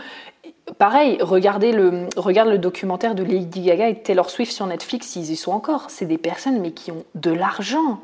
Pareil, 0.77 1.17
regardez 1.19 1.71
le, 1.71 2.07
regarde 2.15 2.49
le 2.49 2.59
documentaire 2.59 3.15
de 3.15 3.23
Lady 3.23 3.61
Gaga 3.61 3.89
et 3.89 4.03
Taylor 4.03 4.29
Swift 4.29 4.51
sur 4.51 4.67
Netflix, 4.67 5.15
ils 5.15 5.31
y 5.31 5.35
sont 5.35 5.51
encore. 5.51 5.89
C'est 5.89 6.05
des 6.05 6.19
personnes 6.19 6.59
mais 6.59 6.71
qui 6.71 6.91
ont 6.91 7.03
de 7.15 7.31
l'argent. 7.31 8.01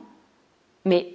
Mais 0.86 1.14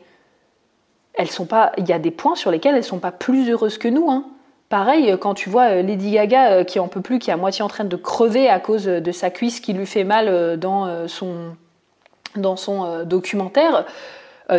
elles 1.14 1.30
sont 1.30 1.46
pas. 1.46 1.72
Il 1.76 1.88
y 1.88 1.92
a 1.92 1.98
des 1.98 2.12
points 2.12 2.36
sur 2.36 2.52
lesquels 2.52 2.76
elles 2.76 2.84
sont 2.84 3.00
pas 3.00 3.10
plus 3.10 3.50
heureuses 3.50 3.78
que 3.78 3.88
nous. 3.88 4.12
Hein. 4.12 4.24
Pareil, 4.68 5.16
quand 5.20 5.34
tu 5.34 5.48
vois 5.48 5.70
euh, 5.70 5.82
Lady 5.82 6.10
Gaga 6.10 6.50
euh, 6.50 6.64
qui 6.64 6.80
en 6.80 6.88
peut 6.88 7.00
plus, 7.00 7.20
qui 7.20 7.30
est 7.30 7.32
à 7.32 7.36
moitié 7.36 7.62
en 7.62 7.68
train 7.68 7.84
de 7.84 7.96
crever 7.96 8.48
à 8.48 8.58
cause 8.58 8.86
de 8.86 9.12
sa 9.12 9.30
cuisse 9.30 9.60
qui 9.60 9.72
lui 9.72 9.86
fait 9.86 10.02
mal 10.02 10.26
euh, 10.28 10.56
dans 10.56 11.06
son, 11.06 12.86
documentaire, 13.04 13.84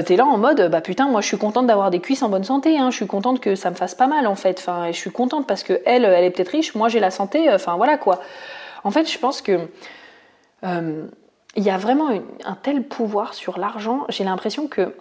t'es 0.06 0.16
là 0.16 0.26
en 0.26 0.38
mode 0.38 0.70
bah 0.70 0.82
putain 0.82 1.08
moi 1.08 1.22
je 1.22 1.28
suis 1.28 1.38
contente 1.38 1.68
d'avoir 1.68 1.92
des 1.92 2.00
cuisses 2.00 2.22
en 2.24 2.28
bonne 2.28 2.44
santé, 2.44 2.78
hein. 2.78 2.90
je 2.92 2.96
suis 2.98 3.08
contente 3.08 3.40
que 3.40 3.56
ça 3.56 3.70
me 3.70 3.76
fasse 3.76 3.96
pas 3.96 4.08
mal 4.08 4.28
en 4.28 4.36
fait, 4.36 4.60
enfin 4.60 4.88
je 4.88 4.98
suis 4.98 5.12
contente 5.12 5.48
parce 5.48 5.64
que 5.64 5.80
elle 5.86 6.04
elle 6.04 6.26
est 6.26 6.32
peut-être 6.32 6.50
riche, 6.50 6.76
moi 6.76 6.90
j'ai 6.90 7.00
la 7.00 7.12
santé, 7.12 7.50
enfin 7.54 7.78
voilà 7.78 7.98
quoi. 7.98 8.20
En 8.84 8.92
fait 8.92 9.10
je 9.10 9.18
pense 9.18 9.42
que 9.42 9.60
il 10.64 11.64
y 11.64 11.70
a 11.70 11.78
vraiment 11.78 12.10
un 12.10 12.58
tel 12.62 12.84
pouvoir 12.84 13.34
sur 13.34 13.60
l'argent, 13.60 14.06
j'ai 14.10 14.24
l'impression 14.24 14.68
que 14.68 14.94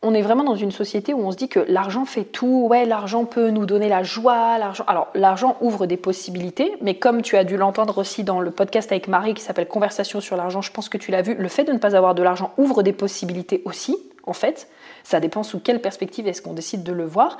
on 0.00 0.14
est 0.14 0.22
vraiment 0.22 0.44
dans 0.44 0.54
une 0.54 0.70
société 0.70 1.12
où 1.12 1.26
on 1.26 1.32
se 1.32 1.36
dit 1.36 1.48
que 1.48 1.58
l'argent 1.58 2.04
fait 2.04 2.22
tout, 2.22 2.66
ouais, 2.70 2.84
l'argent 2.84 3.24
peut 3.24 3.50
nous 3.50 3.66
donner 3.66 3.88
la 3.88 4.04
joie, 4.04 4.56
l'argent. 4.56 4.84
Alors, 4.86 5.08
l'argent 5.14 5.56
ouvre 5.60 5.86
des 5.86 5.96
possibilités, 5.96 6.76
mais 6.80 6.94
comme 6.94 7.20
tu 7.22 7.36
as 7.36 7.42
dû 7.42 7.56
l'entendre 7.56 7.98
aussi 7.98 8.22
dans 8.22 8.40
le 8.40 8.52
podcast 8.52 8.92
avec 8.92 9.08
Marie 9.08 9.34
qui 9.34 9.42
s'appelle 9.42 9.66
Conversation 9.66 10.20
sur 10.20 10.36
l'argent, 10.36 10.62
je 10.62 10.70
pense 10.70 10.88
que 10.88 10.98
tu 10.98 11.10
l'as 11.10 11.22
vu, 11.22 11.34
le 11.34 11.48
fait 11.48 11.64
de 11.64 11.72
ne 11.72 11.78
pas 11.78 11.96
avoir 11.96 12.14
de 12.14 12.22
l'argent 12.22 12.52
ouvre 12.58 12.84
des 12.84 12.92
possibilités 12.92 13.60
aussi, 13.64 13.96
en 14.24 14.32
fait. 14.32 14.68
Ça 15.02 15.18
dépend 15.18 15.42
sous 15.42 15.58
quelle 15.58 15.80
perspective 15.80 16.28
est-ce 16.28 16.42
qu'on 16.42 16.52
décide 16.52 16.84
de 16.84 16.92
le 16.92 17.04
voir. 17.04 17.36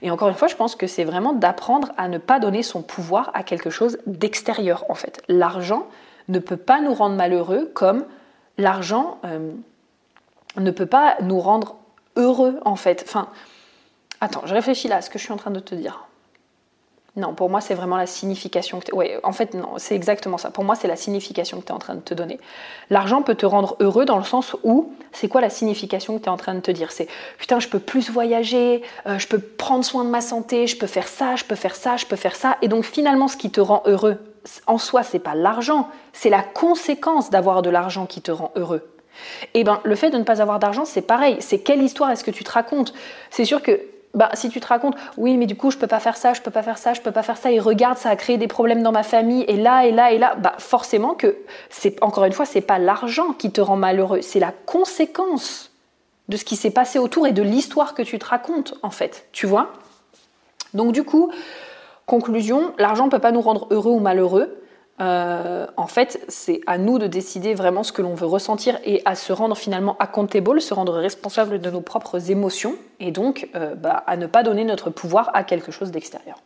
Et 0.00 0.10
encore 0.10 0.28
une 0.28 0.34
fois, 0.34 0.48
je 0.48 0.56
pense 0.56 0.76
que 0.76 0.86
c'est 0.86 1.04
vraiment 1.04 1.34
d'apprendre 1.34 1.92
à 1.98 2.08
ne 2.08 2.16
pas 2.16 2.40
donner 2.40 2.62
son 2.62 2.80
pouvoir 2.80 3.30
à 3.34 3.42
quelque 3.42 3.68
chose 3.68 3.98
d'extérieur, 4.06 4.86
en 4.88 4.94
fait. 4.94 5.22
L'argent 5.28 5.86
ne 6.28 6.38
peut 6.38 6.56
pas 6.56 6.80
nous 6.80 6.94
rendre 6.94 7.16
malheureux 7.16 7.70
comme 7.74 8.06
l'argent 8.56 9.18
euh, 9.26 9.52
ne 10.56 10.70
peut 10.70 10.86
pas 10.86 11.16
nous 11.20 11.40
rendre 11.40 11.76
heureux 12.20 12.60
en 12.64 12.76
fait. 12.76 13.04
Enfin, 13.06 13.28
attends, 14.20 14.42
je 14.44 14.54
réfléchis 14.54 14.88
là 14.88 14.96
à 14.96 15.02
ce 15.02 15.10
que 15.10 15.18
je 15.18 15.24
suis 15.24 15.32
en 15.32 15.36
train 15.36 15.50
de 15.50 15.60
te 15.60 15.74
dire. 15.74 16.06
Non, 17.16 17.34
pour 17.34 17.50
moi, 17.50 17.60
c'est 17.60 17.74
vraiment 17.74 17.96
la 17.96 18.06
signification 18.06 18.78
que 18.78 18.86
tu... 18.86 18.94
Ouais, 18.94 19.18
en 19.24 19.32
fait, 19.32 19.54
non, 19.54 19.70
c'est 19.78 19.96
exactement 19.96 20.38
ça. 20.38 20.50
Pour 20.50 20.62
moi, 20.62 20.76
c'est 20.76 20.86
la 20.86 20.94
signification 20.94 21.60
que 21.60 21.66
tu 21.66 21.72
es 21.72 21.74
en 21.74 21.80
train 21.80 21.96
de 21.96 22.00
te 22.00 22.14
donner. 22.14 22.38
L'argent 22.88 23.22
peut 23.22 23.34
te 23.34 23.46
rendre 23.46 23.76
heureux 23.80 24.04
dans 24.04 24.16
le 24.16 24.22
sens 24.22 24.56
où, 24.62 24.92
c'est 25.10 25.26
quoi 25.26 25.40
la 25.40 25.50
signification 25.50 26.16
que 26.16 26.22
tu 26.22 26.26
es 26.26 26.30
en 26.30 26.36
train 26.36 26.54
de 26.54 26.60
te 26.60 26.70
dire? 26.70 26.92
C'est, 26.92 27.08
putain, 27.36 27.58
je 27.58 27.66
peux 27.66 27.80
plus 27.80 28.10
voyager, 28.10 28.82
euh, 29.06 29.18
je 29.18 29.26
peux 29.26 29.40
prendre 29.40 29.84
soin 29.84 30.04
de 30.04 30.10
ma 30.10 30.20
santé, 30.20 30.68
je 30.68 30.78
peux 30.78 30.86
faire 30.86 31.08
ça, 31.08 31.34
je 31.34 31.44
peux 31.44 31.56
faire 31.56 31.74
ça, 31.74 31.96
je 31.96 32.06
peux 32.06 32.16
faire 32.16 32.36
ça. 32.36 32.56
Et 32.62 32.68
donc, 32.68 32.84
finalement, 32.84 33.26
ce 33.26 33.36
qui 33.36 33.50
te 33.50 33.60
rend 33.60 33.82
heureux, 33.86 34.18
en 34.68 34.78
soi, 34.78 35.02
c'est 35.02 35.18
pas 35.18 35.34
l'argent, 35.34 35.88
c'est 36.12 36.30
la 36.30 36.42
conséquence 36.42 37.28
d'avoir 37.28 37.62
de 37.62 37.70
l'argent 37.70 38.06
qui 38.06 38.22
te 38.22 38.30
rend 38.30 38.52
heureux. 38.54 38.88
Et 39.54 39.60
eh 39.60 39.64
ben, 39.64 39.80
le 39.84 39.94
fait 39.94 40.10
de 40.10 40.18
ne 40.18 40.22
pas 40.22 40.40
avoir 40.40 40.58
d'argent, 40.58 40.84
c'est 40.84 41.02
pareil. 41.02 41.36
C'est 41.40 41.58
quelle 41.58 41.82
histoire 41.82 42.10
est-ce 42.10 42.24
que 42.24 42.30
tu 42.30 42.44
te 42.44 42.50
racontes? 42.50 42.94
C'est 43.30 43.44
sûr 43.44 43.62
que 43.62 43.80
bah, 44.14 44.30
si 44.34 44.48
tu 44.48 44.60
te 44.60 44.66
racontes, 44.66 44.96
oui, 45.16 45.36
mais 45.36 45.46
du 45.46 45.56
coup, 45.56 45.70
je 45.70 45.78
peux 45.78 45.86
pas 45.86 46.00
faire 46.00 46.16
ça, 46.16 46.32
je 46.32 46.40
peux 46.40 46.50
pas 46.50 46.62
faire 46.62 46.78
ça, 46.78 46.94
je 46.94 47.00
peux 47.00 47.12
pas 47.12 47.22
faire 47.22 47.36
ça, 47.36 47.52
et 47.52 47.60
regarde, 47.60 47.96
ça 47.96 48.10
a 48.10 48.16
créé 48.16 48.38
des 48.38 48.48
problèmes 48.48 48.82
dans 48.82 48.92
ma 48.92 49.02
famille, 49.02 49.44
et 49.46 49.56
là, 49.56 49.86
et 49.86 49.92
là, 49.92 50.10
et 50.10 50.18
là, 50.18 50.34
bah, 50.36 50.54
forcément 50.58 51.14
que, 51.14 51.36
c'est 51.68 52.02
encore 52.02 52.24
une 52.24 52.32
fois, 52.32 52.44
c'est 52.44 52.60
pas 52.60 52.78
l'argent 52.78 53.32
qui 53.32 53.52
te 53.52 53.60
rend 53.60 53.76
malheureux, 53.76 54.20
c'est 54.22 54.40
la 54.40 54.52
conséquence 54.66 55.70
de 56.28 56.36
ce 56.36 56.44
qui 56.44 56.56
s'est 56.56 56.70
passé 56.70 56.98
autour 56.98 57.26
et 57.26 57.32
de 57.32 57.42
l'histoire 57.42 57.94
que 57.94 58.02
tu 58.02 58.18
te 58.18 58.26
racontes, 58.26 58.74
en 58.82 58.90
fait, 58.90 59.26
tu 59.32 59.46
vois? 59.46 59.72
Donc, 60.74 60.92
du 60.92 61.04
coup, 61.04 61.30
conclusion, 62.06 62.72
l'argent 62.78 63.08
peut 63.08 63.18
pas 63.20 63.32
nous 63.32 63.40
rendre 63.40 63.68
heureux 63.70 63.92
ou 63.92 64.00
malheureux, 64.00 64.59
euh, 65.00 65.66
en 65.76 65.86
fait, 65.86 66.22
c'est 66.28 66.60
à 66.66 66.76
nous 66.76 66.98
de 66.98 67.06
décider 67.06 67.54
vraiment 67.54 67.82
ce 67.82 67.92
que 67.92 68.02
l'on 68.02 68.14
veut 68.14 68.26
ressentir 68.26 68.78
et 68.84 69.00
à 69.04 69.14
se 69.14 69.32
rendre 69.32 69.56
finalement 69.56 69.96
accountable, 69.98 70.60
se 70.60 70.74
rendre 70.74 70.92
responsable 70.92 71.60
de 71.60 71.70
nos 71.70 71.80
propres 71.80 72.30
émotions 72.30 72.74
et 72.98 73.10
donc 73.10 73.48
euh, 73.54 73.74
bah, 73.74 74.04
à 74.06 74.16
ne 74.16 74.26
pas 74.26 74.42
donner 74.42 74.64
notre 74.64 74.90
pouvoir 74.90 75.30
à 75.32 75.42
quelque 75.44 75.72
chose 75.72 75.90
d'extérieur. 75.90 76.36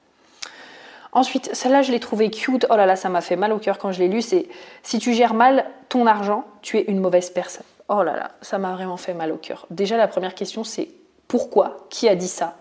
Ensuite, 1.13 1.51
celle-là, 1.53 1.83
je 1.83 1.93
l'ai 1.93 2.01
trouvée 2.01 2.31
cute. 2.31 2.67
Oh 2.71 2.77
là 2.77 2.87
là, 2.87 2.97
ça 2.97 3.09
m'a 3.09 3.21
fait 3.21 3.37
mal 3.37 3.53
au 3.53 3.59
cœur 3.59 3.79
quand 3.79 3.93
je 3.93 4.01
l'ai 4.01 4.09
lu. 4.09 4.21
C'est 4.21 4.49
si 4.83 4.99
tu 4.99 5.13
gères 5.15 5.35
mal 5.35 5.65
ton 5.89 6.07
argent, 6.07 6.45
tu 6.61 6.79
es 6.79 6.83
une 6.83 6.99
mauvaise 6.99 7.31
personne. 7.31 7.67
Oh 7.89 8.03
là 8.03 8.17
là, 8.17 8.31
ça 8.41 8.59
m'a 8.59 8.73
vraiment 8.73 8.97
fait 8.97 9.15
mal 9.15 9.31
au 9.31 9.37
cœur. 9.37 9.67
Déjà, 9.71 9.97
la 9.97 10.09
première 10.09 10.35
question, 10.35 10.65
c'est 10.65 10.89
pourquoi? 11.29 11.87
Qui 11.91 12.09
a 12.09 12.17
dit 12.17 12.29
ça? 12.29 12.57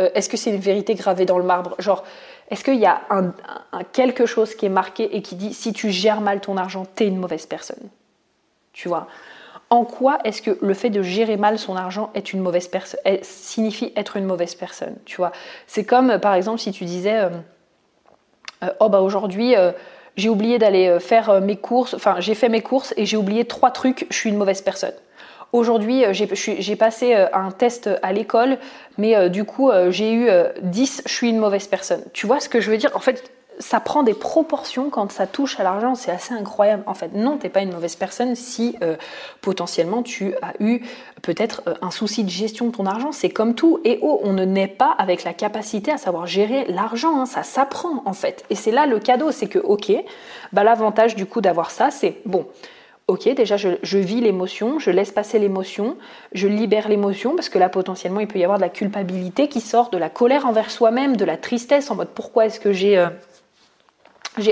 Euh, 0.00 0.10
Est-ce 0.14 0.28
que 0.28 0.36
c'est 0.36 0.50
une 0.50 0.60
vérité 0.60 0.94
gravée 0.94 1.24
dans 1.24 1.38
le 1.38 1.44
marbre? 1.44 1.74
Est-ce 2.52 2.64
qu'il 2.64 2.78
y 2.78 2.86
a 2.86 3.00
quelque 3.92 4.26
chose 4.26 4.54
qui 4.54 4.66
est 4.66 4.68
marqué 4.68 5.16
et 5.16 5.22
qui 5.22 5.36
dit 5.36 5.54
si 5.54 5.72
tu 5.72 5.90
gères 5.90 6.20
mal 6.20 6.40
ton 6.40 6.58
argent, 6.58 6.84
t'es 6.84 7.06
une 7.06 7.16
mauvaise 7.16 7.46
personne? 7.46 7.88
Tu 8.74 8.88
vois? 8.88 9.08
En 9.70 9.86
quoi 9.86 10.18
est-ce 10.24 10.42
que 10.42 10.58
le 10.60 10.74
fait 10.74 10.90
de 10.90 11.00
gérer 11.00 11.38
mal 11.38 11.58
son 11.58 11.76
argent 11.76 12.10
est 12.12 12.34
une 12.34 12.40
mauvaise 12.40 12.68
personne 12.68 13.00
signifie 13.22 13.90
être 13.96 14.18
une 14.18 14.26
mauvaise 14.26 14.54
personne? 14.54 14.96
Tu 15.06 15.16
vois? 15.16 15.32
C'est 15.66 15.84
comme 15.84 16.18
par 16.18 16.34
exemple 16.34 16.58
si 16.58 16.72
tu 16.72 16.84
disais 16.84 17.20
euh, 17.20 17.30
euh, 18.64 18.68
oh 18.80 18.90
bah 18.90 19.00
aujourd'hui 19.00 19.54
j'ai 20.18 20.28
oublié 20.28 20.58
d'aller 20.58 21.00
faire 21.00 21.40
mes 21.40 21.56
courses, 21.56 21.94
enfin 21.94 22.16
j'ai 22.18 22.34
fait 22.34 22.50
mes 22.50 22.60
courses 22.60 22.92
et 22.98 23.06
j'ai 23.06 23.16
oublié 23.16 23.46
trois 23.46 23.70
trucs, 23.70 24.06
je 24.10 24.14
suis 24.14 24.28
une 24.28 24.36
mauvaise 24.36 24.60
personne. 24.60 24.92
Aujourd'hui, 25.52 26.04
euh, 26.04 26.12
j'ai 26.12 26.76
passé 26.76 27.14
euh, 27.14 27.26
un 27.32 27.50
test 27.50 27.90
à 28.02 28.12
l'école, 28.12 28.58
mais 28.98 29.14
euh, 29.14 29.28
du 29.28 29.44
coup, 29.44 29.70
j'ai 29.90 30.12
eu 30.12 30.28
10, 30.62 31.02
je 31.06 31.12
suis 31.12 31.30
une 31.30 31.38
mauvaise 31.38 31.66
personne. 31.66 32.02
Tu 32.12 32.26
vois 32.26 32.40
ce 32.40 32.48
que 32.48 32.60
je 32.60 32.70
veux 32.70 32.78
dire? 32.78 32.90
En 32.94 33.00
fait, 33.00 33.32
ça 33.58 33.80
prend 33.80 34.02
des 34.02 34.14
proportions 34.14 34.90
quand 34.90 35.10
ça 35.12 35.26
touche 35.26 35.58
à 35.60 35.62
l'argent, 35.62 35.94
c'est 35.94 36.10
assez 36.10 36.34
incroyable 36.34 36.82
en 36.86 36.94
fait. 36.94 37.14
Non, 37.14 37.38
t'es 37.38 37.48
pas 37.48 37.60
une 37.60 37.72
mauvaise 37.72 37.96
personne 37.96 38.34
si 38.34 38.76
euh, 38.82 38.96
potentiellement 39.40 40.02
tu 40.02 40.34
as 40.42 40.52
eu 40.60 40.82
peut-être 41.22 41.62
euh, 41.66 41.74
un 41.82 41.90
souci 41.90 42.24
de 42.24 42.30
gestion 42.30 42.66
de 42.66 42.72
ton 42.72 42.86
argent. 42.86 43.12
C'est 43.12 43.30
comme 43.30 43.54
tout. 43.54 43.80
Et 43.84 43.98
oh, 44.02 44.20
on 44.24 44.32
ne 44.32 44.44
naît 44.44 44.68
pas 44.68 44.94
avec 44.98 45.24
la 45.24 45.32
capacité 45.32 45.92
à 45.92 45.98
savoir 45.98 46.26
gérer 46.26 46.64
l'argent. 46.68 47.20
Hein. 47.20 47.26
Ça 47.26 47.42
s'apprend 47.42 48.02
en 48.04 48.12
fait. 48.12 48.44
Et 48.50 48.54
c'est 48.54 48.72
là 48.72 48.86
le 48.86 48.98
cadeau, 48.98 49.30
c'est 49.30 49.48
que 49.48 49.58
ok, 49.58 49.92
bah 50.52 50.64
l'avantage 50.64 51.14
du 51.14 51.26
coup 51.26 51.40
d'avoir 51.40 51.70
ça, 51.70 51.90
c'est 51.90 52.18
bon. 52.24 52.46
Ok, 53.08 53.28
déjà 53.34 53.56
je, 53.56 53.70
je 53.82 53.98
vis 53.98 54.20
l'émotion, 54.20 54.78
je 54.78 54.90
laisse 54.90 55.10
passer 55.10 55.40
l'émotion, 55.40 55.96
je 56.32 56.46
libère 56.46 56.88
l'émotion 56.88 57.34
parce 57.34 57.48
que 57.48 57.58
là 57.58 57.68
potentiellement 57.68 58.20
il 58.20 58.28
peut 58.28 58.38
y 58.38 58.44
avoir 58.44 58.58
de 58.58 58.62
la 58.62 58.68
culpabilité 58.68 59.48
qui 59.48 59.60
sort, 59.60 59.90
de 59.90 59.98
la 59.98 60.08
colère 60.08 60.46
envers 60.46 60.70
soi-même, 60.70 61.16
de 61.16 61.24
la 61.24 61.36
tristesse 61.36 61.90
en 61.90 61.96
mode 61.96 62.10
pourquoi 62.10 62.46
est-ce 62.46 62.60
que 62.60 62.72
j'ai 62.72 62.96
euh, 62.96 63.08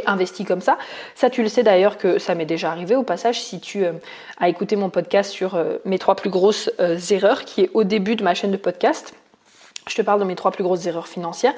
investi 0.04 0.44
comme 0.44 0.60
ça. 0.60 0.78
Ça, 1.14 1.30
tu 1.30 1.42
le 1.42 1.48
sais 1.48 1.62
d'ailleurs 1.62 1.96
que 1.96 2.18
ça 2.18 2.34
m'est 2.34 2.44
déjà 2.44 2.72
arrivé 2.72 2.96
au 2.96 3.04
passage 3.04 3.40
si 3.40 3.60
tu 3.60 3.84
euh, 3.84 3.92
as 4.40 4.48
écouté 4.48 4.74
mon 4.74 4.90
podcast 4.90 5.30
sur 5.30 5.54
euh, 5.54 5.76
mes 5.84 6.00
trois 6.00 6.16
plus 6.16 6.30
grosses 6.30 6.70
erreurs, 7.10 7.44
qui 7.44 7.62
est 7.62 7.70
au 7.72 7.84
début 7.84 8.16
de 8.16 8.24
ma 8.24 8.34
chaîne 8.34 8.50
de 8.50 8.56
podcast. 8.56 9.14
Je 9.88 9.94
te 9.94 10.02
parle 10.02 10.18
de 10.18 10.24
mes 10.24 10.34
trois 10.34 10.50
plus 10.50 10.64
grosses 10.64 10.86
erreurs 10.86 11.08
financières. 11.08 11.54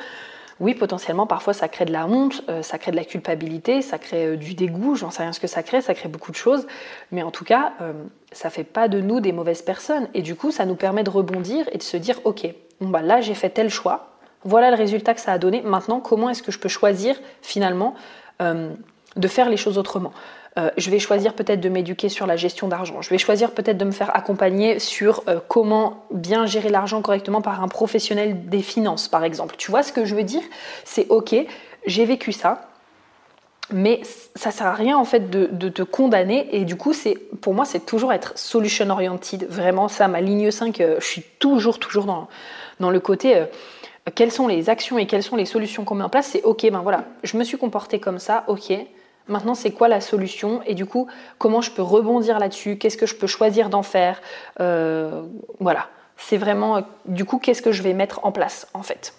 Oui, 0.62 0.74
potentiellement, 0.74 1.26
parfois 1.26 1.54
ça 1.54 1.66
crée 1.66 1.84
de 1.84 1.92
la 1.92 2.06
honte, 2.06 2.44
ça 2.62 2.78
crée 2.78 2.92
de 2.92 2.96
la 2.96 3.04
culpabilité, 3.04 3.82
ça 3.82 3.98
crée 3.98 4.36
du 4.36 4.54
dégoût, 4.54 4.94
j'en 4.94 5.10
sais 5.10 5.24
rien 5.24 5.32
ce 5.32 5.40
que 5.40 5.48
ça 5.48 5.64
crée, 5.64 5.82
ça 5.82 5.92
crée 5.92 6.08
beaucoup 6.08 6.30
de 6.30 6.36
choses. 6.36 6.68
Mais 7.10 7.24
en 7.24 7.32
tout 7.32 7.44
cas, 7.44 7.72
ça 8.30 8.48
fait 8.48 8.62
pas 8.62 8.86
de 8.86 9.00
nous 9.00 9.18
des 9.18 9.32
mauvaises 9.32 9.62
personnes. 9.62 10.06
Et 10.14 10.22
du 10.22 10.36
coup, 10.36 10.52
ça 10.52 10.64
nous 10.64 10.76
permet 10.76 11.02
de 11.02 11.10
rebondir 11.10 11.68
et 11.72 11.78
de 11.78 11.82
se 11.82 11.96
dire, 11.96 12.20
ok, 12.22 12.46
bon 12.80 12.90
bah 12.90 13.02
là 13.02 13.20
j'ai 13.20 13.34
fait 13.34 13.50
tel 13.50 13.70
choix, 13.70 14.12
voilà 14.44 14.70
le 14.70 14.76
résultat 14.76 15.14
que 15.14 15.20
ça 15.20 15.32
a 15.32 15.38
donné. 15.38 15.62
Maintenant, 15.62 15.98
comment 15.98 16.30
est-ce 16.30 16.44
que 16.44 16.52
je 16.52 16.60
peux 16.60 16.68
choisir 16.68 17.16
finalement 17.42 17.94
euh, 18.40 18.70
de 19.16 19.28
faire 19.28 19.48
les 19.48 19.56
choses 19.56 19.78
autrement? 19.78 20.12
Euh, 20.59 20.70
je 20.76 20.90
vais 20.90 20.98
choisir 20.98 21.32
peut-être 21.32 21.61
de 21.61 21.68
m'éduquer 21.70 22.11
sur 22.11 22.26
la 22.26 22.36
gestion 22.36 22.68
d'argent. 22.68 23.00
Je 23.00 23.09
vais 23.09 23.18
choisir 23.18 23.53
peut-être 23.53 23.78
de 23.78 23.84
me 23.86 23.90
faire 23.90 24.14
accompagner 24.14 24.78
sur 24.78 25.22
euh, 25.28 25.40
comment 25.48 26.05
bien 26.11 26.44
gérer 26.44 26.68
l'argent 26.68 27.00
correctement 27.00 27.40
par 27.40 27.62
un 27.62 27.68
professionnel 27.68 28.48
des 28.48 28.61
finances, 28.61 29.09
par 29.09 29.24
exemple. 29.24 29.55
Tu 29.57 29.70
vois 29.70 29.82
ce 29.82 29.92
que 29.92 30.05
je 30.05 30.14
veux 30.14 30.24
dire? 30.24 30.42
C'est 30.84 31.07
ok, 31.09 31.34
j'ai 31.86 32.05
vécu 32.05 32.32
ça, 32.32 32.68
mais 33.70 34.03
ça 34.34 34.50
sert 34.50 34.66
à 34.66 34.74
rien 34.74 34.98
en 34.98 35.07
fait 35.07 35.30
de, 35.30 35.68
te 35.70 35.82
condamner. 35.82 36.48
Et 36.53 36.66
du 36.66 36.76
coup, 36.76 36.92
c'est 36.92 37.14
pour 37.40 37.55
moi, 37.55 37.64
c'est 37.64 37.86
toujours 37.86 38.12
être 38.12 38.36
solution 38.36 38.90
oriented. 38.90 39.46
Vraiment, 39.48 39.88
ça, 39.88 40.07
ma 40.07 40.20
ligne 40.20 40.50
5, 40.50 40.82
je 40.98 41.05
suis 41.05 41.22
toujours, 41.38 41.78
toujours 41.78 42.05
dans, 42.05 42.28
dans 42.78 42.90
le 42.90 43.00
côté 43.00 43.46
quelles 44.14 44.32
sont 44.32 44.48
les 44.48 44.68
actions 44.68 44.98
et 44.98 45.07
quelles 45.07 45.22
sont 45.22 45.36
les 45.36 45.46
solutions 45.46 45.84
qu'on 45.84 45.94
met 45.94 46.05
en 46.05 46.09
place, 46.09 46.26
c'est 46.26 46.42
ok, 46.42 46.68
ben 46.70 46.80
voilà, 46.80 47.05
je 47.22 47.36
me 47.36 47.44
suis 47.44 47.57
comporté 47.57 48.00
comme 48.00 48.18
ça, 48.18 48.44
ok. 48.48 48.72
Maintenant, 49.28 49.54
c'est 49.54 49.70
quoi 49.70 49.88
la 49.88 50.00
solution 50.00 50.62
Et 50.66 50.74
du 50.74 50.86
coup, 50.86 51.06
comment 51.38 51.60
je 51.60 51.70
peux 51.70 51.82
rebondir 51.82 52.38
là-dessus? 52.38 52.76
Qu'est-ce 52.76 52.96
que 52.96 53.06
je 53.06 53.14
peux 53.14 53.26
choisir 53.26 53.68
d'en 53.68 53.82
faire? 53.82 54.20
Euh, 54.60 55.22
Voilà, 55.60 55.88
c'est 56.16 56.36
vraiment, 56.36 56.82
du 57.06 57.24
coup, 57.24 57.38
qu'est-ce 57.38 57.62
que 57.62 57.72
je 57.72 57.82
vais 57.82 57.94
mettre 57.94 58.24
en 58.24 58.32
place 58.32 58.66
en 58.74 58.82
fait? 58.82 59.14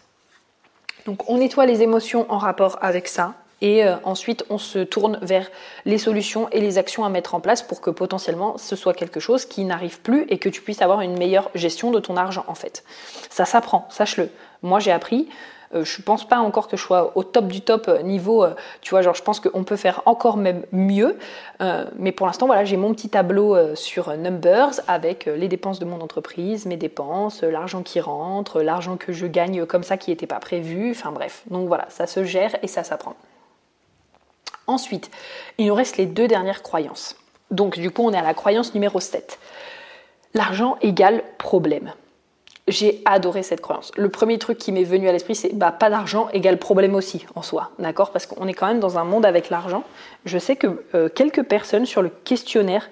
Donc, 1.05 1.29
on 1.29 1.37
nettoie 1.37 1.65
les 1.65 1.81
émotions 1.81 2.25
en 2.29 2.37
rapport 2.37 2.77
avec 2.81 3.07
ça. 3.07 3.33
Et 3.61 3.85
euh, 3.85 3.95
ensuite, 4.03 4.43
on 4.49 4.57
se 4.57 4.79
tourne 4.79 5.19
vers 5.21 5.49
les 5.85 5.97
solutions 5.97 6.49
et 6.49 6.59
les 6.59 6.77
actions 6.77 7.05
à 7.05 7.09
mettre 7.09 7.33
en 7.33 7.39
place 7.39 7.61
pour 7.61 7.79
que 7.79 7.89
potentiellement 7.89 8.57
ce 8.57 8.75
soit 8.75 8.93
quelque 8.93 9.21
chose 9.21 9.45
qui 9.45 9.63
n'arrive 9.63 10.01
plus 10.01 10.25
et 10.27 10.37
que 10.37 10.49
tu 10.49 10.61
puisses 10.61 10.81
avoir 10.81 10.99
une 10.99 11.17
meilleure 11.17 11.49
gestion 11.55 11.89
de 11.91 11.99
ton 12.01 12.17
argent 12.17 12.43
en 12.47 12.55
fait. 12.55 12.83
Ça 13.29 13.45
s'apprend, 13.45 13.87
sache-le. 13.89 14.29
Moi, 14.63 14.79
j'ai 14.79 14.91
appris. 14.91 15.29
Euh, 15.73 15.83
je 15.83 16.01
pense 16.01 16.27
pas 16.27 16.37
encore 16.37 16.67
que 16.67 16.77
je 16.77 16.81
sois 16.81 17.11
au 17.15 17.23
top 17.23 17.47
du 17.47 17.61
top 17.61 17.87
euh, 17.87 18.01
niveau. 18.01 18.43
Euh, 18.43 18.53
tu 18.81 18.91
vois, 18.91 19.01
genre, 19.01 19.15
je 19.15 19.23
pense 19.23 19.39
qu'on 19.39 19.63
peut 19.63 19.75
faire 19.75 20.01
encore 20.05 20.37
même 20.37 20.65
mieux. 20.71 21.17
mais 21.97 22.11
pour 22.11 22.27
l'instant, 22.27 22.45
voilà, 22.45 22.65
j'ai 22.65 22.75
mon 22.75 22.93
petit 22.93 23.09
tableau 23.09 23.55
sur 23.75 24.15
Numbers 24.17 24.81
avec 24.87 25.25
les 25.25 25.47
dépenses 25.47 25.79
de 25.79 25.85
mon 25.85 26.01
entreprise, 26.01 26.65
mes 26.65 26.75
dépenses, 26.75 27.41
l'argent 27.41 27.83
qui 27.83 28.01
rentre, 28.01 28.61
l'argent 28.61 28.97
que 28.97 29.13
je 29.13 29.25
gagne 29.25 29.65
comme 29.65 29.83
ça 29.83 29.95
qui 29.95 30.11
n'était 30.11 30.27
pas 30.27 30.39
prévu. 30.39 30.91
Enfin 30.91 31.11
bref. 31.11 31.43
Donc 31.49 31.67
voilà, 31.69 31.85
ça 31.89 32.05
se 32.05 32.25
gère 32.25 32.57
et 32.63 32.67
ça 32.67 32.83
s'apprend. 32.83 33.15
Ensuite, 34.67 35.09
il 35.57 35.67
nous 35.67 35.73
reste 35.73 35.95
les 35.95 36.05
deux 36.05 36.27
dernières 36.27 36.63
croyances. 36.63 37.15
Donc 37.49 37.79
du 37.79 37.91
coup, 37.91 38.03
on 38.03 38.11
est 38.11 38.17
à 38.17 38.23
la 38.23 38.33
croyance 38.33 38.73
numéro 38.73 38.99
7. 38.99 39.39
L'argent 40.33 40.77
égale 40.81 41.23
problème 41.37 41.93
j'ai 42.67 43.01
adoré 43.05 43.43
cette 43.43 43.61
croyance. 43.61 43.91
Le 43.97 44.09
premier 44.09 44.37
truc 44.37 44.57
qui 44.57 44.71
m'est 44.71 44.83
venu 44.83 45.09
à 45.09 45.11
l'esprit, 45.11 45.35
c'est 45.35 45.53
bah, 45.53 45.71
pas 45.71 45.89
d'argent 45.89 46.29
égale 46.31 46.57
problème 46.57 46.95
aussi 46.95 47.25
en 47.35 47.41
soi, 47.41 47.71
d'accord? 47.79 48.11
Parce 48.11 48.25
qu'on 48.25 48.47
est 48.47 48.53
quand 48.53 48.67
même 48.67 48.79
dans 48.79 48.97
un 48.97 49.03
monde 49.03 49.25
avec 49.25 49.49
l'argent. 49.49 49.83
Je 50.25 50.37
sais 50.37 50.55
que 50.55 50.83
euh, 50.95 51.09
quelques 51.13 51.43
personnes 51.43 51.85
sur 51.85 52.01
le 52.01 52.09
questionnaire 52.09 52.89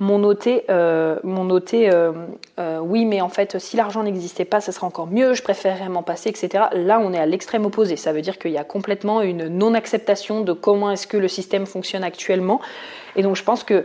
m'ont 0.00 0.18
noté, 0.18 0.64
euh, 0.70 1.16
noté 1.22 1.90
euh, 1.90 2.12
euh, 2.58 2.78
oui, 2.80 3.04
mais 3.04 3.20
en 3.20 3.28
fait, 3.28 3.58
si 3.58 3.76
l'argent 3.76 4.02
n'existait 4.02 4.44
pas, 4.44 4.60
ça 4.60 4.72
serait 4.72 4.86
encore 4.86 5.06
mieux, 5.06 5.34
je 5.34 5.42
préférerais 5.42 5.88
m'en 5.88 6.02
passer, 6.02 6.30
etc. 6.30 6.64
Là, 6.72 7.00
on 7.00 7.12
est 7.12 7.18
à 7.18 7.26
l'extrême 7.26 7.64
opposé. 7.64 7.96
Ça 7.96 8.12
veut 8.12 8.22
dire 8.22 8.38
qu'il 8.38 8.50
y 8.50 8.58
a 8.58 8.64
complètement 8.64 9.22
une 9.22 9.46
non-acceptation 9.48 10.40
de 10.40 10.52
comment 10.52 10.90
est-ce 10.90 11.06
que 11.06 11.16
le 11.16 11.28
système 11.28 11.66
fonctionne 11.66 12.04
actuellement. 12.04 12.60
Et 13.16 13.22
donc, 13.22 13.36
je 13.36 13.44
pense 13.44 13.64
que 13.64 13.84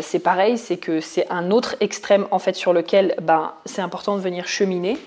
c'est 0.00 0.18
pareil, 0.18 0.58
c'est 0.58 0.76
que 0.76 1.00
c'est 1.00 1.30
un 1.30 1.50
autre 1.50 1.76
extrême, 1.80 2.26
en 2.30 2.38
fait, 2.38 2.54
sur 2.54 2.72
lequel 2.72 3.14
ben, 3.22 3.52
c'est 3.66 3.82
important 3.82 4.16
de 4.16 4.20
venir 4.20 4.46
cheminer. 4.46 4.98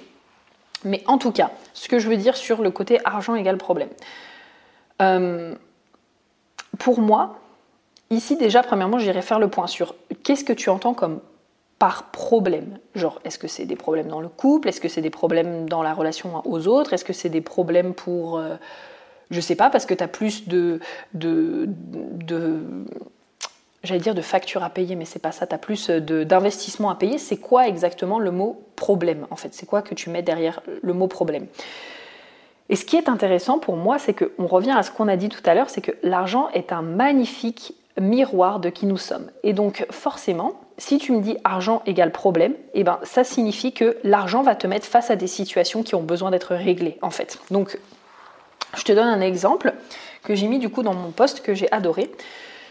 Mais 0.84 1.03
en 1.07 1.18
tout 1.18 1.32
cas, 1.32 1.51
ce 1.74 1.88
que 1.88 1.99
je 1.99 2.07
veux 2.07 2.18
dire 2.18 2.38
sur 2.38 2.61
le 2.61 2.72
côté 2.72 2.99
argent 3.03 3.36
égale 3.36 3.57
problème. 3.57 3.89
pour 6.78 6.99
moi, 6.99 7.39
Ici, 8.09 8.38
déjà, 8.38 8.63
premièrement, 8.63 8.99
j'irai 8.99 9.22
faire 9.22 9.39
le 9.39 9.49
point 9.49 9.68
sur 9.68 9.95
qu'est-ce 10.24 10.45
que 10.45 10.53
tu 10.53 10.70
entends 10.70 10.93
comme 10.93 11.20
par 11.78 12.05
problème 12.11 12.80
Genre, 12.95 13.20
est-ce 13.26 13.38
que 13.38 13.47
c'est 13.47 13.65
des 13.65 13.76
problèmes 13.76 14.07
dans 14.07 14.22
le 14.22 14.30
couple? 14.30 14.70
Est-ce 14.70 14.80
que 14.80 14.88
c'est 14.88 15.01
des 15.01 15.09
problèmes 15.09 15.68
dans 15.68 15.84
la 15.84 15.93
relation 15.93 16.41
aux 16.45 16.68
autres? 16.68 16.93
Est-ce 16.93 17.05
que 17.05 17.13
c'est 17.13 17.30
des 17.30 17.41
problèmes 17.41 17.93
pour. 17.93 18.39
Euh, 18.39 18.55
je 19.30 19.41
sais 19.41 19.55
pas, 19.55 19.70
parce 19.70 19.86
que 19.86 19.93
tu 19.93 20.03
as 20.03 20.07
plus 20.07 20.47
de, 20.47 20.80
de 21.13 21.68
J'allais 23.88 24.02
dire 24.02 24.16
de 24.16 24.22
factures 24.22 24.64
à 24.64 24.70
payer, 24.70 24.96
mais 24.96 25.06
c'est 25.06 25.22
pas 25.22 25.32
ça. 25.32 25.48
Tu 25.48 25.56
as 25.56 25.58
plus 25.58 25.90
d'investissements 25.90 26.90
à 26.90 26.96
payer. 26.96 27.18
C'est 27.18 27.38
quoi 27.38 27.70
exactement 27.70 28.20
le 28.20 28.32
mot 28.32 28.62
problème 28.76 29.26
En 29.32 29.38
fait, 29.38 29.54
c'est 29.54 29.66
quoi 29.66 29.82
que 29.82 29.96
tu 29.96 30.10
mets 30.10 30.22
derrière 30.22 30.62
le 30.82 30.94
mot 30.94 31.08
problème? 31.08 31.48
Et 32.68 32.76
ce 32.76 32.84
qui 32.84 32.98
est 32.98 33.08
intéressant 33.08 33.60
pour 33.60 33.78
moi, 33.78 33.98
c'est 33.98 34.14
qu'on 34.14 34.46
revient 34.46 34.76
à 34.78 34.84
ce 34.84 34.92
qu'on 34.92 35.08
a 35.08 35.16
dit 35.16 35.30
tout 35.30 35.42
à 35.46 35.54
l'heure, 35.54 35.70
c'est 35.70 35.80
que 35.80 35.94
l'argent 36.04 36.50
est 36.54 36.74
un 36.74 36.82
magnifique 36.82 37.76
miroir 37.98 38.60
de 38.60 38.70
qui 38.70 38.88
nous 38.88 38.98
sommes. 38.98 39.32
Et 39.44 39.54
donc 39.54 39.86
forcément, 39.90 40.60
si 40.78 40.98
tu 40.98 41.14
me 41.14 41.22
dis 41.22 41.38
argent 41.46 41.82
égale 41.86 42.12
problème, 42.12 42.56
eh 42.74 42.84
ben 42.84 43.00
ça 43.04 43.24
signifie 43.24 43.72
que 43.72 43.98
l'argent 44.04 44.44
va 44.44 44.54
te 44.54 44.68
mettre 44.68 44.86
face 44.86 45.10
à 45.10 45.16
des 45.16 45.28
situations 45.28 45.82
qui 45.82 45.96
ont 45.96 46.04
besoin 46.04 46.30
d'être 46.30 46.54
réglées 46.56 46.98
en 47.02 47.10
fait. 47.10 47.40
Donc 47.52 47.80
je 48.76 48.84
te 48.84 48.92
donne 48.92 49.08
un 49.08 49.22
exemple 49.22 49.74
que 50.24 50.36
j'ai 50.36 50.48
mis 50.48 50.60
du 50.60 50.70
coup 50.70 50.84
dans 50.84 50.94
mon 50.94 51.12
poste 51.12 51.42
que 51.42 51.54
j'ai 51.54 51.72
adoré. 51.72 52.12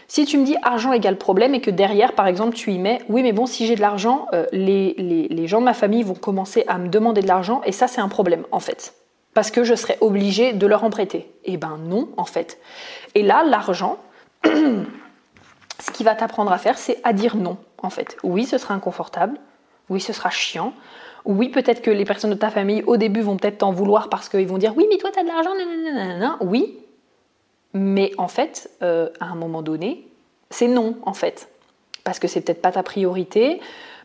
Si 0.07 0.25
tu 0.25 0.37
me 0.37 0.45
dis 0.45 0.55
argent 0.63 0.93
égale 0.93 1.17
problème 1.17 1.53
et 1.53 1.61
que 1.61 1.69
derrière, 1.69 2.13
par 2.13 2.27
exemple, 2.27 2.55
tu 2.55 2.71
y 2.71 2.79
mets 2.79 2.99
oui, 3.09 3.23
mais 3.23 3.33
bon, 3.33 3.45
si 3.45 3.67
j'ai 3.67 3.75
de 3.75 3.81
l'argent, 3.81 4.27
euh, 4.33 4.45
les, 4.53 4.93
les, 5.29 5.47
gens 5.47 5.59
de 5.59 5.65
ma 5.65 5.73
famille 5.73 6.03
vont 6.03 6.15
commencer 6.15 6.63
à 6.67 6.77
me 6.77 6.87
demander 6.87 7.21
de 7.21 7.27
l'argent 7.27 7.61
et 7.65 7.73
ça, 7.73 7.87
c'est 7.87 7.99
un 7.99 8.07
problème 8.07 8.45
en 8.51 8.59
fait. 8.59 8.93
Parce 9.33 9.51
que 9.51 9.63
je 9.63 9.75
serais 9.75 9.97
obligée 10.01 10.53
de 10.53 10.65
leur 10.65 10.83
en 10.83 10.89
prêter. 10.89 11.29
Eh 11.43 11.57
ben 11.57 11.77
non, 11.77 12.09
en 12.17 12.23
fait. 12.23 12.57
Et 13.15 13.21
là, 13.21 13.43
l'argent, 13.43 13.97
ce 14.45 15.91
qui 15.93 16.03
va 16.03 16.15
t'apprendre 16.15 16.51
à 16.51 16.57
faire, 16.57 16.77
c'est 16.77 16.99
à 17.03 17.11
dire 17.11 17.35
non, 17.35 17.57
en 17.77 17.89
fait. 17.89 18.17
Oui, 18.23 18.45
ce 18.45 18.57
sera 18.57 18.73
inconfortable. 18.73 19.37
Oui, 19.89 19.99
ce 19.99 20.13
sera 20.13 20.29
chiant. 20.29 20.73
Oui, 21.25 21.49
peut-être 21.49 21.81
que 21.81 21.91
les 21.91 22.05
personnes 22.05 22.29
de 22.29 22.35
ta 22.35 22.49
famille, 22.49 22.81
au 22.87 22.95
début, 22.95 23.21
vont 23.21 23.35
peut-être 23.35 23.59
t'en 23.59 23.71
vouloir 23.71 24.07
parce 24.07 24.29
qu'ils 24.29 24.47
vont 24.47 24.57
dire 24.57 24.75
Oui, 24.77 24.87
mais 24.89 24.97
toi, 24.97 25.11
tu 25.11 25.19
as 25.19 25.23
de 25.23 25.27
l'argent, 25.27 25.51
nanana. 25.53 26.37
Oui. 26.39 26.79
Mais 27.77 28.11
en 28.17 28.27
fait, 28.27 28.71
euh, 28.81 29.09
à 29.19 29.25
un 29.25 29.35
moment 29.35 29.61
donné, 29.61 30.07
c'est 30.49 30.67
non, 30.67 30.97
en 31.03 31.13
fait. 31.13 31.49
Parce 32.03 32.17
que 32.17 32.27
c'est 32.27 32.41
peut-être 32.41 32.61
pas 32.61 32.71
ta 32.71 32.81
priorité, 32.81 33.59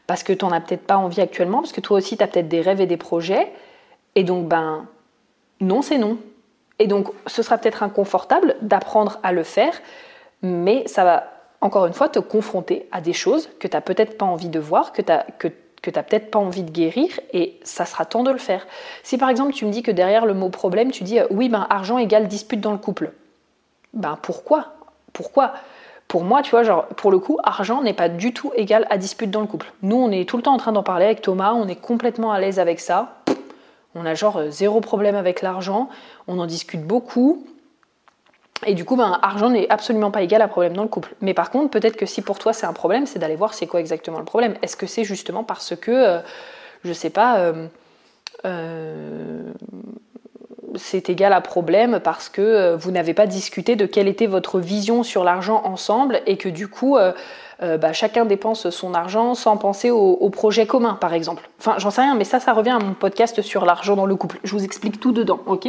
parce 0.07 0.23
que 0.23 0.33
tu 0.33 0.45
n'en 0.45 0.51
as 0.51 0.61
peut-être 0.61 0.87
pas 0.87 0.97
envie 0.97 1.21
actuellement, 1.21 1.59
parce 1.59 1.73
que 1.73 1.81
toi 1.81 1.97
aussi, 1.97 2.19
tu 2.19 2.27
peut-être 2.27 2.49
des 2.49 2.61
rêves 2.61 2.81
et 2.81 2.87
des 2.87 2.97
projets. 2.97 3.51
Et 4.15 4.25
donc, 4.25 4.47
ben, 4.47 4.87
non, 5.61 5.81
c'est 5.81 5.99
non. 5.99 6.19
Et 6.79 6.87
donc, 6.87 7.09
ce 7.27 7.43
sera 7.43 7.57
peut-être 7.57 7.83
inconfortable 7.83 8.57
d'apprendre 8.61 9.19
à 9.23 9.33
le 9.33 9.43
faire, 9.43 9.81
mais 10.43 10.87
ça 10.87 11.05
va 11.05 11.33
encore 11.63 11.87
une 11.87 11.93
fois, 11.93 12.09
te 12.09 12.19
confronter 12.19 12.89
à 12.91 13.01
des 13.01 13.13
choses 13.13 13.49
que 13.61 13.69
tu 13.69 13.77
n'as 13.77 13.81
peut-être 13.81 14.19
pas 14.19 14.27
envie 14.27 14.49
de 14.49 14.59
voir, 14.59 14.93
que 14.93 15.01
tu 15.01 15.93
peut-être 15.93 16.31
pas 16.31 16.41
envie 16.41 16.65
de 16.65 16.71
guérir, 16.71 17.09
et 17.33 17.59
ça 17.63 17.87
sera 17.87 18.05
temps 18.05 18.25
de 18.25 18.33
le 18.33 18.39
faire. 18.39 18.67
Si 19.05 19.17
par 19.17 19.31
exemple 19.31 19.53
tu 19.53 19.65
me 19.65 19.71
dis 19.71 19.83
que 19.83 19.93
derrière 19.93 20.27
le 20.27 20.35
mot 20.35 20.51
problème, 20.51 20.91
tu 20.91 21.05
dis 21.05 21.21
euh, 21.21 21.27
oui, 21.31 21.49
ben 21.49 21.67
argent 21.71 21.99
égale 21.99 22.27
dispute 22.27 22.61
dans 22.61 22.73
le 22.73 22.79
couple, 22.79 23.13
ben 23.95 24.19
pourquoi? 24.21 24.75
Pourquoi? 25.13 25.53
Pour 26.09 26.25
moi, 26.25 26.43
tu 26.43 26.51
vois, 26.51 26.63
genre, 26.63 26.87
pour 26.89 27.11
le 27.11 27.19
coup, 27.19 27.39
argent 27.43 27.83
n'est 27.83 27.95
pas 27.95 28.09
du 28.09 28.33
tout 28.35 28.53
égal 28.55 28.87
à 28.91 28.99
dispute 28.99 29.31
dans 29.31 29.41
le 29.41 29.47
couple. 29.47 29.73
Nous, 29.83 29.97
on 29.97 30.11
est 30.11 30.29
tout 30.29 30.37
le 30.37 30.43
temps 30.43 30.55
en 30.55 30.59
train 30.59 30.73
d'en 30.73 30.83
parler 30.83 31.07
avec 31.07 31.23
Thomas, 31.23 31.53
on 31.55 31.69
est 31.69 31.77
complètement 31.77 32.33
à 32.33 32.41
l'aise 32.41 32.59
avec 32.59 32.81
ça. 32.81 33.17
On 33.95 34.05
a 34.07 34.15
genre 34.15 34.39
euh, 34.39 34.51
zéro 34.51 34.81
problème 34.81 35.17
avec 35.17 35.43
l'argent, 35.43 35.89
on 36.29 36.39
en 36.39 36.47
discute 36.47 36.83
beaucoup. 36.83 37.47
Et 38.65 38.75
du 38.75 38.85
coup, 38.85 38.97
ben, 38.97 39.19
argent 39.23 39.51
n'est 39.51 39.69
absolument 39.71 40.11
pas 40.11 40.23
égal 40.23 40.41
à 40.41 40.49
problème 40.49 40.75
dans 40.75 40.83
le 40.83 40.89
couple. 40.89 41.15
Mais 41.21 41.35
par 41.35 41.51
contre, 41.51 41.71
peut-être 41.71 41.97
que 41.97 42.07
si 42.07 42.23
pour 42.23 42.39
toi 42.39 42.53
c'est 42.53 42.67
un 42.67 42.73
problème, 42.73 43.07
c'est 43.07 43.19
d'aller 43.19 43.37
voir 43.37 43.55
c'est 43.55 43.67
quoi 43.67 43.81
exactement 43.81 44.19
le 44.19 44.25
problème. 44.25 44.55
Est-ce 44.63 44.77
que 44.77 44.87
c'est 44.87 45.05
justement 45.05 45.43
parce 45.43 45.75
que, 45.75 45.91
euh, 45.91 46.19
je 46.85 46.93
sais 46.93 47.11
pas, 47.11 47.39
euh, 47.39 47.67
euh, 48.45 49.53
c'est 50.77 51.11
égal 51.11 51.33
à 51.33 51.41
problème 51.41 52.01
parce 52.03 52.29
que 52.29 52.75
vous 52.77 52.91
n'avez 52.91 53.15
pas 53.15 53.27
discuté 53.27 53.77
de 53.77 53.87
quelle 53.87 54.09
était 54.09 54.27
votre 54.27 54.59
vision 54.59 55.03
sur 55.03 55.25
l'argent 55.25 55.63
ensemble 55.65 56.21
et 56.27 56.37
que 56.37 56.49
du 56.49 56.69
coup, 56.69 56.97
euh, 57.63 57.79
bah, 57.79 57.93
chacun 57.93 58.25
dépense 58.25 58.71
son 58.71 58.93
argent 58.93 59.35
sans 59.35 59.57
penser 59.57 59.91
au, 59.91 60.31
projet 60.31 60.67
commun, 60.67 60.95
par 60.95 61.15
exemple. 61.15 61.49
Enfin, 61.61 61.75
j'en 61.79 61.91
sais 61.91 62.01
rien, 62.01 62.15
mais 62.15 62.25
ça, 62.25 62.41
ça 62.41 62.53
revient 62.53 62.71
à 62.71 62.79
mon 62.79 62.95
podcast 62.95 63.41
sur 63.41 63.65
l'argent 63.65 63.95
dans 63.95 64.07
le 64.07 64.17
couple. 64.17 64.41
Je 64.43 64.53
vous 64.53 64.65
explique 64.65 64.99
tout 64.99 65.13
dedans, 65.13 65.41
ok? 65.47 65.69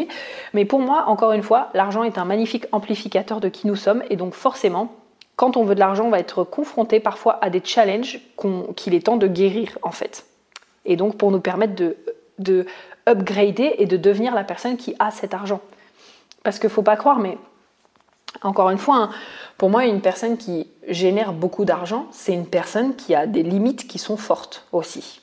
Mais 0.54 0.66
pour 0.66 0.80
moi, 0.80 1.04
encore 1.08 1.34
une 1.34 1.44
fois, 1.44 1.70
l'argent 1.74 2.04
est 2.04 2.18
un 2.18 2.26
magnifique 2.26 2.66
amplificateur 2.72 3.40
de 3.40 3.50
qui 3.50 3.68
nous 3.68 3.76
sommes, 3.76 4.04
et 4.10 4.16
donc 4.16 4.34
forcément, 4.34 4.92
quand 5.36 5.56
on 5.58 5.64
veut 5.64 5.76
de 5.76 5.80
l'argent, 5.80 6.06
on 6.06 6.10
va 6.10 6.20
être 6.20 6.44
confronté 6.44 7.00
parfois 7.00 7.38
à 7.42 7.50
des 7.50 7.62
challenges 7.64 8.22
qu'il 8.76 8.96
est 8.96 9.06
temps 9.06 9.18
de 9.18 9.28
guérir, 9.28 9.78
en 9.84 9.92
fait. 9.92 10.26
Et 10.86 10.96
donc, 10.96 11.18
pour 11.18 11.32
nous 11.32 11.42
permettre 11.42 11.74
de 12.40 12.66
upgrader 13.08 13.76
et 13.78 13.86
de 13.86 13.98
devenir 13.98 14.34
la 14.34 14.44
personne 14.44 14.78
qui 14.78 14.96
a 15.00 15.12
cet 15.12 15.34
argent. 15.34 15.62
Parce 16.44 16.60
qu'il 16.60 16.68
ne 16.68 16.74
faut 16.74 16.84
pas 16.84 16.96
croire, 16.96 17.20
mais 17.20 17.38
encore 18.42 18.70
une 18.70 18.78
fois, 18.78 18.96
hein, 18.96 19.10
pour 19.58 19.70
moi, 19.70 19.86
une 19.86 20.02
personne 20.02 20.38
qui 20.38 20.68
génère 20.88 21.34
beaucoup 21.34 21.66
d'argent, 21.66 22.08
c'est 22.12 22.34
une 22.34 22.48
personne 22.48 22.96
qui 22.96 23.16
a 23.16 23.28
des 23.28 23.44
limites 23.44 23.88
qui 23.88 24.00
sont 24.00 24.18
fortes 24.18 24.66
aussi. 24.72 25.22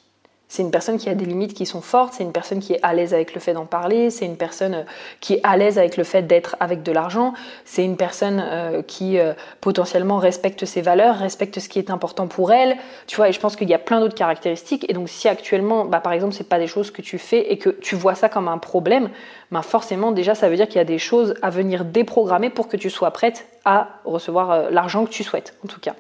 C'est 0.51 0.63
une 0.63 0.73
personne 0.73 0.99
qui 0.99 1.09
a 1.09 1.15
des 1.15 1.27
limites 1.27 1.55
qui 1.55 1.65
sont 1.65 1.81
fortes, 1.81 2.15
c'est 2.15 2.25
une 2.25 2.33
personne 2.33 2.59
qui 2.59 2.73
est 2.73 2.81
à 2.83 2.93
l'aise 2.93 3.15
avec 3.15 3.35
le 3.35 3.41
fait 3.41 3.53
d'en 3.53 3.67
parler, 3.67 4.11
c'est 4.11 4.27
une 4.27 4.37
personne 4.37 4.75
euh, 4.75 4.83
qui 5.21 5.35
est 5.35 5.41
à 5.45 5.57
l'aise 5.57 5.79
avec 5.79 5.97
le 5.97 6.03
fait 6.03 6.23
d'être 6.23 6.57
avec 6.59 6.83
de 6.83 6.91
l'argent, 6.91 7.35
c'est 7.65 7.85
une 7.85 7.97
personne 7.97 8.43
euh, 8.45 8.83
qui 8.83 9.21
euh, 9.21 9.33
potentiellement 9.61 10.19
respecte 10.19 10.65
ses 10.65 10.83
valeurs, 10.83 11.15
respecte 11.19 11.61
ce 11.61 11.69
qui 11.69 11.79
est 11.79 11.89
important 11.89 12.27
pour 12.27 12.51
elle, 12.51 12.77
tu 13.07 13.15
vois, 13.15 13.29
et 13.29 13.33
je 13.33 13.39
pense 13.39 13.55
qu'il 13.55 13.71
y 13.71 13.75
a 13.75 13.79
plein 13.79 14.01
d'autres 14.01 14.17
caractéristiques, 14.17 14.85
et 14.89 14.93
donc 14.93 15.09
si 15.09 15.29
actuellement, 15.29 15.85
bah, 15.85 16.01
par 16.01 16.13
exemple, 16.13 16.35
c'est 16.35 16.49
pas 16.49 16.59
des 16.59 16.67
choses 16.67 16.91
que 16.91 17.01
tu 17.01 17.19
fais 17.19 17.53
et 17.53 17.57
que 17.57 17.71
tu 17.71 17.95
vois 17.95 18.17
ça 18.17 18.29
comme 18.29 18.49
un 18.49 18.59
problème, 18.59 19.11
bah, 19.53 19.63
forcément 19.63 20.11
déjà 20.11 20.35
ça 20.35 20.49
veut 20.49 20.57
dire 20.57 20.67
qu'il 20.67 20.79
y 20.79 20.81
a 20.81 20.85
des 20.85 20.99
choses 20.99 21.35
à 21.43 21.51
venir 21.51 21.85
déprogrammer 21.85 22.51
pour 22.51 22.67
que 22.67 22.77
tu 22.77 22.91
sois 22.91 23.13
prête 23.13 23.47
à 23.65 24.01
recevoir 24.05 24.73
l'argent 24.73 25.05
que 25.05 25.11
tu 25.11 25.23
souhaites, 25.23 25.55
en 25.65 25.69
tout 25.69 25.79
cas. 25.79 25.95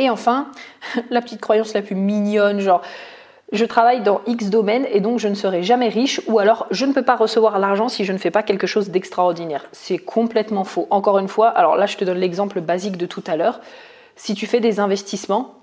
Et 0.00 0.10
enfin, 0.10 0.48
la 1.10 1.20
petite 1.20 1.40
croyance 1.40 1.74
la 1.74 1.82
plus 1.82 1.94
mignonne, 1.94 2.58
genre 2.58 2.82
je 3.52 3.64
travaille 3.64 4.00
dans 4.00 4.20
X 4.26 4.46
domaine 4.46 4.86
et 4.90 5.00
donc 5.00 5.18
je 5.18 5.28
ne 5.28 5.34
serai 5.34 5.62
jamais 5.62 5.88
riche 5.88 6.20
ou 6.26 6.38
alors 6.38 6.66
je 6.70 6.86
ne 6.86 6.92
peux 6.92 7.02
pas 7.02 7.16
recevoir 7.16 7.58
l'argent 7.58 7.88
si 7.88 8.04
je 8.04 8.12
ne 8.12 8.18
fais 8.18 8.30
pas 8.30 8.42
quelque 8.42 8.66
chose 8.66 8.90
d'extraordinaire. 8.90 9.66
C'est 9.72 9.98
complètement 9.98 10.64
faux. 10.64 10.86
Encore 10.90 11.18
une 11.18 11.28
fois, 11.28 11.48
alors 11.48 11.76
là 11.76 11.86
je 11.86 11.96
te 11.96 12.04
donne 12.04 12.18
l'exemple 12.18 12.60
basique 12.60 12.96
de 12.96 13.06
tout 13.06 13.24
à 13.26 13.36
l'heure. 13.36 13.60
Si 14.16 14.34
tu 14.34 14.46
fais 14.46 14.60
des 14.60 14.80
investissements, 14.80 15.54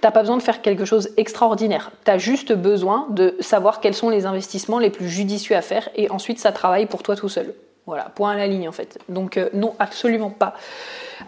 t'as 0.00 0.12
pas 0.12 0.20
besoin 0.20 0.36
de 0.36 0.42
faire 0.42 0.62
quelque 0.62 0.84
chose 0.84 1.10
d'extraordinaire. 1.16 1.90
Tu 2.04 2.10
as 2.12 2.18
juste 2.18 2.52
besoin 2.52 3.06
de 3.10 3.36
savoir 3.40 3.80
quels 3.80 3.94
sont 3.94 4.08
les 4.08 4.24
investissements 4.24 4.78
les 4.78 4.90
plus 4.90 5.08
judicieux 5.08 5.56
à 5.56 5.62
faire 5.62 5.88
et 5.96 6.10
ensuite 6.10 6.38
ça 6.38 6.52
travaille 6.52 6.86
pour 6.86 7.02
toi 7.02 7.16
tout 7.16 7.28
seul. 7.28 7.54
Voilà, 7.86 8.04
point 8.04 8.30
à 8.30 8.36
la 8.36 8.46
ligne 8.46 8.68
en 8.68 8.72
fait. 8.72 8.98
Donc 9.08 9.36
euh, 9.36 9.50
non, 9.52 9.74
absolument 9.80 10.30
pas. 10.30 10.54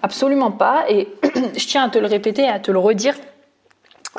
Absolument 0.04 0.50
pas. 0.50 0.84
Et 0.90 1.08
je 1.56 1.66
tiens 1.66 1.84
à 1.84 1.88
te 1.88 1.98
le 1.98 2.06
répéter 2.06 2.42
et 2.42 2.48
à 2.48 2.60
te 2.60 2.70
le 2.70 2.78
redire. 2.78 3.14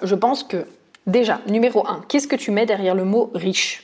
Je 0.01 0.15
pense 0.15 0.43
que 0.43 0.65
déjà, 1.05 1.41
numéro 1.45 1.87
un, 1.87 2.01
qu'est-ce 2.09 2.27
que 2.27 2.35
tu 2.35 2.49
mets 2.49 2.65
derrière 2.65 2.95
le 2.95 3.05
mot 3.05 3.29
riche? 3.35 3.83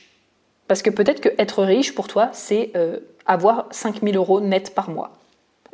Parce 0.66 0.82
que 0.82 0.90
peut-être 0.90 1.20
que 1.20 1.28
être 1.38 1.62
riche 1.62 1.94
pour 1.94 2.08
toi, 2.08 2.30
c'est 2.32 2.72
euh, 2.74 2.98
avoir 3.24 3.66
5000 3.70 4.16
euros 4.16 4.40
net 4.40 4.74
par 4.74 4.90
mois. 4.90 5.12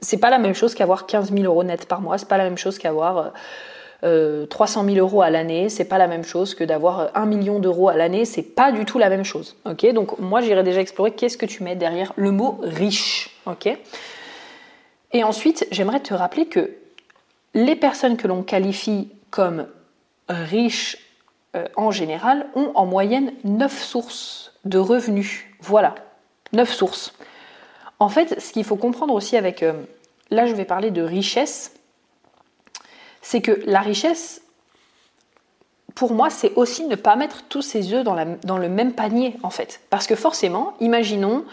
C'est 0.00 0.18
pas 0.18 0.28
la 0.28 0.38
même 0.38 0.54
chose 0.54 0.74
qu'avoir 0.74 1.06
15 1.06 1.32
000 1.32 1.44
euros 1.44 1.64
net 1.64 1.86
par 1.86 2.02
mois. 2.02 2.18
C'est 2.18 2.28
pas 2.28 2.36
la 2.36 2.44
même 2.44 2.58
chose 2.58 2.76
qu'avoir 2.76 3.32
euh, 4.04 4.44
300 4.44 4.84
euh, 4.84 4.92
000 4.92 4.98
euros 4.98 5.22
à 5.22 5.30
l'année, 5.30 5.70
c'est 5.70 5.86
pas 5.86 5.96
la 5.96 6.08
même 6.08 6.24
chose 6.24 6.54
que 6.54 6.62
d'avoir 6.62 7.10
1 7.14 7.24
million 7.24 7.58
d'euros 7.58 7.88
à 7.88 7.96
l'année, 7.96 8.26
c'est 8.26 8.42
pas 8.42 8.70
du 8.70 8.84
tout 8.84 8.98
la 8.98 9.08
même 9.08 9.24
chose. 9.24 9.56
Ok, 9.64 9.90
donc 9.94 10.18
moi 10.18 10.42
j'irai 10.42 10.62
déjà 10.62 10.82
explorer 10.82 11.12
qu'est-ce 11.12 11.38
que 11.38 11.46
tu 11.46 11.62
mets 11.62 11.74
derrière 11.74 12.12
le 12.16 12.32
mot 12.32 12.58
riche. 12.62 13.30
Ok, 13.46 13.66
et 15.12 15.24
ensuite 15.24 15.66
j'aimerais 15.70 16.00
te 16.00 16.14
rappeler 16.14 16.46
que 16.46 16.76
les 17.54 17.76
personnes 17.76 18.16
que 18.16 18.28
l'on 18.28 18.42
qualifie 18.42 19.10
comme 19.30 19.66
riches 20.28 20.98
euh, 21.56 21.66
en 21.76 21.90
général 21.90 22.46
ont 22.54 22.72
en 22.74 22.84
moyenne 22.84 23.32
9 23.44 23.82
sources 23.82 24.52
de 24.64 24.78
revenus. 24.78 25.46
Voilà, 25.60 25.94
9 26.52 26.70
sources. 26.70 27.14
En 27.98 28.08
fait, 28.08 28.40
ce 28.40 28.52
qu'il 28.52 28.64
faut 28.64 28.76
comprendre 28.76 29.14
aussi 29.14 29.36
avec, 29.36 29.62
euh, 29.62 29.72
là 30.30 30.46
je 30.46 30.54
vais 30.54 30.66
parler 30.66 30.90
de 30.90 31.02
richesse, 31.02 31.72
c'est 33.22 33.40
que 33.40 33.62
la 33.66 33.80
richesse, 33.80 34.42
pour 35.94 36.12
moi, 36.12 36.30
c'est 36.30 36.52
aussi 36.54 36.86
ne 36.86 36.94
pas 36.94 37.16
mettre 37.16 37.42
tous 37.48 37.62
ses 37.62 37.92
œufs 37.92 38.04
dans, 38.04 38.58
le 38.58 38.68
même 38.68 38.92
panier, 38.92 39.36
en 39.42 39.50
fait. 39.50 39.80
Parce 39.90 40.06
que 40.06 40.14
forcément, 40.14 40.74
imaginons, 40.80 41.44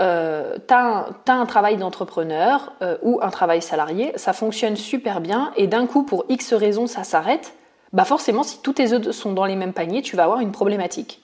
euh, 0.00 0.56
tu 0.66 0.74
as, 0.74 1.06
un 1.26 1.46
travail 1.46 1.76
d'entrepreneur 1.76 2.72
euh, 2.82 2.96
ou 3.02 3.18
un 3.22 3.30
travail 3.30 3.62
salarié, 3.62 4.12
ça 4.16 4.32
fonctionne 4.32 4.76
super 4.76 5.20
bien, 5.20 5.52
et 5.56 5.66
d'un 5.66 5.86
coup, 5.86 6.04
pour 6.04 6.24
X 6.28 6.54
raisons, 6.54 6.86
ça 6.86 7.04
s'arrête, 7.04 7.54
bah 7.92 8.04
forcément, 8.04 8.42
si 8.42 8.60
tous 8.62 8.74
tes 8.74 8.92
œufs 8.92 9.10
sont 9.10 9.32
dans 9.32 9.44
les 9.44 9.56
mêmes 9.56 9.72
paniers, 9.72 10.02
tu 10.02 10.16
vas 10.16 10.24
avoir 10.24 10.40
une 10.40 10.52
problématique. 10.52 11.22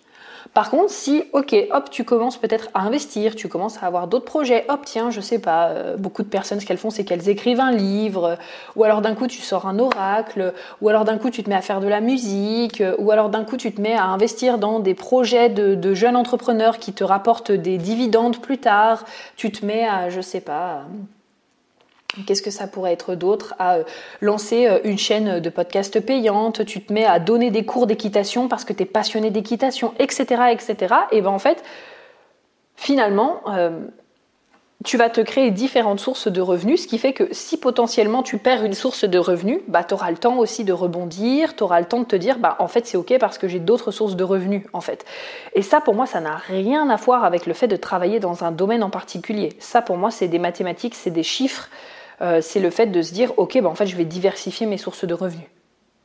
Par 0.53 0.71
contre, 0.71 0.91
si, 0.91 1.25
ok, 1.33 1.55
hop, 1.71 1.91
tu 1.91 2.05
commences 2.05 2.37
peut-être 2.37 2.69
à 2.75 2.83
investir, 2.83 3.35
tu 3.35 3.49
commences 3.49 3.83
à 3.83 3.87
avoir 3.87 4.07
d'autres 4.07 4.25
projets, 4.25 4.65
hop, 4.69 4.81
tiens, 4.85 5.11
je 5.11 5.21
sais 5.21 5.39
pas, 5.39 5.69
euh, 5.69 5.97
beaucoup 5.97 6.23
de 6.23 6.29
personnes, 6.29 6.61
ce 6.61 6.67
qu'elles 6.67 6.79
font, 6.79 6.91
c'est 6.91 7.05
qu'elles 7.05 7.29
écrivent 7.29 7.61
un 7.61 7.73
livre, 7.73 8.37
ou 8.77 8.85
alors 8.85 9.01
d'un 9.01 9.15
coup, 9.15 9.27
tu 9.27 9.41
sors 9.41 9.67
un 9.67 9.79
oracle, 9.79 10.53
ou 10.81 10.89
alors 10.89 11.05
d'un 11.05 11.19
coup, 11.19 11.31
tu 11.31 11.43
te 11.43 11.49
mets 11.49 11.57
à 11.57 11.63
faire 11.63 11.81
de 11.81 11.89
la 11.89 12.01
musique, 12.01 12.83
ou 12.99 13.11
alors 13.11 13.31
d'un 13.31 13.45
coup, 13.45 13.57
tu 13.57 13.73
te 13.73 13.81
mets 13.81 13.95
à 13.95 14.05
investir 14.05 14.59
dans 14.59 14.81
des 14.81 14.95
projets 14.95 15.49
de, 15.49 15.75
de 15.75 15.95
jeunes 15.95 16.17
entrepreneurs 16.17 16.79
qui 16.79 16.93
te 16.93 17.05
rapportent 17.05 17.53
des 17.53 17.79
dividendes 17.79 18.39
plus 18.41 18.59
tard, 18.59 19.05
tu 19.37 19.51
te 19.51 19.65
mets 19.65 19.87
à, 19.87 20.11
je 20.11 20.21
sais 20.21 20.41
pas, 20.41 20.83
Qu'est-ce 22.27 22.43
que 22.43 22.51
ça 22.51 22.67
pourrait 22.67 22.93
être 22.93 23.15
d'autre 23.15 23.55
À 23.59 23.77
euh, 23.77 23.85
lancer 24.21 24.67
euh, 24.67 24.79
une 24.85 24.99
chaîne 24.99 25.41
de 25.41 25.51
podcast 25.51 26.01
payante, 26.01 26.65
tu 26.65 26.81
te 26.81 26.93
mets 26.93 27.05
à 27.05 27.19
donner 27.19 27.51
des 27.51 27.65
cours 27.65 27.87
d'équitation 27.87 28.49
parce 28.49 28.65
que 28.65 28.73
tu 28.73 28.83
es 28.83 28.87
passionné 28.87 29.31
d'équitation, 29.31 29.95
etc., 29.99 30.43
etc. 30.53 30.95
Et 31.13 31.21
ben 31.21 31.31
en 31.31 31.39
fait, 31.39 31.63
finalement, 32.77 33.41
euh, 33.49 33.81
tu 34.85 34.99
vas 34.99 35.09
te 35.09 35.21
créer 35.23 35.51
différentes 35.51 35.99
sources 35.99 36.29
de 36.29 36.41
revenus, 36.41 36.83
ce 36.83 36.87
qui 36.87 36.99
fait 36.99 37.15
que 37.15 37.33
si 37.33 37.57
potentiellement 37.57 38.23
tu 38.23 38.37
perds 38.37 38.65
une 38.65 38.75
source 38.75 39.05
de 39.05 39.19
revenus, 39.19 39.61
bah, 39.67 39.83
tu 39.83 39.95
auras 39.95 40.11
le 40.11 40.19
temps 40.19 40.37
aussi 40.37 40.63
de 40.63 40.73
rebondir, 40.73 41.57
tu 41.57 41.63
auras 41.63 41.81
le 41.81 41.87
temps 41.87 42.01
de 42.01 42.05
te 42.05 42.17
dire, 42.17 42.39
bah, 42.39 42.57
en 42.59 42.69
fait 42.69 42.87
c'est 42.87 42.99
ok 42.99 43.19
parce 43.19 43.39
que 43.39 43.49
j'ai 43.49 43.61
d'autres 43.61 43.91
sources 43.91 44.15
de 44.15 44.25
revenus 44.25 44.63
en 44.75 44.83
fait. 44.83 45.05
Et 45.55 45.63
ça 45.63 45.81
pour 45.81 45.95
moi, 45.95 46.07
ça 46.07 46.21
n'a 46.21 46.37
rien 46.37 46.91
à 46.91 46.97
voir 46.97 47.25
avec 47.25 47.47
le 47.47 47.55
fait 47.55 47.67
de 47.67 47.77
travailler 47.77 48.21
dans 48.21 48.45
un 48.45 48.53
domaine 48.53 48.83
en 48.83 48.91
particulier. 48.91 49.51
Ça 49.59 49.81
pour 49.81 49.97
moi, 49.97 50.11
c'est 50.11 50.29
des 50.29 50.39
mathématiques, 50.39 50.95
c'est 50.95 51.11
des 51.11 51.23
chiffres. 51.23 51.71
Euh, 52.21 52.41
c'est 52.41 52.61
le 52.61 52.71
fait 52.71 52.87
de 52.87 53.03
se 53.03 53.13
dire, 53.13 53.33
ok, 53.39 53.55
ben 53.55 53.67
en 53.67 53.75
fait, 53.75 53.87
je 53.87 53.97
vais 53.97 54.05
diversifier 54.05 54.67
mes 54.67 54.79
sources 54.79 55.05
de 55.05 55.15
revenus. 55.15 55.47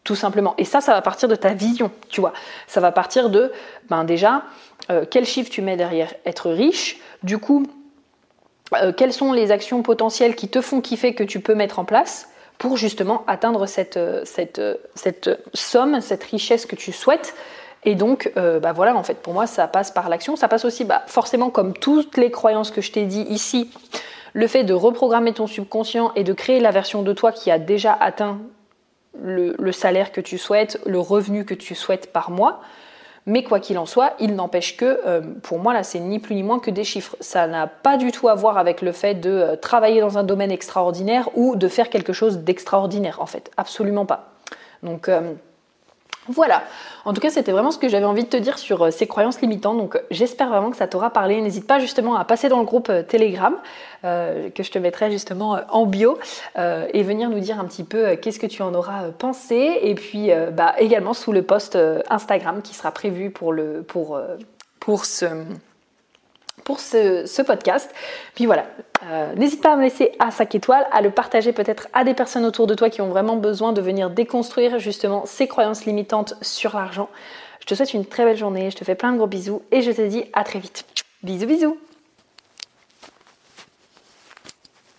Tout 0.04 0.16
simplement. 0.16 0.56
Et 0.58 0.66
ça, 0.66 0.82
ça 0.82 0.94
va 0.94 1.02
partir 1.02 1.30
de 1.30 1.36
ta 1.36 1.54
vision, 1.54 1.92
tu 2.10 2.22
vois. 2.22 2.34
Ça 2.68 2.80
va 2.80 2.92
partir 2.92 3.30
de, 3.30 3.52
ben 3.90 4.04
déjà, 4.04 4.44
euh, 4.90 5.06
quel 5.10 5.26
chiffre 5.26 5.52
tu 5.52 5.62
mets 5.62 5.78
derrière 5.78 6.14
être 6.26 6.50
riche. 6.50 7.00
Du 7.22 7.38
coup, 7.38 7.68
euh, 8.74 8.92
quelles 8.92 9.14
sont 9.14 9.34
les 9.34 9.52
actions 9.52 9.84
potentielles 9.84 10.36
qui 10.36 10.48
te 10.48 10.62
font 10.62 10.82
kiffer 10.82 11.14
que 11.14 11.24
tu 11.24 11.42
peux 11.42 11.54
mettre 11.54 11.80
en 11.80 11.86
place 11.86 12.30
pour 12.58 12.76
justement 12.76 13.24
atteindre 13.28 13.68
cette, 13.68 14.00
cette, 14.26 14.62
cette 14.96 15.30
somme, 15.54 16.02
cette 16.02 16.24
richesse 16.24 16.66
que 16.66 16.76
tu 16.76 16.92
souhaites. 16.92 17.36
Et 17.86 17.96
donc, 17.96 18.30
bah 18.36 18.74
voilà, 18.74 18.98
en 18.98 19.04
fait, 19.04 19.14
pour 19.14 19.32
moi, 19.32 19.48
ça 19.48 19.66
passe 19.70 19.92
par 19.92 20.10
l'action. 20.10 20.36
Ça 20.36 20.50
passe 20.50 20.66
aussi, 20.66 20.84
bah, 20.84 21.04
forcément, 21.08 21.50
comme 21.50 21.72
toutes 21.72 22.18
les 22.18 22.32
croyances 22.32 22.72
que 22.72 22.82
je 22.82 22.92
t'ai 22.92 23.06
dit 23.06 23.22
ici, 23.30 23.72
le 24.34 24.48
fait 24.48 24.64
de 24.64 24.74
reprogrammer 24.74 25.34
ton 25.34 25.48
subconscient 25.48 26.12
et 26.16 26.24
de 26.24 26.34
créer 26.34 26.60
la 26.60 26.72
version 26.72 27.02
de 27.02 27.14
toi 27.14 27.32
qui 27.32 27.52
a 27.52 27.60
déjà 27.60 27.94
atteint 27.94 28.40
le, 29.22 29.72
salaire 29.72 30.12
que 30.12 30.22
tu 30.22 30.38
souhaites, 30.38 30.80
le 30.86 31.00
revenu 31.00 31.46
que 31.46 31.54
tu 31.54 31.76
souhaites 31.76 32.12
par 32.12 32.32
mois. 32.32 32.62
Mais 33.26 33.44
quoi 33.44 33.60
qu'il 33.60 33.78
en 33.78 33.86
soit, 33.86 34.14
il 34.20 34.34
n'empêche 34.36 34.76
que, 34.78 35.02
euh, 35.06 35.22
pour 35.44 35.60
moi, 35.60 35.74
là, 35.74 35.84
c'est 35.84 36.00
ni 36.00 36.20
plus 36.20 36.36
ni 36.36 36.42
moins 36.42 36.60
que 36.60 36.72
des 36.72 36.84
chiffres. 36.84 37.16
Ça 37.20 37.48
n'a 37.48 37.68
pas 37.68 37.98
du 37.98 38.12
tout 38.12 38.28
à 38.28 38.34
voir 38.34 38.58
avec 38.58 38.82
le 38.82 38.92
fait 38.92 39.14
de 39.14 39.30
euh, 39.30 39.56
travailler 39.56 40.02
dans 40.02 40.18
un 40.18 40.24
domaine 40.24 40.52
extraordinaire 40.52 41.30
ou 41.36 41.56
de 41.56 41.68
faire 41.68 41.90
quelque 41.90 42.14
chose 42.14 42.40
d'extraordinaire, 42.40 43.22
en 43.22 43.28
fait. 43.28 43.52
Absolument 43.58 44.06
pas. 44.06 44.30
Donc, 44.82 45.10
euh, 45.10 45.34
voilà, 46.30 46.64
en 47.06 47.14
tout 47.14 47.22
cas 47.22 47.30
c'était 47.32 47.52
vraiment 47.52 47.72
ce 47.72 47.80
que 47.80 47.90
j'avais 47.90 48.06
envie 48.06 48.24
de 48.24 48.30
te 48.30 48.38
dire 48.38 48.60
sur 48.60 48.86
euh, 48.86 48.92
ces 48.92 49.08
croyances 49.08 49.42
limitantes, 49.42 49.78
donc 49.78 49.96
euh, 49.96 50.00
j'espère 50.12 50.50
vraiment 50.50 50.70
que 50.70 50.78
ça 50.78 50.88
t'aura 50.88 51.10
parlé. 51.10 51.42
N'hésite 51.42 51.66
pas 51.66 51.80
justement 51.80 52.16
à 52.16 52.24
passer 52.24 52.50
dans 52.50 52.60
le 52.60 52.66
groupe 52.66 52.90
euh, 52.90 53.04
Telegram 53.04 53.56
que 54.02 54.64
je 54.64 54.72
te 54.72 54.80
mettrai 54.80 55.12
justement 55.12 55.60
en 55.72 55.86
bio 55.86 56.18
et 56.56 57.04
venir 57.04 57.30
nous 57.30 57.42
dire 57.42 57.60
un 57.60 57.66
petit 57.66 57.84
peu 57.84 58.16
qu'est-ce 58.16 58.40
que 58.40 58.48
tu 58.48 58.62
en 58.62 58.74
auras 58.74 59.10
pensé. 59.10 59.78
Et 59.82 59.94
puis 59.94 60.30
bah, 60.54 60.74
également 60.78 61.14
sous 61.14 61.34
le 61.34 61.42
post 61.42 61.78
Instagram 62.10 62.62
qui 62.62 62.74
sera 62.76 62.92
prévu 62.92 63.30
pour, 63.30 63.52
le, 63.52 63.84
pour, 63.84 64.18
pour 64.80 65.04
ce 65.04 65.26
pour 66.64 66.80
ce, 66.80 67.42
podcast. 67.42 67.94
Puis 68.36 68.46
voilà, 68.46 68.66
euh, 69.06 69.34
n'hésite 69.36 69.62
pas 69.62 69.74
à 69.74 69.76
me 69.76 69.84
laisser 69.84 70.12
à 70.20 70.32
5 70.32 70.56
étoiles, 70.56 70.86
à 70.92 71.02
le 71.02 71.12
partager 71.12 71.54
peut-être 71.54 71.88
à 71.94 72.04
des 72.04 72.14
personnes 72.14 72.46
autour 72.46 72.68
de 72.68 72.76
toi 72.76 72.90
qui 72.90 73.02
ont 73.02 73.10
vraiment 73.10 73.38
besoin 73.38 73.74
de 73.74 73.82
venir 73.82 74.10
déconstruire 74.10 74.80
justement 74.80 75.26
ces 75.26 75.48
croyances 75.48 75.86
limitantes 75.86 76.36
sur 76.42 76.76
l'argent. 76.76 77.10
Je 77.62 77.66
te 77.66 77.76
souhaite 77.76 77.94
une 77.94 78.06
très 78.06 78.26
belle 78.26 78.38
journée, 78.38 78.72
je 78.72 78.78
te 78.78 78.84
fais 78.84 78.96
plein 78.96 79.12
de 79.12 79.18
gros 79.18 79.28
bisous 79.28 79.62
et 79.72 79.82
je 79.82 79.92
te 79.92 80.02
dis 80.02 80.26
à 80.34 80.44
très 80.44 80.60
vite. 80.60 80.86
Bisous 81.24 81.48
bisous 81.48 81.78